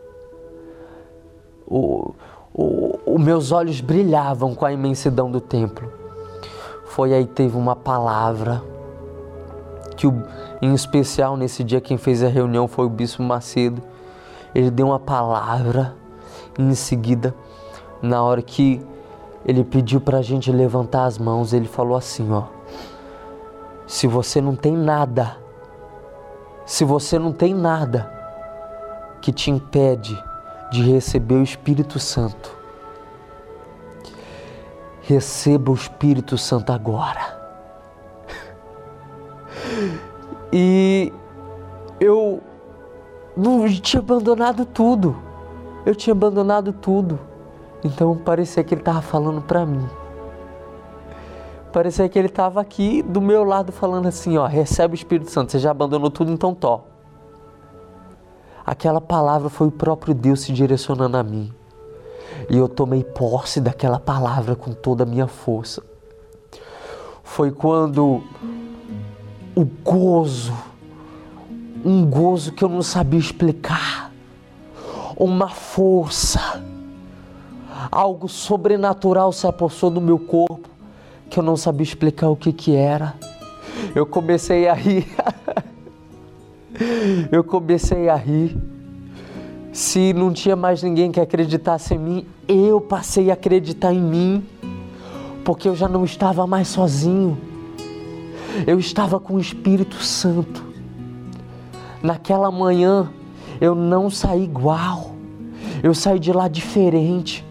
O, 1.67 2.15
o, 2.53 2.99
o 3.07 3.19
meus 3.19 3.53
olhos 3.53 3.81
brilhavam 3.81 4.55
com 4.55 4.65
a 4.65 4.73
imensidão 4.73 5.31
do 5.31 5.41
templo. 5.41 5.93
Foi 6.87 7.13
aí 7.13 7.27
teve 7.27 7.57
uma 7.57 7.75
palavra 7.75 8.63
que 9.97 10.07
o, 10.07 10.23
em 10.61 10.75
especial 10.75 11.37
nesse 11.37 11.65
dia 11.65 11.81
quem 11.81 11.97
fez 11.97 12.23
a 12.23 12.29
reunião 12.29 12.69
foi 12.69 12.87
o 12.87 12.91
Bispo 12.91 13.23
Macedo. 13.23 13.83
Ele 14.55 14.71
deu 14.71 14.87
uma 14.87 15.01
palavra 15.01 15.97
e 16.59 16.63
em 16.63 16.75
seguida, 16.75 17.35
na 18.01 18.23
hora 18.23 18.41
que 18.41 18.81
ele 19.45 19.65
pediu 19.65 20.01
para 20.01 20.19
a 20.19 20.23
gente 20.23 20.53
levantar 20.53 21.05
as 21.05 21.19
mãos, 21.19 21.53
ele 21.53 21.67
falou 21.67 21.97
assim: 21.97 22.33
ó, 22.33 22.45
se 23.87 24.07
você 24.07 24.41
não 24.41 24.55
tem 24.55 24.73
nada, 24.73 25.37
se 26.65 26.85
você 26.85 27.19
não 27.19 27.33
tem 27.33 27.53
nada 27.53 28.11
que 29.21 29.33
te 29.33 29.51
impede 29.51 30.23
de 30.71 30.83
receber 30.83 31.35
o 31.35 31.43
Espírito 31.43 31.99
Santo, 31.99 32.57
receba 35.03 35.71
o 35.71 35.75
Espírito 35.75 36.39
Santo 36.39 36.73
agora. 36.73 37.35
E 40.57 41.13
eu 41.99 42.41
não 43.37 43.69
tinha 43.69 44.01
abandonado 44.01 44.65
tudo. 44.65 45.17
Eu 45.85 45.95
tinha 45.95 46.13
abandonado 46.13 46.73
tudo. 46.73 47.19
Então 47.85 48.17
parecia 48.17 48.65
que 48.65 48.75
ele 48.75 48.81
estava 48.81 49.03
falando 49.03 49.43
para 49.43 49.67
mim. 49.67 49.87
Parecia 51.73 52.09
que 52.09 52.19
ele 52.19 52.29
estava 52.29 52.61
aqui 52.61 53.03
do 53.03 53.21
meu 53.21 53.43
lado 53.43 53.73
falando 53.73 54.07
assim, 54.07 54.39
ó, 54.39 54.47
recebe 54.47 54.95
o 54.95 54.97
Espírito 54.97 55.31
Santo, 55.31 55.51
você 55.51 55.59
já 55.59 55.73
abandonou 55.73 56.09
tudo, 56.09 56.31
então 56.31 56.55
tó. 56.55 56.85
Aquela 58.65 59.01
palavra 59.01 59.51
foi 59.51 59.67
o 59.67 59.73
próprio 59.73 60.15
Deus 60.15 60.43
se 60.43 60.53
direcionando 60.53 61.17
a 61.17 61.23
mim. 61.23 61.53
E 62.49 62.57
eu 62.57 62.69
tomei 62.69 63.03
posse 63.03 63.61
daquela 63.61 63.99
palavra 63.99 64.55
com 64.55 64.73
toda 64.73 65.03
a 65.03 65.07
minha 65.07 65.27
força. 65.27 65.83
Foi 67.23 67.51
quando 67.51 68.23
o 69.57 69.65
gozo, 69.65 70.53
um 71.85 72.05
gozo 72.05 72.53
que 72.53 72.65
eu 72.65 72.69
não 72.69 72.83
sabia 72.83 73.19
explicar, 73.19 74.13
uma 75.17 75.49
força, 75.49 76.63
algo 77.91 78.29
sobrenatural 78.29 79.33
se 79.33 79.47
apossou 79.47 79.91
do 79.91 80.01
meu 80.01 80.19
corpo 80.19 80.69
que 81.31 81.39
eu 81.39 81.43
não 81.43 81.57
sabia 81.57 81.85
explicar 81.85 82.29
o 82.29 82.37
que 82.37 82.53
que 82.53 82.75
era. 82.75 83.15
Eu 83.95 84.07
comecei 84.07 84.69
a 84.69 84.75
rir. 84.75 85.07
eu 87.31 87.43
comecei 87.43 88.09
a 88.09 88.15
rir. 88.15 88.57
Se 89.73 90.13
não 90.13 90.33
tinha 90.33 90.55
mais 90.55 90.83
ninguém 90.83 91.11
que 91.11 91.21
acreditasse 91.21 91.95
em 91.95 91.99
mim, 91.99 92.27
eu 92.47 92.81
passei 92.81 93.31
a 93.31 93.35
acreditar 93.35 93.93
em 93.93 94.01
mim, 94.01 94.47
porque 95.45 95.69
eu 95.69 95.75
já 95.75 95.89
não 95.89 96.05
estava 96.05 96.47
mais 96.47 96.69
sozinho 96.69 97.37
eu 98.67 98.79
estava 98.79 99.19
com 99.19 99.35
o 99.35 99.41
Espírito 99.41 99.97
Santo. 99.97 100.74
Naquela 102.05 102.51
manhã 102.51 103.11
eu 103.59 103.75
não 103.75 104.11
saí 104.11 104.45
igual, 104.45 105.13
eu 105.83 105.95
saí 105.95 106.19
de 106.19 106.35
lá 106.35 106.49
diferente. 106.49 107.43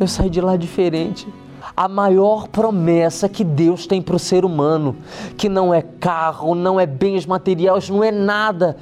Eu 0.00 0.08
saí 0.08 0.28
de 0.28 0.40
lá 0.40 0.56
diferente. 0.56 1.28
A 1.76 1.86
maior 1.86 2.48
promessa 2.48 3.28
que 3.28 3.44
Deus 3.44 3.86
tem 3.86 4.02
para 4.02 4.16
o 4.16 4.18
ser 4.18 4.44
humano, 4.44 4.96
que 5.36 5.48
não 5.48 5.72
é 5.72 5.80
carro, 5.80 6.56
não 6.56 6.80
é 6.80 6.86
bens 6.86 7.24
materiais, 7.24 7.88
não 7.88 8.02
é 8.02 8.10
nada, 8.10 8.78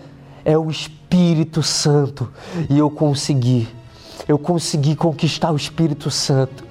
é 0.46 0.56
o 0.56 0.70
Espírito 0.70 1.62
Santo. 1.62 2.30
E 2.70 2.78
eu 2.78 2.88
consegui. 2.88 3.68
Eu 4.26 4.38
consegui 4.38 4.96
conquistar 4.96 5.52
o 5.52 5.56
Espírito 5.56 6.10
Santo. 6.10 6.64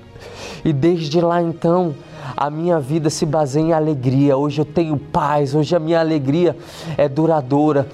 E 0.65 0.73
desde 0.73 1.21
lá 1.21 1.43
então, 1.43 1.93
a 2.35 2.49
minha 2.49 2.79
vida 2.79 3.09
se 3.09 3.25
baseia 3.25 3.63
em 3.63 3.73
alegria. 3.73 4.37
Hoje 4.37 4.61
eu 4.61 4.65
tenho 4.65 4.97
paz, 4.97 5.53
hoje 5.53 5.75
a 5.75 5.79
minha 5.79 5.99
alegria 5.99 6.55
é 6.97 7.07
duradoura. 7.07 7.87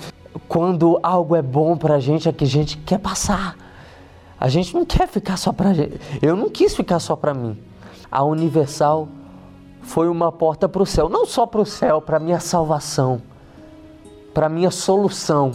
Quando 0.48 1.00
algo 1.04 1.36
é 1.36 1.42
bom 1.42 1.78
para 1.78 1.96
a 1.96 2.00
gente, 2.00 2.30
é 2.30 2.32
que 2.32 2.44
a 2.44 2.48
gente 2.48 2.78
quer 2.78 3.00
passar. 3.00 3.56
A 4.40 4.48
gente 4.48 4.74
não 4.74 4.86
quer 4.86 5.08
ficar 5.08 5.38
só 5.38 5.52
para 5.52 5.74
gente. 5.74 6.00
Eu 6.22 6.36
não 6.36 6.50
quis 6.50 6.76
ficar 6.76 7.00
só 7.00 7.16
para 7.16 7.34
mim. 7.34 7.58
A 8.10 8.24
Universal 8.24 9.08
foi 9.82 10.08
uma 10.08 10.32
porta 10.32 10.70
para 10.70 10.82
o 10.82 10.86
céu, 10.86 11.10
não 11.10 11.26
só 11.26 11.46
para 11.46 11.62
o 11.62 11.66
céu, 11.66 12.02
para 12.02 12.20
minha 12.20 12.40
salvação, 12.40 13.22
para 14.34 14.48
minha 14.48 14.72
solução. 14.72 15.52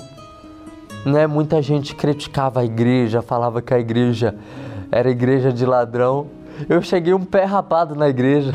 Né? 1.07 1.27
Muita 1.27 1.63
gente 1.63 1.95
criticava 1.95 2.61
a 2.61 2.65
igreja, 2.65 3.23
falava 3.23 3.63
que 3.63 3.73
a 3.73 3.79
igreja 3.79 4.35
era 4.91 5.11
igreja 5.11 5.53
de 5.53 5.65
ladrão. 5.65 6.27
Eu 6.69 6.83
cheguei 6.83 7.13
um 7.15 7.25
pé 7.25 7.45
rapado 7.45 7.95
na 7.95 8.09
igreja. 8.09 8.53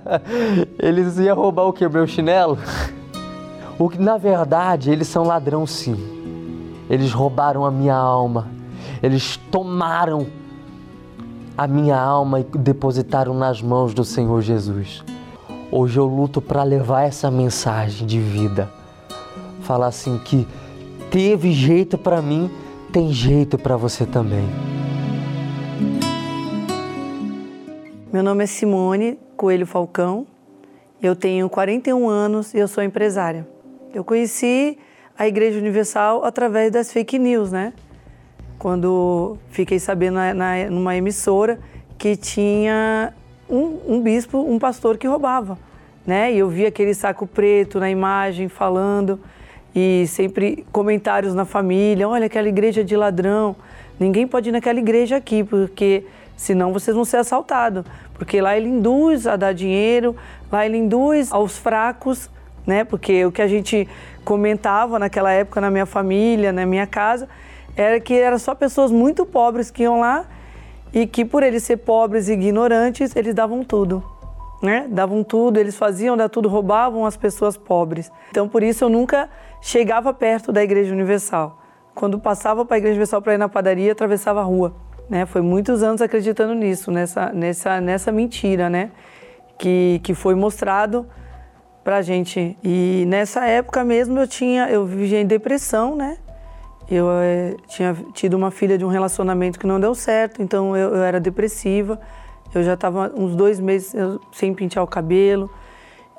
eles 0.78 1.18
iam 1.18 1.36
roubar 1.36 1.64
o 1.64 1.72
que? 1.72 1.88
Meu 1.88 2.06
chinelo? 2.06 2.58
O 3.78 3.88
que 3.88 3.98
na 3.98 4.16
verdade 4.16 4.90
eles 4.90 5.08
são 5.08 5.24
ladrão 5.24 5.66
sim. 5.66 5.96
Eles 6.88 7.12
roubaram 7.12 7.64
a 7.64 7.70
minha 7.70 7.96
alma. 7.96 8.48
Eles 9.02 9.36
tomaram 9.50 10.26
a 11.56 11.66
minha 11.66 11.98
alma 11.98 12.40
e 12.40 12.44
depositaram 12.44 13.34
nas 13.34 13.62
mãos 13.62 13.94
do 13.94 14.04
Senhor 14.04 14.40
Jesus. 14.42 15.02
Hoje 15.70 15.98
eu 15.98 16.06
luto 16.06 16.40
para 16.40 16.62
levar 16.62 17.02
essa 17.02 17.30
mensagem 17.30 18.06
de 18.06 18.20
vida. 18.20 18.70
Falar 19.62 19.86
assim 19.86 20.18
que 20.18 20.46
teve 21.10 21.52
jeito 21.52 21.96
para 21.96 22.20
mim, 22.20 22.50
tem 22.92 23.12
jeito 23.12 23.58
para 23.58 23.76
você 23.76 24.04
também. 24.04 24.48
Meu 28.14 28.22
nome 28.22 28.44
é 28.44 28.46
Simone 28.46 29.18
Coelho 29.36 29.66
Falcão, 29.66 30.24
eu 31.02 31.16
tenho 31.16 31.50
41 31.50 32.08
anos 32.08 32.54
e 32.54 32.58
eu 32.58 32.68
sou 32.68 32.80
empresária. 32.80 33.44
Eu 33.92 34.04
conheci 34.04 34.78
a 35.18 35.26
Igreja 35.26 35.58
Universal 35.58 36.24
através 36.24 36.70
das 36.70 36.92
fake 36.92 37.18
news, 37.18 37.50
né? 37.50 37.72
Quando 38.56 39.36
fiquei 39.50 39.80
sabendo 39.80 40.14
na, 40.14 40.32
na, 40.32 40.70
numa 40.70 40.96
emissora 40.96 41.58
que 41.98 42.14
tinha 42.14 43.12
um, 43.50 43.80
um 43.96 44.00
bispo, 44.00 44.38
um 44.38 44.60
pastor 44.60 44.96
que 44.96 45.08
roubava, 45.08 45.58
né? 46.06 46.32
E 46.32 46.38
eu 46.38 46.48
vi 46.48 46.66
aquele 46.66 46.94
saco 46.94 47.26
preto 47.26 47.80
na 47.80 47.90
imagem 47.90 48.48
falando 48.48 49.18
e 49.74 50.06
sempre 50.06 50.64
comentários 50.70 51.34
na 51.34 51.44
família, 51.44 52.08
olha 52.08 52.26
aquela 52.26 52.48
igreja 52.48 52.84
de 52.84 52.94
ladrão, 52.94 53.56
ninguém 53.98 54.24
pode 54.24 54.50
ir 54.50 54.52
naquela 54.52 54.78
igreja 54.78 55.16
aqui 55.16 55.42
porque 55.42 56.04
senão 56.36 56.72
vocês 56.72 56.94
vão 56.94 57.04
ser 57.04 57.18
assaltados, 57.18 57.84
porque 58.14 58.40
lá 58.40 58.56
ele 58.56 58.68
induz 58.68 59.26
a 59.26 59.36
dar 59.36 59.52
dinheiro, 59.52 60.16
lá 60.50 60.64
ele 60.64 60.78
induz 60.78 61.32
aos 61.32 61.58
fracos, 61.58 62.30
né? 62.66 62.84
Porque 62.84 63.24
o 63.24 63.32
que 63.32 63.42
a 63.42 63.48
gente 63.48 63.88
comentava 64.24 64.98
naquela 64.98 65.30
época 65.32 65.60
na 65.60 65.70
minha 65.70 65.86
família, 65.86 66.52
na 66.52 66.64
minha 66.64 66.86
casa, 66.86 67.28
era 67.76 68.00
que 68.00 68.14
eram 68.14 68.38
só 68.38 68.54
pessoas 68.54 68.90
muito 68.90 69.26
pobres 69.26 69.70
que 69.70 69.82
iam 69.82 70.00
lá 70.00 70.24
e 70.92 71.06
que 71.06 71.24
por 71.24 71.42
eles 71.42 71.64
ser 71.64 71.78
pobres 71.78 72.28
e 72.28 72.32
ignorantes, 72.32 73.14
eles 73.16 73.34
davam 73.34 73.64
tudo. 73.64 74.02
Né? 74.62 74.86
Davam 74.88 75.22
tudo, 75.22 75.58
eles 75.58 75.76
faziam 75.76 76.16
dar 76.16 76.28
tudo, 76.28 76.48
roubavam 76.48 77.04
as 77.04 77.16
pessoas 77.16 77.56
pobres. 77.56 78.10
Então, 78.30 78.48
por 78.48 78.62
isso 78.62 78.84
eu 78.84 78.88
nunca 78.88 79.28
chegava 79.60 80.14
perto 80.14 80.52
da 80.52 80.62
Igreja 80.62 80.92
Universal. 80.94 81.60
Quando 81.94 82.18
passava 82.18 82.64
para 82.64 82.76
a 82.76 82.78
Igreja 82.78 82.94
Universal 82.94 83.20
para 83.20 83.34
ir 83.34 83.38
na 83.38 83.48
padaria, 83.48 83.92
atravessava 83.92 84.40
a 84.40 84.44
rua. 84.44 84.74
Né? 85.08 85.26
Foi 85.26 85.42
muitos 85.42 85.82
anos 85.82 86.00
acreditando 86.00 86.54
nisso, 86.54 86.90
nessa, 86.90 87.32
nessa, 87.32 87.80
nessa 87.80 88.10
mentira, 88.10 88.70
né? 88.70 88.90
Que, 89.58 90.00
que 90.02 90.14
foi 90.14 90.34
mostrado 90.34 91.06
para 91.84 91.98
a 91.98 92.02
gente. 92.02 92.56
E 92.64 93.04
nessa 93.06 93.46
época 93.46 93.84
mesmo 93.84 94.18
eu 94.18 94.26
tinha, 94.26 94.68
eu 94.68 94.86
vivia 94.86 95.20
em 95.20 95.26
depressão, 95.26 95.94
né? 95.94 96.16
Eu 96.90 97.08
é, 97.10 97.54
tinha 97.68 97.96
tido 98.12 98.34
uma 98.34 98.50
filha 98.50 98.76
de 98.76 98.84
um 98.84 98.88
relacionamento 98.88 99.58
que 99.58 99.66
não 99.66 99.78
deu 99.78 99.94
certo, 99.94 100.42
então 100.42 100.76
eu, 100.76 100.94
eu 100.94 101.02
era 101.02 101.20
depressiva. 101.20 102.00
Eu 102.54 102.62
já 102.62 102.74
estava 102.74 103.12
uns 103.16 103.34
dois 103.34 103.58
meses 103.58 103.94
sem 104.32 104.54
pentear 104.54 104.84
o 104.84 104.88
cabelo. 104.88 105.50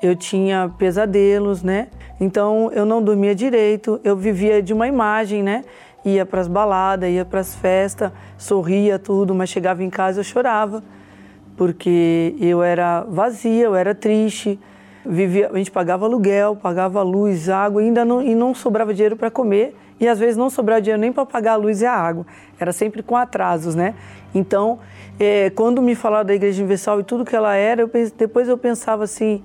Eu 0.02 0.14
tinha 0.14 0.70
pesadelos, 0.76 1.62
né? 1.62 1.88
Então 2.20 2.70
eu 2.72 2.84
não 2.84 3.02
dormia 3.02 3.34
direito. 3.34 3.98
Eu 4.04 4.16
vivia 4.16 4.62
de 4.62 4.72
uma 4.72 4.86
imagem, 4.86 5.42
né? 5.42 5.64
Ia 6.06 6.24
para 6.24 6.40
as 6.40 6.46
baladas, 6.46 7.10
ia 7.10 7.24
para 7.24 7.40
as 7.40 7.56
festas, 7.56 8.12
sorria 8.38 8.96
tudo, 8.96 9.34
mas 9.34 9.50
chegava 9.50 9.82
em 9.82 9.90
casa 9.90 10.20
eu 10.20 10.24
chorava, 10.24 10.82
porque 11.56 12.36
eu 12.40 12.62
era 12.62 13.02
vazia, 13.02 13.64
eu 13.64 13.74
era 13.74 13.92
triste, 13.92 14.58
vivia, 15.04 15.50
a 15.52 15.58
gente 15.58 15.70
pagava 15.70 16.06
aluguel, 16.06 16.54
pagava 16.54 17.02
luz, 17.02 17.48
água, 17.48 17.82
ainda 17.82 18.04
não, 18.04 18.22
e 18.22 18.36
não 18.36 18.54
sobrava 18.54 18.94
dinheiro 18.94 19.16
para 19.16 19.30
comer, 19.30 19.76
e 19.98 20.06
às 20.06 20.18
vezes 20.18 20.36
não 20.36 20.48
sobrava 20.48 20.80
dinheiro 20.80 21.00
nem 21.00 21.12
para 21.12 21.26
pagar 21.26 21.54
a 21.54 21.56
luz 21.56 21.82
e 21.82 21.86
a 21.86 21.92
água, 21.92 22.24
era 22.58 22.72
sempre 22.72 23.02
com 23.02 23.16
atrasos, 23.16 23.74
né? 23.74 23.94
Então, 24.32 24.78
é, 25.18 25.50
quando 25.50 25.82
me 25.82 25.96
falaram 25.96 26.26
da 26.26 26.34
Igreja 26.34 26.62
Universal 26.62 27.00
e 27.00 27.02
tudo 27.02 27.24
que 27.24 27.34
ela 27.34 27.56
era, 27.56 27.82
eu, 27.82 27.90
depois 28.16 28.48
eu 28.48 28.56
pensava 28.56 29.02
assim, 29.02 29.42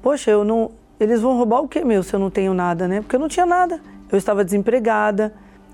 poxa, 0.00 0.30
eu 0.30 0.44
não, 0.44 0.70
eles 1.00 1.20
vão 1.20 1.36
roubar 1.36 1.60
o 1.60 1.66
que 1.66 1.84
meu 1.84 2.04
se 2.04 2.14
eu 2.14 2.20
não 2.20 2.30
tenho 2.30 2.54
nada, 2.54 2.86
né? 2.86 3.00
Porque 3.00 3.16
eu 3.16 3.20
não 3.20 3.28
tinha 3.28 3.46
nada, 3.46 3.80
eu 4.12 4.16
estava 4.16 4.44
desempregada, 4.44 5.32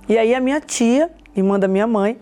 e 0.08 0.16
aí 0.16 0.34
a 0.34 0.40
minha 0.40 0.60
tia, 0.60 1.10
irmã 1.36 1.58
da 1.58 1.68
minha 1.68 1.86
mãe, 1.86 2.18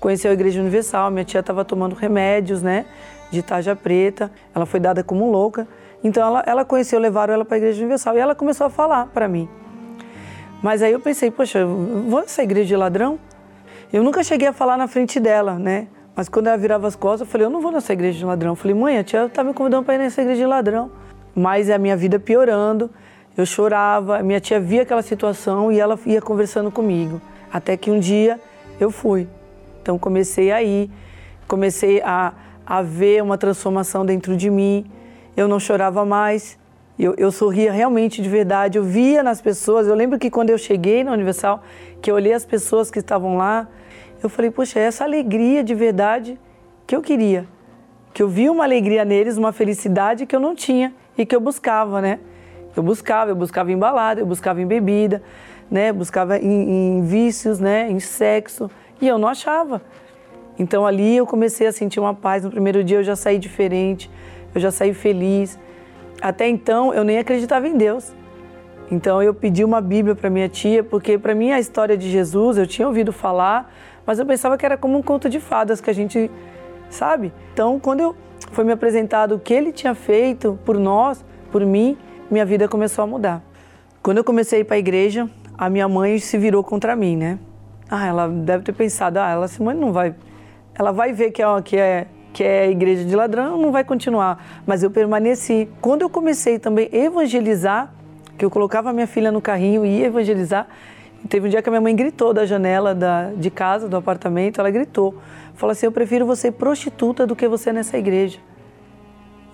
conheceu 0.00 0.30
a 0.30 0.34
Igreja 0.34 0.60
Universal. 0.60 1.10
Minha 1.10 1.24
tia 1.24 1.40
estava 1.40 1.64
tomando 1.64 1.94
remédios, 1.94 2.62
né, 2.62 2.86
de 3.30 3.42
tarja 3.42 3.76
preta. 3.76 4.30
Ela 4.54 4.64
foi 4.64 4.80
dada 4.80 5.04
como 5.04 5.30
louca. 5.30 5.66
Então 6.02 6.24
ela, 6.24 6.42
ela 6.46 6.64
conheceu, 6.64 6.98
levaram 6.98 7.34
ela 7.34 7.44
para 7.44 7.56
a 7.56 7.58
Igreja 7.58 7.80
Universal 7.80 8.16
e 8.16 8.18
ela 8.18 8.34
começou 8.34 8.66
a 8.66 8.70
falar 8.70 9.06
para 9.06 9.28
mim. 9.28 9.48
Mas 10.62 10.82
aí 10.82 10.92
eu 10.92 11.00
pensei, 11.00 11.30
poxa, 11.30 11.64
vou 11.64 12.20
nessa 12.20 12.42
igreja 12.42 12.68
de 12.68 12.76
ladrão? 12.76 13.18
Eu 13.92 14.02
nunca 14.02 14.24
cheguei 14.24 14.48
a 14.48 14.52
falar 14.52 14.76
na 14.76 14.88
frente 14.88 15.20
dela, 15.20 15.54
né? 15.58 15.86
Mas 16.16 16.28
quando 16.28 16.48
ela 16.48 16.56
virava 16.56 16.88
as 16.88 16.96
costas, 16.96 17.20
eu 17.20 17.26
falei, 17.26 17.46
eu 17.46 17.50
não 17.50 17.60
vou 17.60 17.70
nessa 17.70 17.92
igreja 17.92 18.18
de 18.18 18.24
ladrão. 18.24 18.52
Eu 18.52 18.56
falei, 18.56 18.74
mãe, 18.74 18.98
a 18.98 19.04
tia 19.04 19.28
tá 19.28 19.44
me 19.44 19.54
convidando 19.54 19.84
para 19.84 19.94
ir 19.94 19.98
nessa 19.98 20.20
igreja 20.20 20.40
de 20.40 20.46
ladrão. 20.46 20.90
Mas 21.34 21.70
a 21.70 21.78
minha 21.78 21.96
vida 21.96 22.18
piorando. 22.18 22.90
Eu 23.38 23.46
chorava, 23.46 24.20
minha 24.20 24.40
tia 24.40 24.58
via 24.58 24.82
aquela 24.82 25.00
situação 25.00 25.70
e 25.70 25.78
ela 25.78 25.96
ia 26.04 26.20
conversando 26.20 26.72
comigo. 26.72 27.22
Até 27.52 27.76
que 27.76 27.88
um 27.88 28.00
dia 28.00 28.40
eu 28.80 28.90
fui. 28.90 29.28
Então 29.80 29.96
comecei 29.96 30.50
a 30.50 30.60
ir, 30.60 30.90
comecei 31.46 32.02
a, 32.02 32.32
a 32.66 32.82
ver 32.82 33.22
uma 33.22 33.38
transformação 33.38 34.04
dentro 34.04 34.36
de 34.36 34.50
mim. 34.50 34.90
Eu 35.36 35.46
não 35.46 35.60
chorava 35.60 36.04
mais, 36.04 36.58
eu, 36.98 37.14
eu, 37.16 37.30
sorria 37.30 37.70
realmente 37.70 38.20
de 38.20 38.28
verdade. 38.28 38.76
Eu 38.76 38.82
via 38.82 39.22
nas 39.22 39.40
pessoas. 39.40 39.86
Eu 39.86 39.94
lembro 39.94 40.18
que 40.18 40.30
quando 40.30 40.50
eu 40.50 40.58
cheguei 40.58 41.04
na 41.04 41.12
Universal, 41.12 41.62
que 42.02 42.10
eu 42.10 42.16
olhei 42.16 42.32
as 42.32 42.44
pessoas 42.44 42.90
que 42.90 42.98
estavam 42.98 43.36
lá, 43.36 43.68
eu 44.20 44.28
falei, 44.28 44.50
poxa, 44.50 44.80
é 44.80 44.82
essa 44.82 45.04
alegria 45.04 45.62
de 45.62 45.76
verdade 45.76 46.36
que 46.88 46.96
eu 46.96 47.00
queria. 47.00 47.46
Que 48.12 48.20
eu 48.20 48.28
vi 48.28 48.50
uma 48.50 48.64
alegria 48.64 49.04
neles, 49.04 49.36
uma 49.36 49.52
felicidade 49.52 50.26
que 50.26 50.34
eu 50.34 50.40
não 50.40 50.56
tinha 50.56 50.92
e 51.16 51.24
que 51.24 51.36
eu 51.36 51.40
buscava, 51.40 52.02
né? 52.02 52.18
Eu 52.78 52.82
buscava, 52.82 53.32
eu 53.32 53.36
buscava 53.36 53.72
em 53.72 53.76
balada, 53.76 54.20
eu 54.20 54.26
buscava 54.26 54.62
em 54.62 54.66
bebida, 54.66 55.20
né? 55.68 55.92
Buscava 55.92 56.38
em, 56.38 56.98
em 56.98 57.02
vícios, 57.02 57.58
né? 57.58 57.90
Em 57.90 57.98
sexo 57.98 58.70
e 59.00 59.08
eu 59.08 59.18
não 59.18 59.26
achava. 59.26 59.82
Então 60.56 60.86
ali 60.86 61.16
eu 61.16 61.26
comecei 61.26 61.66
a 61.66 61.72
sentir 61.72 61.98
uma 61.98 62.14
paz. 62.14 62.44
No 62.44 62.50
primeiro 62.50 62.84
dia 62.84 62.98
eu 62.98 63.02
já 63.02 63.16
saí 63.16 63.36
diferente, 63.36 64.08
eu 64.54 64.60
já 64.60 64.70
saí 64.70 64.94
feliz. 64.94 65.58
Até 66.22 66.48
então 66.48 66.94
eu 66.94 67.02
nem 67.02 67.18
acreditava 67.18 67.66
em 67.66 67.76
Deus. 67.76 68.12
Então 68.92 69.20
eu 69.20 69.34
pedi 69.34 69.64
uma 69.64 69.80
Bíblia 69.80 70.14
para 70.14 70.30
minha 70.30 70.48
tia, 70.48 70.84
porque 70.84 71.18
para 71.18 71.34
mim 71.34 71.50
a 71.50 71.58
história 71.58 71.96
de 71.96 72.08
Jesus 72.08 72.58
eu 72.58 72.66
tinha 72.66 72.86
ouvido 72.86 73.12
falar, 73.12 73.74
mas 74.06 74.20
eu 74.20 74.24
pensava 74.24 74.56
que 74.56 74.64
era 74.64 74.76
como 74.76 74.96
um 74.96 75.02
conto 75.02 75.28
de 75.28 75.40
fadas 75.40 75.80
que 75.80 75.90
a 75.90 75.92
gente 75.92 76.30
sabe. 76.88 77.32
Então 77.52 77.80
quando 77.80 78.00
eu 78.00 78.16
foi 78.52 78.62
me 78.62 78.70
apresentado 78.70 79.34
o 79.34 79.38
que 79.40 79.52
ele 79.52 79.72
tinha 79.72 79.96
feito 79.96 80.56
por 80.64 80.78
nós, 80.78 81.24
por 81.50 81.66
mim, 81.66 81.98
minha 82.30 82.44
vida 82.44 82.68
começou 82.68 83.02
a 83.02 83.06
mudar. 83.06 83.42
Quando 84.02 84.18
eu 84.18 84.24
comecei 84.24 84.58
a 84.58 84.60
ir 84.60 84.64
para 84.64 84.76
a 84.76 84.78
igreja, 84.78 85.28
a 85.56 85.68
minha 85.68 85.88
mãe 85.88 86.18
se 86.18 86.38
virou 86.38 86.62
contra 86.62 86.94
mim, 86.94 87.16
né? 87.16 87.38
Ah, 87.90 88.06
ela 88.06 88.28
deve 88.28 88.64
ter 88.64 88.72
pensado, 88.72 89.18
ah, 89.18 89.30
ela 89.30 89.48
Simone 89.48 89.80
não 89.80 89.92
vai, 89.92 90.14
ela 90.74 90.92
vai 90.92 91.12
ver 91.12 91.30
que 91.30 91.42
é 91.42 91.62
que 91.62 91.76
é 91.76 92.06
que 92.32 92.44
é 92.44 92.70
igreja 92.70 93.04
de 93.04 93.16
ladrão, 93.16 93.58
não 93.58 93.72
vai 93.72 93.82
continuar. 93.82 94.62
Mas 94.66 94.82
eu 94.82 94.90
permaneci. 94.90 95.68
Quando 95.80 96.02
eu 96.02 96.10
comecei 96.10 96.58
também 96.58 96.88
a 96.92 96.96
evangelizar, 96.96 97.92
que 98.36 98.44
eu 98.44 98.50
colocava 98.50 98.92
minha 98.92 99.06
filha 99.06 99.32
no 99.32 99.40
carrinho 99.40 99.84
e 99.84 100.00
ia 100.00 100.06
evangelizar, 100.06 100.68
Teve 101.26 101.48
um 101.48 101.50
dia 101.50 101.60
que 101.60 101.68
a 101.68 101.72
minha 101.72 101.80
mãe 101.80 101.94
gritou 101.96 102.32
da 102.32 102.46
janela 102.46 102.94
da, 102.94 103.30
de 103.32 103.50
casa, 103.50 103.88
do 103.88 103.96
apartamento, 103.96 104.60
ela 104.60 104.70
gritou. 104.70 105.16
Falou 105.54 105.72
assim: 105.72 105.86
Eu 105.86 105.92
prefiro 105.92 106.24
você 106.24 106.52
prostituta 106.52 107.26
do 107.26 107.34
que 107.34 107.48
você 107.48 107.72
nessa 107.72 107.98
igreja. 107.98 108.38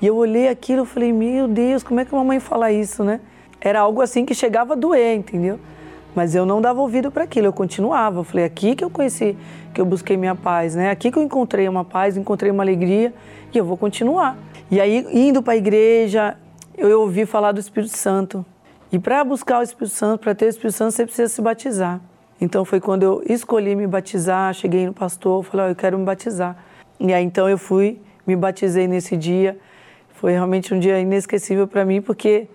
E 0.05 0.07
eu 0.07 0.17
olhei 0.17 0.49
aquilo 0.49 0.83
e 0.83 0.87
falei: 0.87 1.11
Meu 1.15 1.49
Deus, 1.49 1.83
como 1.83 1.99
é 1.99 2.05
que 2.05 2.15
a 2.15 2.19
mamãe 2.19 2.39
fala 2.39 2.71
isso, 2.71 3.03
né? 3.03 3.23
Era 3.59 3.81
algo 3.81 4.03
assim 4.03 4.27
que 4.27 4.35
chegava 4.35 4.75
a 4.75 4.77
doer, 4.77 5.17
entendeu? 5.17 5.59
Mas 6.15 6.35
eu 6.35 6.45
não 6.45 6.61
dava 6.61 6.79
ouvido 6.79 7.11
para 7.11 7.25
aquilo, 7.25 7.47
eu 7.47 7.55
continuava. 7.55 8.21
Eu 8.21 8.25
falei: 8.25 8.45
Aqui 8.45 8.77
que 8.77 8.85
eu 8.85 8.91
conheci, 8.91 9.35
que 9.73 9.81
eu 9.81 9.87
busquei 9.87 10.19
minha 10.19 10.35
paz, 10.35 10.75
né? 10.75 10.91
Aqui 10.91 11.11
que 11.11 11.19
eu 11.19 11.23
encontrei 11.23 11.67
uma 11.67 11.87
paz, 11.87 12.19
encontrei 12.19 12.51
uma 12.51 12.63
alegria 12.63 13.15
e 13.51 13.57
eu 13.57 13.65
vou 13.65 13.79
continuar. 13.79 14.37
E 14.71 14.79
aí, 14.79 15.07
indo 15.11 15.43
para 15.43 15.55
a 15.55 15.57
igreja, 15.57 16.37
eu 16.77 17.01
ouvi 17.01 17.25
falar 17.25 17.53
do 17.53 17.59
Espírito 17.59 17.97
Santo. 17.97 18.45
E 18.93 18.99
para 18.99 19.25
buscar 19.25 19.61
o 19.61 19.63
Espírito 19.63 19.97
Santo, 19.97 20.21
para 20.21 20.35
ter 20.35 20.45
o 20.45 20.49
Espírito 20.51 20.77
Santo, 20.77 20.93
você 20.93 21.07
precisa 21.07 21.33
se 21.33 21.41
batizar. 21.41 21.99
Então 22.39 22.63
foi 22.63 22.79
quando 22.79 23.05
eu 23.05 23.23
escolhi 23.27 23.75
me 23.75 23.87
batizar, 23.87 24.53
cheguei 24.53 24.85
no 24.85 24.93
pastor, 24.93 25.43
falei, 25.45 25.65
oh, 25.65 25.69
eu 25.71 25.75
quero 25.75 25.99
me 25.99 26.05
batizar. 26.05 26.59
E 27.01 27.11
aí 27.11 27.25
então 27.25 27.49
eu 27.49 27.57
fui, 27.57 28.03
me 28.27 28.37
batizei 28.37 28.87
nesse 28.87 29.17
dia. 29.17 29.59
Foi 30.25 30.33
realmente 30.33 30.73
um 30.73 30.79
dia 30.79 30.99
inesquecível 30.99 31.69
para 31.69 31.85
mim, 31.85 32.01
porque 32.01 32.49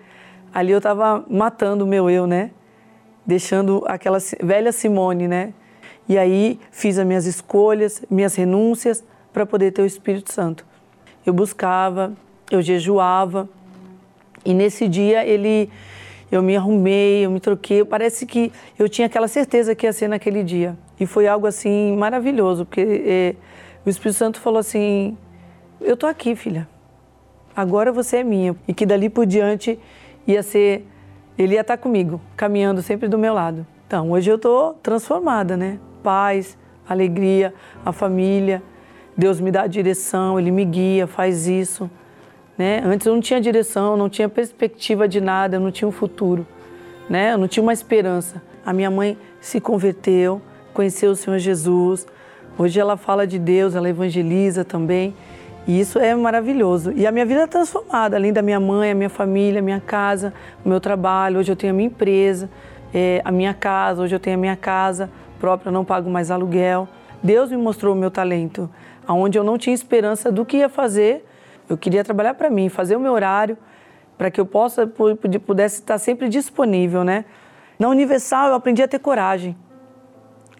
ali 0.52 0.72
eu 0.72 0.78
estava 0.78 1.24
matando 1.30 1.84
o 1.84 1.86
meu 1.86 2.10
eu, 2.10 2.26
né? 2.26 2.50
Deixando 3.24 3.84
aquela 3.86 4.18
velha 4.42 4.72
Simone, 4.72 5.28
né? 5.28 5.54
E 6.08 6.18
aí 6.18 6.58
fiz 6.72 6.98
as 6.98 7.06
minhas 7.06 7.26
escolhas, 7.26 8.02
minhas 8.10 8.34
renúncias 8.34 9.04
para 9.32 9.46
poder 9.46 9.70
ter 9.70 9.82
o 9.82 9.86
Espírito 9.86 10.32
Santo. 10.32 10.66
Eu 11.24 11.32
buscava, 11.32 12.12
eu 12.50 12.60
jejuava. 12.60 13.48
E 14.44 14.52
nesse 14.52 14.88
dia 14.88 15.24
ele 15.24 15.70
eu 16.28 16.42
me 16.42 16.56
arrumei, 16.56 17.24
eu 17.24 17.30
me 17.30 17.38
troquei. 17.38 17.84
Parece 17.84 18.26
que 18.26 18.50
eu 18.76 18.88
tinha 18.88 19.06
aquela 19.06 19.28
certeza 19.28 19.76
que 19.76 19.86
ia 19.86 19.92
ser 19.92 20.08
naquele 20.08 20.42
dia. 20.42 20.76
E 20.98 21.06
foi 21.06 21.28
algo 21.28 21.46
assim 21.46 21.96
maravilhoso, 21.96 22.66
porque 22.66 22.80
é, 22.80 23.36
o 23.86 23.88
Espírito 23.88 24.18
Santo 24.18 24.40
falou 24.40 24.58
assim: 24.58 25.16
Eu 25.80 25.96
tô 25.96 26.08
aqui, 26.08 26.34
filha. 26.34 26.66
Agora 27.60 27.92
você 27.92 28.18
é 28.18 28.24
minha. 28.24 28.56
E 28.66 28.72
que 28.72 28.86
dali 28.86 29.10
por 29.10 29.26
diante 29.26 29.78
ia 30.26 30.42
ser. 30.42 30.86
Ele 31.38 31.54
ia 31.54 31.60
estar 31.60 31.76
comigo, 31.76 32.20
caminhando 32.36 32.82
sempre 32.82 33.08
do 33.08 33.18
meu 33.18 33.34
lado. 33.34 33.66
Então, 33.86 34.10
hoje 34.10 34.30
eu 34.30 34.36
estou 34.36 34.74
transformada, 34.82 35.56
né? 35.56 35.78
Paz, 36.02 36.56
alegria, 36.88 37.52
a 37.84 37.92
família. 37.92 38.62
Deus 39.16 39.40
me 39.40 39.50
dá 39.50 39.62
a 39.62 39.66
direção, 39.66 40.38
Ele 40.38 40.50
me 40.50 40.64
guia, 40.64 41.06
faz 41.06 41.46
isso. 41.46 41.90
Né? 42.56 42.82
Antes 42.84 43.06
eu 43.06 43.14
não 43.14 43.20
tinha 43.20 43.40
direção, 43.40 43.96
não 43.96 44.08
tinha 44.08 44.28
perspectiva 44.28 45.06
de 45.08 45.20
nada, 45.20 45.56
eu 45.56 45.60
não 45.60 45.70
tinha 45.70 45.88
um 45.88 45.92
futuro, 45.92 46.46
né? 47.08 47.32
Eu 47.32 47.38
não 47.38 47.48
tinha 47.48 47.62
uma 47.62 47.72
esperança. 47.72 48.42
A 48.64 48.72
minha 48.72 48.90
mãe 48.90 49.16
se 49.40 49.60
converteu, 49.60 50.42
conheceu 50.74 51.10
o 51.10 51.16
Senhor 51.16 51.38
Jesus. 51.38 52.06
Hoje 52.58 52.78
ela 52.78 52.96
fala 52.96 53.26
de 53.26 53.38
Deus, 53.38 53.74
ela 53.74 53.88
evangeliza 53.88 54.64
também. 54.64 55.14
E 55.70 55.78
isso 55.78 56.00
é 56.00 56.14
maravilhoso. 56.14 56.92
E 56.96 57.06
a 57.06 57.12
minha 57.12 57.24
vida 57.24 57.42
é 57.42 57.46
transformada, 57.46 58.16
além 58.16 58.32
da 58.32 58.42
minha 58.42 58.58
mãe, 58.58 58.90
a 58.90 58.94
minha 58.94 59.08
família, 59.08 59.60
a 59.60 59.62
minha 59.62 59.80
casa, 59.80 60.34
o 60.64 60.68
meu 60.68 60.80
trabalho. 60.80 61.38
Hoje 61.38 61.52
eu 61.52 61.56
tenho 61.56 61.72
a 61.72 61.76
minha 61.76 61.86
empresa, 61.86 62.50
é, 62.92 63.22
a 63.24 63.30
minha 63.30 63.54
casa. 63.54 64.02
Hoje 64.02 64.16
eu 64.16 64.18
tenho 64.18 64.36
a 64.36 64.40
minha 64.40 64.56
casa 64.56 65.08
própria, 65.38 65.70
não 65.70 65.84
pago 65.84 66.10
mais 66.10 66.28
aluguel. 66.30 66.88
Deus 67.22 67.50
me 67.50 67.56
mostrou 67.56 67.94
o 67.94 67.96
meu 67.96 68.10
talento, 68.10 68.68
aonde 69.06 69.38
eu 69.38 69.44
não 69.44 69.56
tinha 69.56 69.72
esperança 69.72 70.32
do 70.32 70.44
que 70.44 70.56
ia 70.56 70.68
fazer 70.68 71.24
eu 71.70 71.78
queria 71.78 72.02
trabalhar 72.02 72.34
para 72.34 72.50
mim, 72.50 72.68
fazer 72.68 72.96
o 72.96 73.00
meu 73.00 73.12
horário, 73.12 73.56
para 74.18 74.28
que 74.28 74.40
eu 74.40 74.44
possa 74.44 74.88
pudesse 75.46 75.76
estar 75.76 75.98
sempre 75.98 76.28
disponível, 76.28 77.04
né? 77.04 77.24
Na 77.78 77.88
Universal 77.88 78.48
eu 78.48 78.54
aprendi 78.54 78.82
a 78.82 78.88
ter 78.88 78.98
coragem. 78.98 79.56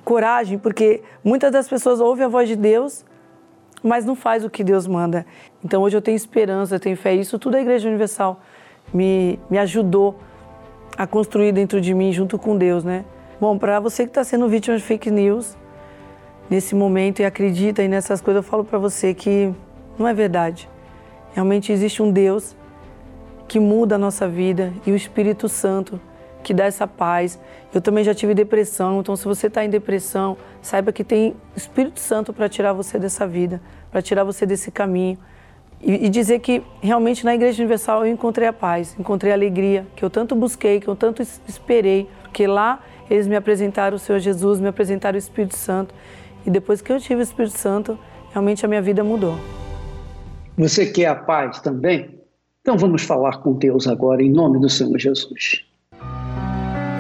Coragem, 0.04 0.56
porque 0.56 1.02
muitas 1.24 1.50
das 1.50 1.68
pessoas 1.68 1.98
ouvem 1.98 2.26
a 2.26 2.28
voz 2.28 2.48
de 2.48 2.54
Deus, 2.54 3.04
mas 3.83 4.05
não 4.05 4.14
faz 4.14 4.45
o 4.45 4.51
que 4.51 4.62
Deus 4.62 4.87
manda. 4.87 5.26
Então 5.64 5.83
hoje 5.83 5.97
eu 5.97 6.03
tenho 6.03 6.16
esperança, 6.16 6.76
eu 6.76 6.81
tenho 6.81 6.97
fé. 6.97 7.14
Isso 7.14 7.39
tudo 7.39 7.57
a 7.57 7.61
Igreja 7.61 7.89
Universal 7.89 8.41
me, 8.93 9.39
me 9.49 9.59
ajudou 9.59 10.18
a 10.97 11.07
construir 11.07 11.53
dentro 11.53 11.81
de 11.81 11.95
mim, 11.95 12.12
junto 12.12 12.39
com 12.39 12.57
Deus, 12.57 12.85
né? 12.85 13.05
Bom, 13.41 13.57
para 13.57 13.81
você 13.81 14.05
que 14.05 14.11
está 14.11 14.22
sendo 14.22 14.49
vítima 14.49 14.76
de 14.76 14.83
fake 14.83 15.11
news 15.11 15.57
nesse 16.51 16.74
momento 16.74 17.20
e 17.20 17.24
acredita 17.24 17.87
nessas 17.89 18.20
coisas, 18.20 18.45
eu 18.45 18.51
falo 18.51 18.64
para 18.64 18.78
você 18.78 19.14
que 19.14 19.55
não 19.99 20.07
é 20.07 20.12
verdade. 20.12 20.68
Realmente 21.33 21.72
existe 21.72 22.03
um 22.03 22.11
Deus 22.11 22.57
que 23.49 23.59
muda 23.59 23.95
a 23.95 23.99
nossa 23.99 24.28
vida 24.28 24.72
e 24.87 24.93
o 24.93 24.97
Espírito 24.97 25.49
Santo 25.49 26.01
que 26.43 26.55
dá 26.55 26.64
essa 26.64 26.86
paz. 26.86 27.38
Eu 27.72 27.80
também 27.80 28.03
já 28.03 28.14
tive 28.14 28.34
depressão, 28.34 29.01
então 29.01 29.14
se 29.16 29.24
você 29.24 29.47
está 29.47 29.64
em 29.64 29.70
depressão, 29.70 30.36
saiba 30.61 30.93
que 30.93 31.05
tem 31.05 31.34
Espírito 31.57 32.01
Santo 32.01 32.32
para 32.32 32.49
tirar 32.49 32.72
você 32.72 32.99
dessa 32.99 33.26
vida, 33.26 33.61
para 33.91 34.03
tirar 34.03 34.24
você 34.24 34.45
desse 34.45 34.70
caminho. 34.70 35.18
E, 35.82 36.07
e, 36.07 36.09
dizer 36.11 36.41
que 36.41 36.62
realmente 36.82 37.24
na 37.24 37.34
Igreja 37.34 37.62
Universal 37.62 38.05
eu 38.05 38.12
encontrei 38.12 38.47
a 38.47 38.53
paz, 38.53 38.95
encontrei 38.99 39.32
a 39.32 39.34
alegria 39.34 39.86
que 39.97 40.05
eu 40.05 40.11
tanto 40.11 40.34
busquei, 40.34 40.78
que 40.78 40.86
eu 40.86 40.95
tanto 40.95 41.22
esperei, 41.22 42.07
porque 42.22 42.47
lá 42.47 42.80
eles 43.09 43.26
me 43.26 43.34
apresentaram 43.34 43.97
o 43.97 43.99
Senhor 43.99 44.18
Jesus, 44.18 44.61
me 44.61 44.68
apresentaram 44.68 45.16
o 45.16 45.18
Espírito 45.18 45.57
Santo. 45.57 45.95
E 46.45 46.51
depois 46.51 46.82
que 46.82 46.93
eu 46.93 47.01
tive 47.01 47.20
o 47.20 47.22
Espírito 47.22 47.57
Santo, 47.57 47.99
realmente 48.30 48.64
a 48.64 48.68
minha 48.68 48.82
vida 48.82 49.03
mudou. 49.03 49.36
Você 50.59 50.84
quer 50.84 51.07
a 51.07 51.14
paz 51.14 51.61
também? 51.61 52.20
Então 52.61 52.76
vamos 52.76 53.03
falar 53.03 53.38
com 53.38 53.55
Deus 53.55 53.86
agora, 53.86 54.22
em 54.22 54.30
nome 54.30 54.61
do 54.61 54.68
Senhor 54.68 54.99
Jesus. 54.99 55.64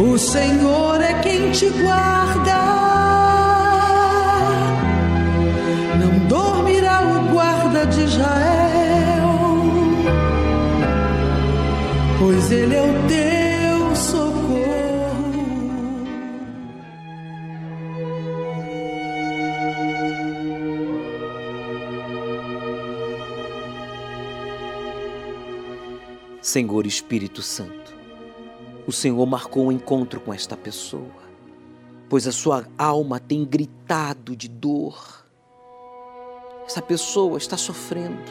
O 0.00 0.18
Senhor 0.18 1.00
é 1.02 1.20
quem 1.20 1.52
te 1.52 1.68
guarda. 1.68 2.58
Não 6.00 6.26
dormirá 6.26 7.02
o 7.02 7.32
guarda 7.32 7.86
de 7.86 8.00
Israel, 8.00 9.38
pois 12.18 12.50
ele 12.50 12.74
é 12.74 12.82
o 12.82 13.08
teu 13.08 13.30
Senhor 26.50 26.84
Espírito 26.84 27.42
Santo, 27.42 27.89
o 28.86 28.92
Senhor 28.92 29.24
marcou 29.26 29.66
um 29.66 29.72
encontro 29.72 30.20
com 30.20 30.32
esta 30.32 30.56
pessoa, 30.56 31.22
pois 32.08 32.26
a 32.26 32.32
sua 32.32 32.66
alma 32.76 33.20
tem 33.20 33.44
gritado 33.44 34.34
de 34.34 34.48
dor. 34.48 35.24
Essa 36.66 36.82
pessoa 36.82 37.38
está 37.38 37.56
sofrendo 37.56 38.30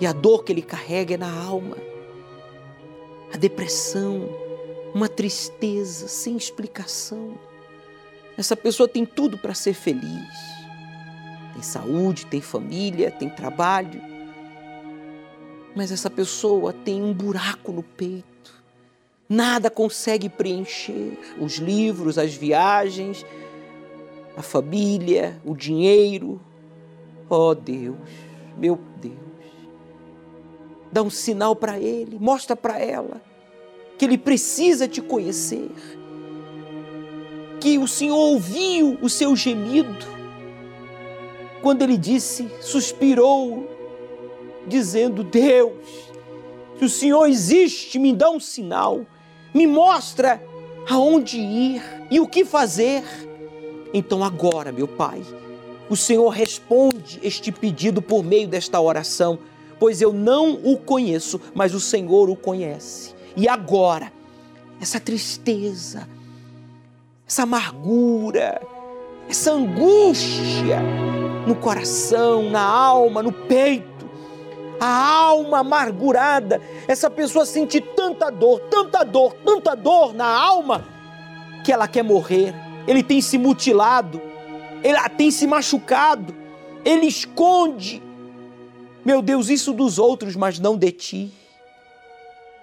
e 0.00 0.06
a 0.06 0.12
dor 0.12 0.44
que 0.44 0.52
ele 0.52 0.62
carrega 0.62 1.14
é 1.14 1.18
na 1.18 1.32
alma. 1.32 1.76
A 3.32 3.36
depressão, 3.36 4.28
uma 4.94 5.08
tristeza 5.08 6.08
sem 6.08 6.36
explicação. 6.36 7.38
Essa 8.36 8.56
pessoa 8.56 8.88
tem 8.88 9.04
tudo 9.04 9.36
para 9.36 9.54
ser 9.54 9.74
feliz. 9.74 10.28
Tem 11.52 11.62
saúde, 11.62 12.26
tem 12.26 12.40
família, 12.40 13.10
tem 13.10 13.28
trabalho 13.28 14.08
mas 15.78 15.92
essa 15.92 16.10
pessoa 16.10 16.72
tem 16.72 17.00
um 17.00 17.14
buraco 17.14 17.70
no 17.70 17.84
peito. 17.84 18.27
Nada 19.28 19.70
consegue 19.70 20.28
preencher. 20.28 21.18
Os 21.38 21.56
livros, 21.56 22.16
as 22.16 22.34
viagens, 22.34 23.26
a 24.36 24.42
família, 24.42 25.40
o 25.44 25.54
dinheiro. 25.54 26.40
Oh 27.28 27.54
Deus, 27.54 27.96
meu 28.56 28.78
Deus. 29.00 29.16
Dá 30.90 31.02
um 31.02 31.10
sinal 31.10 31.54
para 31.54 31.78
ele, 31.78 32.18
mostra 32.18 32.56
para 32.56 32.78
ela 32.78 33.20
que 33.98 34.04
ele 34.04 34.16
precisa 34.16 34.88
te 34.88 35.02
conhecer. 35.02 35.70
Que 37.60 37.76
o 37.76 37.88
Senhor 37.88 38.16
ouviu 38.16 38.96
o 39.02 39.08
seu 39.08 39.34
gemido 39.34 40.18
quando 41.60 41.82
ele 41.82 41.96
disse, 41.96 42.48
suspirou 42.60 43.68
dizendo: 44.66 45.24
Deus, 45.24 45.72
se 46.78 46.84
o 46.84 46.88
Senhor 46.88 47.26
existe, 47.26 47.98
me 47.98 48.14
dá 48.14 48.30
um 48.30 48.38
sinal, 48.38 49.04
me 49.58 49.66
mostra 49.66 50.40
aonde 50.88 51.36
ir 51.36 51.82
e 52.08 52.20
o 52.20 52.28
que 52.28 52.44
fazer. 52.44 53.02
Então 53.92 54.22
agora, 54.22 54.70
meu 54.70 54.86
Pai, 54.86 55.20
o 55.90 55.96
Senhor 55.96 56.28
responde 56.28 57.18
este 57.24 57.50
pedido 57.50 58.00
por 58.00 58.22
meio 58.22 58.46
desta 58.46 58.80
oração, 58.80 59.36
pois 59.80 60.00
eu 60.00 60.12
não 60.12 60.54
o 60.62 60.76
conheço, 60.76 61.40
mas 61.56 61.74
o 61.74 61.80
Senhor 61.80 62.30
o 62.30 62.36
conhece. 62.36 63.16
E 63.36 63.48
agora, 63.48 64.12
essa 64.80 65.00
tristeza, 65.00 66.08
essa 67.26 67.42
amargura, 67.42 68.62
essa 69.28 69.50
angústia 69.50 70.80
no 71.48 71.56
coração, 71.56 72.48
na 72.48 72.62
alma, 72.62 73.24
no 73.24 73.32
peito, 73.32 73.97
a 74.80 74.86
alma 74.86 75.58
amargurada, 75.58 76.60
essa 76.86 77.10
pessoa 77.10 77.44
sente 77.44 77.80
tanta 77.80 78.30
dor, 78.30 78.60
tanta 78.70 79.04
dor, 79.04 79.34
tanta 79.44 79.74
dor 79.74 80.14
na 80.14 80.26
alma, 80.26 80.84
que 81.64 81.72
ela 81.72 81.88
quer 81.88 82.02
morrer. 82.02 82.54
Ele 82.86 83.02
tem 83.02 83.20
se 83.20 83.36
mutilado, 83.36 84.20
ele 84.82 84.98
tem 85.10 85.30
se 85.30 85.46
machucado, 85.46 86.34
ele 86.84 87.06
esconde, 87.06 88.02
meu 89.04 89.20
Deus, 89.20 89.48
isso 89.48 89.72
dos 89.72 89.98
outros, 89.98 90.36
mas 90.36 90.58
não 90.58 90.76
de 90.76 90.92
ti. 90.92 91.32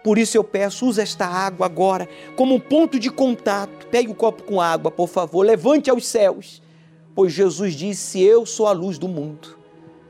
Por 0.04 0.18
isso 0.18 0.38
eu 0.38 0.44
peço, 0.44 0.86
usa 0.86 1.02
esta 1.02 1.26
água 1.26 1.66
agora 1.66 2.08
como 2.36 2.54
um 2.54 2.60
ponto 2.60 3.00
de 3.00 3.10
contato. 3.10 3.88
Pegue 3.88 4.12
o 4.12 4.16
copo 4.16 4.44
com 4.44 4.62
água, 4.62 4.92
por 4.92 5.08
favor, 5.08 5.44
levante 5.44 5.90
aos 5.90 6.06
céus, 6.06 6.62
pois 7.16 7.34
Jesus 7.34 7.74
disse: 7.74 8.22
Eu 8.22 8.46
sou 8.46 8.68
a 8.68 8.72
luz 8.72 9.00
do 9.00 9.08
mundo. 9.08 9.58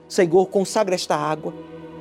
Senhor, 0.08 0.45
consagra 0.47 0.93
esta 0.93 1.16
água 1.16 1.53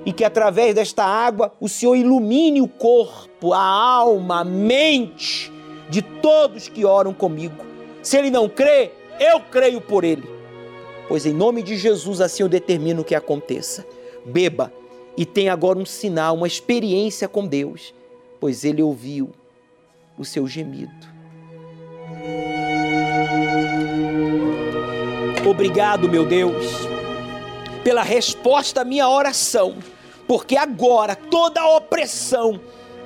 e 0.04 0.12
que 0.12 0.24
através 0.24 0.74
desta 0.74 1.04
água 1.04 1.52
o 1.60 1.68
Senhor 1.68 1.96
ilumine 1.96 2.60
o 2.60 2.68
corpo, 2.68 3.52
a 3.52 3.62
alma, 3.62 4.40
a 4.40 4.44
mente 4.44 5.52
de 5.88 6.02
todos 6.02 6.68
que 6.68 6.84
oram 6.84 7.12
comigo. 7.12 7.64
Se 8.02 8.16
ele 8.16 8.30
não 8.30 8.48
crê, 8.48 8.90
eu 9.18 9.40
creio 9.40 9.80
por 9.80 10.04
ele. 10.04 10.28
Pois 11.08 11.26
em 11.26 11.32
nome 11.32 11.62
de 11.62 11.76
Jesus 11.76 12.20
assim 12.20 12.42
eu 12.42 12.48
determino 12.48 13.04
que 13.04 13.14
aconteça. 13.14 13.86
Beba 14.24 14.72
e 15.16 15.24
tem 15.24 15.48
agora 15.48 15.78
um 15.78 15.86
sinal, 15.86 16.34
uma 16.34 16.46
experiência 16.46 17.28
com 17.28 17.46
Deus, 17.46 17.94
pois 18.40 18.64
ele 18.64 18.82
ouviu 18.82 19.30
o 20.18 20.24
seu 20.24 20.46
gemido. 20.46 21.14
Obrigado, 25.46 26.08
meu 26.08 26.24
Deus, 26.24 26.64
pela 27.84 28.02
resposta 28.02 28.80
à 28.80 28.84
minha 28.84 29.08
oração, 29.08 29.76
porque 30.26 30.56
agora 30.56 31.14
toda 31.14 31.60
a 31.60 31.76
opressão, 31.76 32.60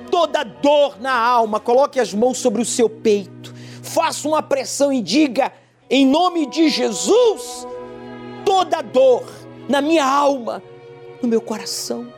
toda 0.09 0.43
dor 0.43 0.99
na 0.99 1.13
alma, 1.13 1.59
coloque 1.59 1.99
as 1.99 2.13
mãos 2.13 2.37
sobre 2.37 2.61
o 2.61 2.65
seu 2.65 2.89
peito, 2.89 3.53
faça 3.81 4.27
uma 4.27 4.41
pressão 4.41 4.91
e 4.91 5.01
diga, 5.01 5.51
em 5.89 6.05
nome 6.05 6.45
de 6.47 6.69
Jesus, 6.69 7.67
toda 8.45 8.81
dor 8.81 9.25
na 9.67 9.81
minha 9.81 10.05
alma, 10.05 10.61
no 11.21 11.27
meu 11.27 11.41
coração, 11.41 12.11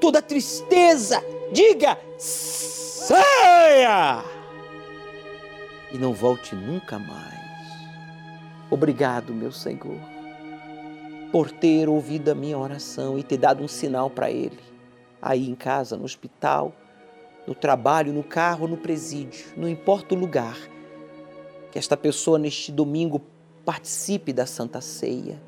toda 0.00 0.22
tristeza, 0.22 1.22
diga: 1.52 1.98
saia! 2.18 4.24
E 5.92 5.98
não 5.98 6.12
volte 6.12 6.54
nunca 6.54 6.98
mais. 6.98 7.40
Obrigado, 8.70 9.34
meu 9.34 9.50
Senhor, 9.50 9.98
por 11.32 11.50
ter 11.50 11.88
ouvido 11.88 12.30
a 12.30 12.34
minha 12.34 12.58
oração 12.58 13.18
e 13.18 13.22
ter 13.22 13.36
dado 13.36 13.62
um 13.62 13.68
sinal 13.68 14.10
para 14.10 14.30
Ele, 14.30 14.58
aí 15.22 15.48
em 15.48 15.54
casa, 15.54 15.96
no 15.96 16.04
hospital, 16.04 16.72
no 17.46 17.54
trabalho, 17.54 18.12
no 18.12 18.22
carro, 18.22 18.66
no 18.66 18.76
presídio, 18.76 19.46
não 19.56 19.68
importa 19.68 20.14
o 20.14 20.18
lugar, 20.18 20.56
que 21.70 21.78
esta 21.78 21.96
pessoa 21.96 22.38
neste 22.38 22.72
domingo 22.72 23.20
participe 23.64 24.32
da 24.32 24.44
Santa 24.44 24.80
Ceia, 24.80 25.40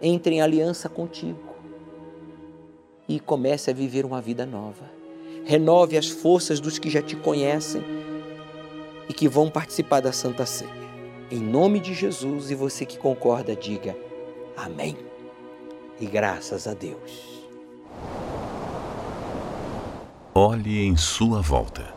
entre 0.00 0.36
em 0.36 0.40
aliança 0.40 0.88
contigo 0.88 1.56
e 3.08 3.18
comece 3.18 3.70
a 3.70 3.74
viver 3.74 4.04
uma 4.04 4.20
vida 4.20 4.44
nova. 4.44 4.90
Renove 5.44 5.96
as 5.96 6.08
forças 6.08 6.60
dos 6.60 6.78
que 6.78 6.90
já 6.90 7.00
te 7.00 7.16
conhecem 7.16 7.82
e 9.08 9.14
que 9.14 9.28
vão 9.28 9.48
participar 9.48 10.00
da 10.00 10.12
Santa 10.12 10.44
Ceia. 10.44 10.86
Em 11.30 11.38
nome 11.38 11.80
de 11.80 11.94
Jesus, 11.94 12.50
e 12.50 12.54
você 12.54 12.84
que 12.84 12.98
concorda, 12.98 13.54
diga 13.54 14.05
amém. 14.56 14.96
E 16.00 16.06
graças 16.06 16.66
a 16.66 16.74
Deus. 16.74 17.36
Olhe 20.34 20.84
em 20.84 20.96
sua 20.96 21.40
volta. 21.40 21.94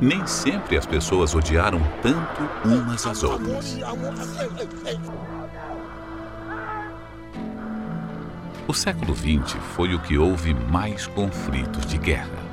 Nem 0.00 0.24
sempre 0.26 0.78
as 0.78 0.86
pessoas 0.86 1.34
odiaram 1.34 1.80
tanto 2.00 2.42
umas 2.64 3.04
às 3.04 3.22
outras. 3.22 3.76
O 8.66 8.72
século 8.72 9.14
XX 9.14 9.54
foi 9.74 9.94
o 9.94 9.98
que 10.00 10.16
houve 10.16 10.54
mais 10.54 11.06
conflitos 11.06 11.84
de 11.84 11.98
guerra. 11.98 12.47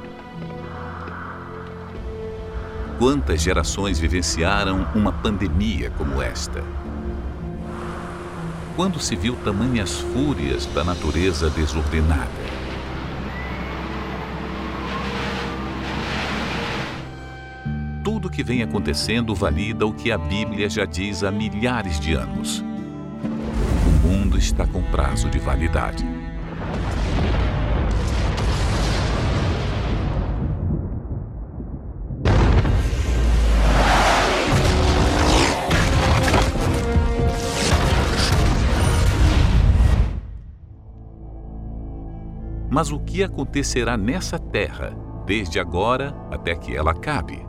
Quantas 2.98 3.42
gerações 3.42 4.00
vivenciaram 4.00 4.88
uma 4.96 5.12
pandemia 5.12 5.90
como 5.92 6.22
esta? 6.22 6.64
Quando 8.76 9.00
se 9.00 9.16
viu 9.16 9.36
tamanhas 9.44 10.00
fúrias 10.00 10.66
da 10.68 10.84
natureza 10.84 11.50
desordenada? 11.50 12.56
tudo 18.26 18.28
o 18.28 18.32
que 18.32 18.44
vem 18.44 18.64
acontecendo 18.64 19.36
valida 19.36 19.86
o 19.86 19.94
que 19.94 20.12
a 20.12 20.18
Bíblia 20.18 20.70
já 20.70 20.86
diz 20.86 21.24
há 21.24 21.30
milhares 21.30 22.00
de 22.00 22.14
anos. 22.14 22.64
O 23.86 24.08
mundo 24.08 24.38
está 24.38 24.66
com 24.66 24.82
prazo 24.84 25.30
de 25.30 25.38
validade. 25.38 26.15
Mas 42.76 42.92
o 42.92 43.00
que 43.00 43.24
acontecerá 43.24 43.96
nessa 43.96 44.38
terra, 44.38 44.94
desde 45.26 45.60
agora 45.60 46.14
até 46.30 46.54
que 46.54 46.76
ela 46.76 46.92
acabe? 46.92 47.46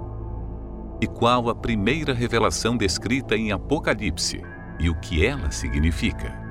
e 1.00 1.06
qual 1.06 1.48
a 1.48 1.54
primeira 1.54 2.14
revelação 2.14 2.76
descrita 2.76 3.36
em 3.36 3.52
Apocalipse 3.52 4.42
e 4.78 4.88
o 4.88 4.94
que 5.00 5.24
ela 5.24 5.50
significa. 5.50 6.44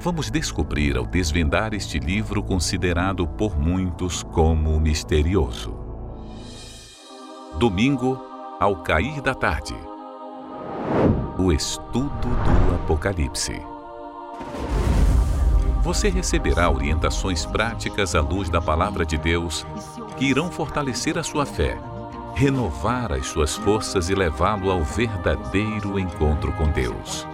Vamos 0.00 0.30
descobrir 0.30 0.96
ao 0.96 1.06
desvendar 1.06 1.74
este 1.74 1.98
livro 1.98 2.42
considerado 2.42 3.26
por 3.26 3.58
muitos 3.58 4.22
como 4.22 4.78
misterioso. 4.78 5.74
Domingo, 7.58 8.20
ao 8.60 8.82
cair 8.82 9.20
da 9.20 9.34
tarde. 9.34 9.74
O 11.38 11.50
estudo 11.50 12.28
do 12.28 12.74
Apocalipse. 12.74 13.75
Você 15.86 16.08
receberá 16.08 16.68
orientações 16.68 17.46
práticas 17.46 18.16
à 18.16 18.20
luz 18.20 18.50
da 18.50 18.60
palavra 18.60 19.06
de 19.06 19.16
Deus 19.16 19.64
que 20.16 20.24
irão 20.24 20.50
fortalecer 20.50 21.16
a 21.16 21.22
sua 21.22 21.46
fé 21.46 21.78
renovar 22.34 23.12
as 23.12 23.28
suas 23.28 23.54
forças 23.54 24.10
e 24.10 24.14
levá-lo 24.14 24.70
ao 24.70 24.84
verdadeiro 24.84 25.98
encontro 25.98 26.52
com 26.52 26.68
Deus. 26.68 27.26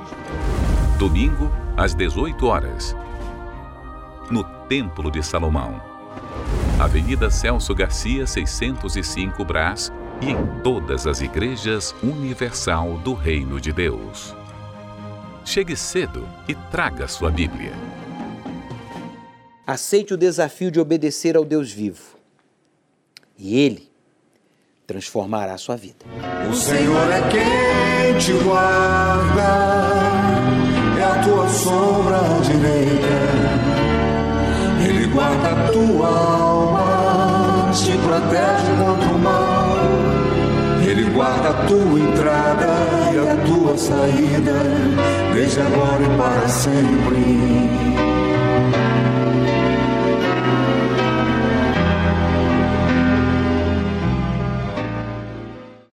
Domingo, 0.96 1.50
às 1.76 1.92
18 1.92 2.46
horas, 2.46 2.94
no 4.30 4.44
Templo 4.68 5.11
de 5.11 5.20
Salomão. 5.20 5.82
Avenida 6.78 7.30
Celso 7.30 7.74
Garcia, 7.74 8.28
605 8.28 9.44
Brás 9.44 9.90
e 10.20 10.30
em 10.30 10.46
todas 10.62 11.05
as 11.07 11.20
igrejas 11.20 11.92
universal 12.00 12.96
do 12.98 13.12
Reino 13.12 13.61
de 13.61 13.72
Deus. 13.72 14.36
Chegue 15.44 15.74
cedo 15.74 16.28
e 16.46 16.55
traga 16.55 17.09
sua 17.09 17.30
Bíblia. 17.30 17.72
Aceite 19.73 20.12
o 20.12 20.18
desafio 20.18 20.70
de 20.70 20.79
obedecer 20.79 21.35
ao 21.35 21.47
Deus 21.47 21.73
vivo. 21.73 22.18
E 23.39 23.59
Ele 23.59 23.89
transformará 24.87 25.55
a 25.55 25.57
sua 25.57 25.77
vida. 25.77 26.05
O 26.51 26.55
Senhor 26.55 27.11
é 27.11 27.23
quem 27.31 28.18
te 28.18 28.35
guarda, 28.45 29.49
é 31.01 31.05
a 31.05 31.23
tua 31.25 31.49
sombra 31.49 32.18
direita. 32.45 33.16
Ele 34.87 35.07
guarda 35.07 35.49
a 35.49 35.73
tua 35.73 36.07
alma, 36.07 37.73
te 37.73 37.93
protege 37.97 38.77
contra 38.77 39.09
o 39.09 39.18
mal. 39.18 39.79
Ele 40.87 41.05
guarda 41.14 41.49
a 41.49 41.66
tua 41.66 41.99
entrada 41.99 42.68
e 43.11 43.18
a 43.27 43.37
tua 43.47 43.79
saída, 43.79 44.53
desde 45.33 45.61
agora 45.62 46.03
e 46.03 46.18
para 46.18 46.49
sempre. 46.51 47.72